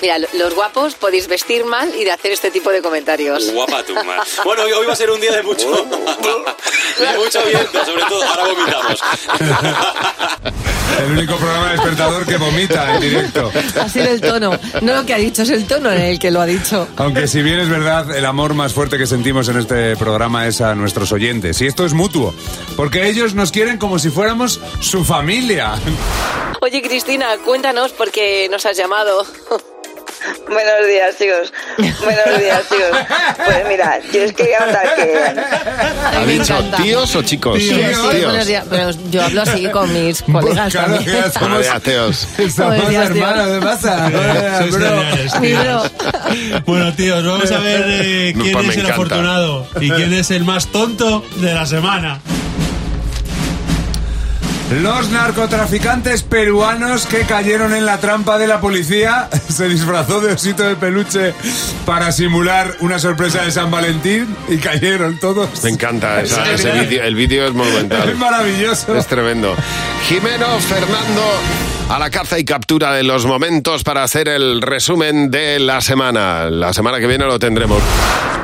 Mira, 0.00 0.18
lo- 0.18 0.28
los 0.34 0.54
guapos 0.54 0.94
podéis 0.94 1.26
vestir 1.28 1.64
mal 1.64 1.92
y 1.94 2.04
de 2.04 2.12
hacer 2.12 2.30
este 2.32 2.50
tipo 2.50 2.70
de 2.70 2.80
comentarios. 2.82 3.50
Guapa 3.52 3.82
tú, 3.82 3.94
ma. 3.94 4.22
Bueno, 4.44 4.62
hoy, 4.62 4.72
hoy 4.72 4.86
va 4.86 4.92
a 4.92 4.96
ser 4.96 5.10
un 5.10 5.20
día 5.20 5.32
de 5.32 5.42
mucho, 5.42 5.70
de 5.72 7.18
mucho 7.18 7.42
viento, 7.44 7.84
sobre 7.84 8.02
todo 8.04 8.22
ahora 8.24 8.44
vomitamos. 8.44 9.00
El 10.98 11.12
único 11.12 11.36
programa 11.36 11.70
despertador 11.72 12.26
que 12.26 12.36
vomita 12.38 12.94
en 12.96 13.00
directo. 13.00 13.52
Ha 13.80 13.88
sido 13.88 14.06
el 14.06 14.20
tono. 14.20 14.58
No 14.82 14.94
lo 14.96 15.06
que 15.06 15.14
ha 15.14 15.18
dicho, 15.18 15.42
es 15.42 15.50
el 15.50 15.64
tono 15.64 15.92
en 15.92 16.00
el 16.00 16.18
que 16.18 16.32
lo 16.32 16.40
ha 16.40 16.46
dicho. 16.46 16.88
Aunque 16.96 17.28
si 17.28 17.40
bien 17.40 17.60
es 17.60 17.68
verdad, 17.68 18.16
el 18.16 18.24
amor 18.26 18.54
más 18.54 18.72
fuerte 18.72 18.98
que 18.98 19.06
sentimos 19.06 19.48
en 19.48 19.58
este 19.60 19.96
programa 19.96 20.48
es 20.48 20.60
a 20.60 20.74
nuestros 20.74 21.12
oyentes. 21.12 21.60
Y 21.60 21.68
esto 21.68 21.84
es 21.86 21.92
mutuo, 21.92 22.34
porque 22.76 23.06
ellos 23.08 23.34
nos 23.34 23.52
quieren 23.52 23.78
como 23.78 24.00
si 24.00 24.10
fuéramos 24.10 24.60
su 24.80 25.04
familia. 25.04 25.74
Oye, 26.62 26.82
Cristina, 26.82 27.36
cuéntanos 27.44 27.92
por 27.92 28.10
qué 28.10 28.48
nos 28.50 28.66
has 28.66 28.76
llamado. 28.76 29.24
Buenos 30.48 30.86
días, 30.88 31.16
chicos. 31.18 31.52
Buenos 32.02 32.38
días, 32.40 32.62
chicos. 32.68 32.98
Pues 33.44 33.68
mira, 33.68 34.00
yo 34.12 34.24
os 34.24 34.32
quería 34.32 34.58
contar 34.58 34.94
que... 34.96 36.16
¿Ha 36.16 36.24
dicho 36.24 36.64
tíos 36.82 37.16
o 37.16 37.22
chicos? 37.22 37.58
Sí, 37.58 37.68
sí, 37.70 38.24
buenos 38.24 38.46
días. 38.46 38.64
Pero 38.68 38.90
yo 39.10 39.22
hablo 39.22 39.42
así 39.42 39.68
con 39.70 39.92
mis 39.92 40.22
colegas 40.32 40.72
Claro, 40.72 40.94
también. 40.96 41.22
que 41.22 41.30
somos- 41.30 41.40
Buenos 41.40 41.60
días, 41.62 41.82
tíos. 41.82 42.28
Somos 42.54 42.92
hermanos, 42.94 43.48
¿qué 43.58 43.64
pasa? 43.66 44.10
Tíos. 45.40 45.90
Bueno, 46.66 46.92
tíos, 46.94 47.24
vamos 47.24 47.50
a 47.52 47.58
ver 47.58 47.84
eh, 47.86 48.32
No, 48.34 48.42
quién 48.42 48.52
pues 48.54 48.66
me 48.66 48.72
es 48.72 48.76
el 48.78 48.84
encanta. 48.86 48.94
afortunado 48.94 49.66
y 49.80 49.90
quién 49.90 50.12
es 50.12 50.30
el 50.30 50.44
más 50.44 50.66
tonto 50.68 51.24
de 51.36 51.54
la 51.54 51.66
semana. 51.66 52.20
Los 54.70 55.08
narcotraficantes 55.08 56.22
peruanos 56.22 57.06
que 57.06 57.20
cayeron 57.22 57.72
en 57.74 57.86
la 57.86 57.98
trampa 58.00 58.36
de 58.38 58.46
la 58.46 58.60
policía 58.60 59.28
se 59.48 59.66
disfrazó 59.66 60.20
de 60.20 60.32
osito 60.34 60.62
de 60.62 60.76
peluche 60.76 61.32
para 61.86 62.12
simular 62.12 62.76
una 62.80 62.98
sorpresa 62.98 63.42
de 63.42 63.50
San 63.50 63.70
Valentín 63.70 64.26
y 64.46 64.58
cayeron 64.58 65.18
todos. 65.18 65.64
Me 65.64 65.70
encanta 65.70 66.20
esa- 66.22 66.52
ese 66.52 66.70
vídeo. 66.72 67.02
El 67.02 67.14
vídeo 67.14 67.46
es 67.46 67.54
monumental. 67.54 68.10
Es 68.10 68.16
maravilloso. 68.18 68.94
Es 68.94 69.06
tremendo. 69.06 69.56
Jimeno, 70.06 70.46
Fernando, 70.60 71.22
a 71.88 71.98
la 71.98 72.10
caza 72.10 72.38
y 72.38 72.44
captura 72.44 72.92
de 72.92 73.02
los 73.02 73.24
momentos 73.24 73.82
para 73.82 74.02
hacer 74.02 74.28
el 74.28 74.60
resumen 74.60 75.30
de 75.30 75.58
la 75.58 75.80
semana. 75.80 76.50
La 76.50 76.72
semana 76.72 77.00
que 77.00 77.06
viene 77.06 77.24
lo 77.24 77.38
tendremos. 77.38 77.82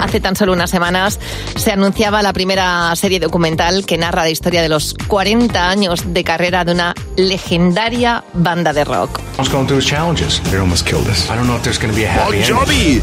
Hace 0.01 0.21
tan 0.21 0.35
solo 0.35 0.53
unas 0.53 0.71
semanas 0.71 1.21
se 1.57 1.71
anunciaba 1.73 2.23
la 2.23 2.33
primera 2.33 2.95
serie 2.97 3.21
documental 3.21 3.85
que 3.87 3.99
narra 3.99 4.25
la 4.25 4.31
historia 4.31 4.63
de 4.63 4.69
los 4.69 4.95
40 5.09 5.69
años 5.69 6.03
de 6.07 6.25
carrera 6.25 6.65
de 6.65 6.73
una 6.73 6.95
legendaria 7.17 8.25
banda 8.33 8.73
de 8.73 8.85
rock. 8.85 9.21
Bon 12.17 12.43
Jovi. 12.43 13.03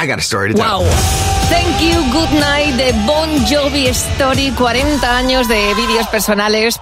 I 0.00 0.06
got 0.06 0.18
a 0.18 0.22
story 0.22 0.52
to 0.52 0.54
tell. 0.54 0.84
Wow. 0.84 1.37
Thank 1.50 1.80
you, 1.80 2.02
good 2.12 2.30
night 2.32 2.74
de 2.76 2.92
Bon 3.06 3.28
Jovi 3.46 3.86
Story, 3.86 4.50
40 4.52 5.16
años 5.16 5.48
de 5.48 5.74
vídeos 5.74 6.06
personales. 6.08 6.78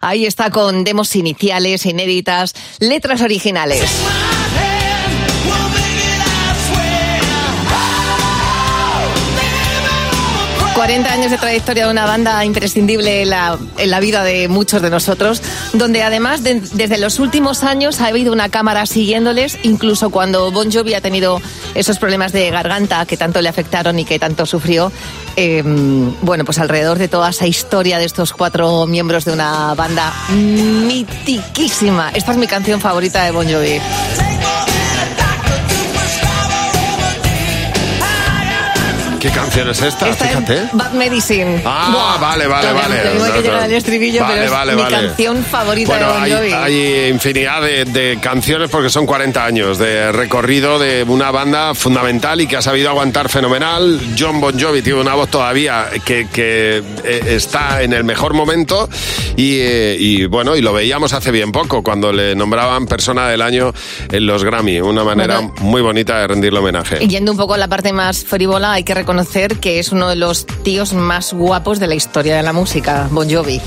Ahí 0.00 0.26
está 0.26 0.50
con 0.50 0.82
demos 0.82 1.14
iniciales, 1.14 1.86
inéditas, 1.86 2.54
letras 2.80 3.20
originales. 3.20 3.88
40 10.74 11.12
años 11.12 11.30
de 11.30 11.36
trayectoria 11.38 11.84
de 11.84 11.90
una 11.90 12.06
banda 12.06 12.42
imprescindible 12.44 13.22
en 13.22 13.30
la, 13.30 14.00
vida 14.00 14.24
de 14.24 14.48
muchos 14.48 14.80
de 14.80 14.88
nosotros, 14.88 15.42
donde 15.74 16.02
además 16.02 16.42
de- 16.42 16.60
desde 16.72 16.96
los 16.98 17.18
últimos 17.18 17.62
años 17.64 18.00
ha 18.00 18.06
habido 18.06 18.32
una 18.32 18.48
cámara 18.48 18.86
siguiéndoles, 18.86 19.58
incluso 19.62 20.08
cuando 20.10 20.50
Bon 20.52 20.72
Jovi 20.72 20.94
ha 20.94 21.00
tenido 21.02 21.40
esos 21.74 21.98
problemas 21.98 22.32
de 22.32 22.50
garganta 22.50 23.04
que 23.04 23.16
tanto 23.18 23.42
le 23.42 23.48
afectaron 23.50 23.98
y 23.98 24.04
que 24.04 24.18
tanto 24.18 24.46
sufrió. 24.46 24.90
eh, 25.36 25.62
bueno, 26.22 26.44
pues 26.44 26.58
alrededor 26.58 26.98
de 26.98 27.08
toda 27.08 27.30
esa 27.30 27.46
historia 27.46 27.98
de 27.98 28.04
estos 28.04 28.32
cuatro 28.32 28.86
miembros 28.86 29.24
de 29.24 29.32
una 29.32 29.74
banda 29.74 30.12
mitiquísima. 30.30 32.10
Esta 32.14 32.32
es 32.32 32.38
mi 32.38 32.46
canción 32.46 32.80
favorita 32.80 33.24
de 33.24 33.30
Bon 33.30 33.46
Jovi. 33.46 33.80
¿Qué 39.20 39.28
canción 39.30 39.68
es 39.68 39.82
esta? 39.82 40.08
Esta 40.08 40.24
Fíjate. 40.26 40.54
es 40.54 40.72
Bad 40.72 40.92
Medicine. 40.92 41.60
Ah, 41.64 41.90
Buah. 41.92 42.18
vale, 42.30 42.46
vale, 42.46 42.72
vale. 42.72 42.96
Tengo 43.00 43.32
que 43.34 43.42
llegar 43.42 43.62
al 43.64 43.72
estribillo, 43.72 44.22
Vale, 44.22 44.34
pero 44.34 44.44
es 44.46 44.50
vale, 44.50 44.76
mi 44.76 44.82
vale. 44.82 44.96
canción 45.08 45.44
favorita 45.44 45.90
Bueno, 45.92 46.06
de 46.06 46.12
Bon 46.14 46.22
hay, 46.22 46.32
Jovi. 46.32 46.52
hay 46.52 47.08
infinidad 47.10 47.60
de, 47.62 47.84
de 47.84 48.18
canciones 48.20 48.70
porque 48.70 48.88
son 48.88 49.04
40 49.04 49.44
años 49.44 49.76
de 49.78 50.10
recorrido 50.12 50.78
de 50.78 51.04
una 51.06 51.30
banda 51.30 51.74
fundamental 51.74 52.40
y 52.40 52.46
que 52.46 52.56
ha 52.56 52.62
sabido 52.62 52.88
aguantar 52.88 53.28
fenomenal. 53.28 54.00
John 54.18 54.40
Bon 54.40 54.58
Jovi 54.58 54.80
tiene 54.80 55.00
una 55.00 55.14
voz 55.14 55.28
todavía 55.30 55.88
que, 56.04 56.26
que, 56.28 56.82
eh, 57.04 57.20
está 57.28 57.82
en 57.82 57.92
el 57.92 58.04
mejor 58.04 58.32
momento 58.32 58.88
y, 59.36 59.58
eh, 59.60 59.96
y, 59.98 60.24
bueno, 60.26 60.56
y 60.56 60.62
lo 60.62 60.72
veíamos 60.72 61.12
hace 61.12 61.30
bien 61.30 61.52
poco 61.52 61.82
cuando 61.82 62.10
le 62.10 62.34
nombraban 62.34 62.86
persona 62.86 63.28
del 63.28 63.42
año 63.42 63.72
en 64.10 64.26
los 64.26 64.44
Grammy. 64.44 64.80
Una 64.80 65.04
manera 65.04 65.40
Bueno. 65.40 65.54
muy 65.60 65.82
bonita 65.82 66.18
de 66.20 66.26
rendirle 66.26 66.58
homenaje. 66.58 67.06
Yendo 67.06 67.32
un 67.32 67.36
poco 67.36 67.52
a 67.52 67.58
la 67.58 67.68
parte 67.68 67.92
más 67.92 68.24
frívola, 68.24 68.72
hay 68.72 68.82
que 68.84 68.94
reconocer 69.10 69.58
que 69.58 69.80
es 69.80 69.90
uno 69.90 70.08
de 70.08 70.14
los 70.14 70.46
tíos 70.46 70.92
más 70.92 71.32
guapos 71.32 71.80
de 71.80 71.88
la 71.88 71.96
historia 71.96 72.36
de 72.36 72.44
la 72.44 72.52
música, 72.52 73.08
Bon 73.10 73.28
Jovi. 73.28 73.60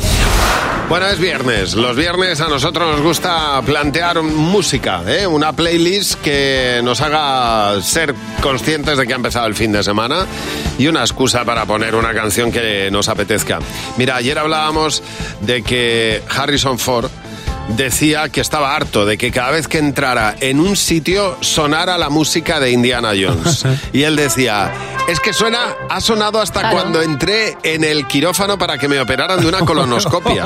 Bueno, 0.88 1.06
es 1.08 1.20
viernes. 1.20 1.74
Los 1.74 1.98
viernes 1.98 2.40
a 2.40 2.48
nosotros 2.48 2.90
nos 2.90 3.02
gusta 3.02 3.62
plantear 3.66 4.22
música, 4.22 5.02
¿eh? 5.06 5.28
una 5.28 5.52
playlist 5.52 6.22
que 6.22 6.80
nos 6.82 7.02
haga 7.02 7.82
ser 7.82 8.16
conscientes 8.42 8.98
de 8.98 9.06
que 9.06 9.12
ha 9.12 9.18
empezado 9.18 9.46
el 9.48 9.54
fin 9.54 9.74
de 9.74 9.84
semana 9.84 10.26
y 10.78 10.88
una 10.88 11.02
excusa 11.02 11.44
para 11.44 11.66
poner 11.66 11.96
una 11.96 12.14
canción 12.14 12.50
que 12.50 12.90
nos 12.90 13.10
apetezca. 13.10 13.60
Mira, 13.98 14.16
ayer 14.16 14.40
hablábamos 14.40 15.04
de 15.42 15.62
que 15.62 16.24
Harrison 16.30 16.80
Ford 16.80 17.12
decía 17.70 18.30
que 18.30 18.42
estaba 18.42 18.76
harto 18.76 19.06
de 19.06 19.18
que 19.18 19.32
cada 19.32 19.52
vez 19.52 19.68
que 19.68 19.78
entrara 19.78 20.36
en 20.40 20.60
un 20.60 20.76
sitio 20.76 21.38
sonara 21.42 21.98
la 21.98 22.10
música 22.10 22.60
de 22.60 22.72
Indiana 22.72 23.10
Jones. 23.10 23.66
Y 23.94 24.04
él 24.04 24.16
decía, 24.16 24.72
es 25.08 25.20
que 25.20 25.34
suena, 25.34 25.60
ha 25.90 26.02
sonado 26.02 26.40
hasta 26.42 26.60
Claro. 26.62 26.78
cuando 26.78 27.02
entré 27.02 27.58
en 27.64 27.84
el 27.84 28.08
quirófano 28.08 28.58
para 28.58 28.78
que 28.78 28.88
me 28.88 29.00
operaran 29.00 29.40
de 29.40 29.48
una 29.48 29.60
colonoscopia. 29.66 30.46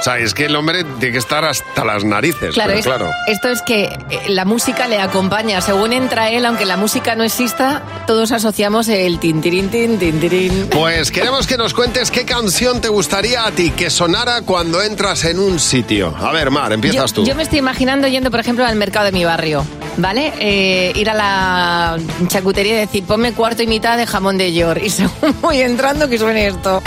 O 0.00 0.02
sea, 0.02 0.18
es 0.18 0.32
que 0.32 0.46
el 0.46 0.56
hombre 0.56 0.82
tiene 0.98 1.12
que 1.12 1.18
estar 1.18 1.44
hasta 1.44 1.84
las 1.84 2.04
narices. 2.04 2.54
Claro, 2.54 2.72
es- 2.72 2.84
claro. 2.86 3.10
esto 3.26 3.48
es 3.48 3.60
que 3.62 3.84
eh, 4.08 4.20
la 4.28 4.44
música 4.46 4.88
le 4.88 4.98
acompaña. 4.98 5.60
Según 5.60 5.92
entra 5.92 6.30
él, 6.30 6.46
aunque 6.46 6.64
la 6.64 6.78
música 6.78 7.14
no 7.14 7.22
exista, 7.22 7.82
todos 8.06 8.32
asociamos 8.32 8.88
el 8.88 9.18
tintirín, 9.20 9.68
tin, 9.68 9.98
tintirín. 9.98 10.68
Pues 10.70 11.10
queremos 11.10 11.46
que 11.46 11.56
nos 11.58 11.74
cuentes 11.74 12.10
qué 12.10 12.24
canción 12.24 12.80
te 12.80 12.88
gustaría 12.88 13.44
a 13.44 13.50
ti 13.52 13.70
que 13.72 13.90
sonara 13.90 14.40
cuando 14.42 14.82
entras 14.82 15.24
en 15.24 15.38
un 15.38 15.58
sitio. 15.60 16.14
A 16.18 16.32
ver, 16.32 16.50
Mar, 16.50 16.72
empiezas 16.72 17.10
yo, 17.10 17.14
tú. 17.22 17.24
yo 17.26 17.34
me 17.34 17.42
estoy 17.42 17.58
imaginando 17.58 18.08
yendo, 18.08 18.30
por 18.30 18.40
ejemplo, 18.40 18.64
al 18.64 18.76
mercado 18.76 19.04
de 19.04 19.12
mi 19.12 19.24
barrio, 19.26 19.66
¿vale? 19.98 20.32
Eh, 20.40 20.92
ir 20.96 21.10
a 21.10 21.14
la 21.14 21.98
chacutería 22.28 22.72
y 22.72 22.76
decir, 22.78 23.04
ponme 23.04 23.32
cuarto 23.32 23.62
y 23.62 23.66
mitad 23.66 23.98
de 23.98 24.06
jamón 24.06 24.38
de 24.38 24.52
york. 24.54 24.80
Y 24.84 24.88
según 24.88 25.36
voy 25.42 25.60
entrando, 25.60 26.08
que 26.08 26.16
suene 26.18 26.46
esto. 26.48 26.82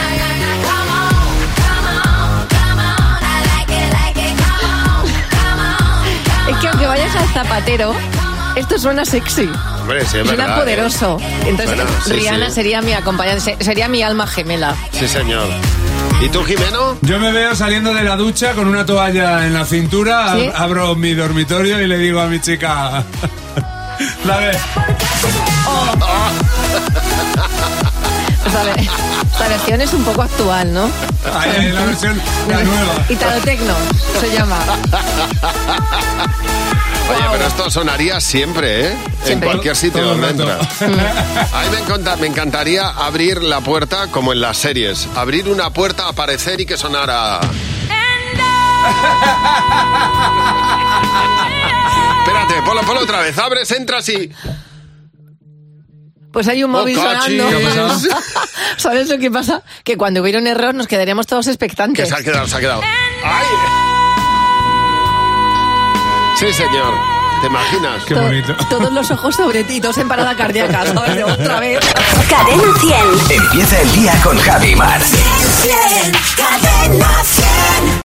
Al 7.16 7.28
zapatero, 7.30 7.94
esto 8.56 8.78
suena 8.80 9.06
sexy. 9.06 9.50
Hombre, 9.82 10.02
sí, 10.06 10.18
es 10.20 10.28
suena 10.28 10.44
verdad, 10.46 10.60
poderoso. 10.60 11.18
¿eh? 11.20 11.40
Entonces, 11.48 11.76
Bueno, 11.76 11.84
sí, 12.06 12.14
Rihanna 12.14 12.50
sí. 12.50 12.56
sería 12.56 12.82
mi 12.82 12.94
acompañante, 12.94 13.42
se- 13.42 13.64
sería 13.64 13.88
mi 13.88 14.02
alma 14.04 14.28
gemela. 14.28 14.76
Sí, 14.92 15.08
señor. 15.08 15.48
¿Y 16.22 16.30
tú, 16.30 16.44
Jimeno? 16.44 16.98
Yo 17.02 17.20
me 17.20 17.32
veo 17.32 17.56
saliendo 17.56 17.94
de 17.94 18.04
la 18.04 18.16
ducha 18.16 18.54
con 18.54 18.68
una 18.68 18.86
toalla 18.86 19.46
en 19.46 19.54
la 19.54 19.66
cintura, 19.66 20.36
abro 20.56 20.96
mi 20.96 21.14
dormitorio 21.14 21.82
y 21.82 21.88
le 21.88 21.98
digo 21.98 22.22
a 22.22 22.28
mi 22.28 22.40
chica... 22.40 23.04
La 24.26 24.38
ves. 24.38 24.58
Esta, 28.46 28.72
esta 29.32 29.48
versión 29.48 29.82
es 29.82 29.94
un 29.94 30.04
poco 30.04 30.22
actual, 30.22 30.74
¿no? 30.74 30.90
Hay 31.34 31.72
la 31.72 31.86
versión, 31.86 32.22
la 32.50 32.64
nueva. 32.64 32.94
Italotecno 33.10 33.74
se 34.20 34.32
llama. 34.34 34.58
Oye, 37.10 37.24
pero 37.32 37.46
esto 37.48 37.70
sonaría 37.72 38.20
siempre, 38.22 38.88
¿eh? 38.88 38.92
En 39.22 39.26
Siempre. 39.26 39.48
cualquier 39.50 39.76
sitio 39.76 40.04
donde 40.06 40.28
rato. 40.32 40.44
entras. 40.44 40.82
A 41.54 41.62
mí 41.62 41.68
me, 41.72 41.80
encanta- 41.80 42.16
me 42.18 42.28
encantaría 42.28 42.88
abrir 42.90 43.42
la 43.42 43.62
puerta 43.62 44.08
como 44.08 44.34
en 44.34 44.42
las 44.42 44.58
series. 44.58 45.08
Abrir 45.16 45.48
una 45.50 45.70
puerta, 45.72 46.08
aparecer 46.10 46.60
y 46.62 46.66
que 46.66 46.78
sonara... 46.78 47.40
Espérate, 52.26 52.62
ponlo, 52.66 52.82
ponlo 52.84 53.02
otra 53.02 53.20
vez. 53.22 53.38
Abres, 53.38 53.72
entras 53.72 54.08
y... 54.10 54.32
Pues 56.34 56.48
hay 56.48 56.64
un 56.64 56.72
móvil 56.72 56.98
Oh, 56.98 57.04
cachis. 57.04 57.40
sonando. 57.40 57.98
¿Sabes 58.78 59.08
lo 59.08 59.18
que 59.20 59.30
pasa? 59.32 59.62
Que 59.84 59.96
cuando 59.98 60.22
hubiera 60.22 60.40
un 60.40 60.48
error 60.48 60.74
nos 60.74 60.88
quedaríamos 60.88 61.28
todos 61.28 61.46
Que 61.46 61.52
expectantes. 61.52 62.10
se 62.10 62.16
ha 62.16 62.24
quedado, 62.24 62.48
se 62.48 62.56
ha 62.58 62.60
quedado. 62.60 62.82
¡Ay! 63.24 63.46
Sí, 66.40 66.52
señor. 66.52 66.94
¿Te 67.42 67.48
imaginas? 67.48 68.04
Qué 68.06 68.14
bonito. 68.16 68.56
Todos 68.70 68.92
los 68.92 69.12
ojos 69.12 69.36
sobre 69.36 69.64
ti, 69.66 69.80
todos 69.82 69.98
en 70.00 70.08
parada 70.08 70.36
cardíaca, 70.36 70.86
¿sabes? 70.94 71.16
De 71.16 71.24
Otra 71.24 71.60
vez. 71.60 71.80
Cadena 72.30 72.64
100. 73.30 73.42
Empieza 73.44 73.82
el 73.82 73.92
día 73.92 74.14
con 74.24 74.38
Javi 74.40 74.76
Mar. 74.76 75.02
Cadena 76.38 77.24
100. 77.24 78.02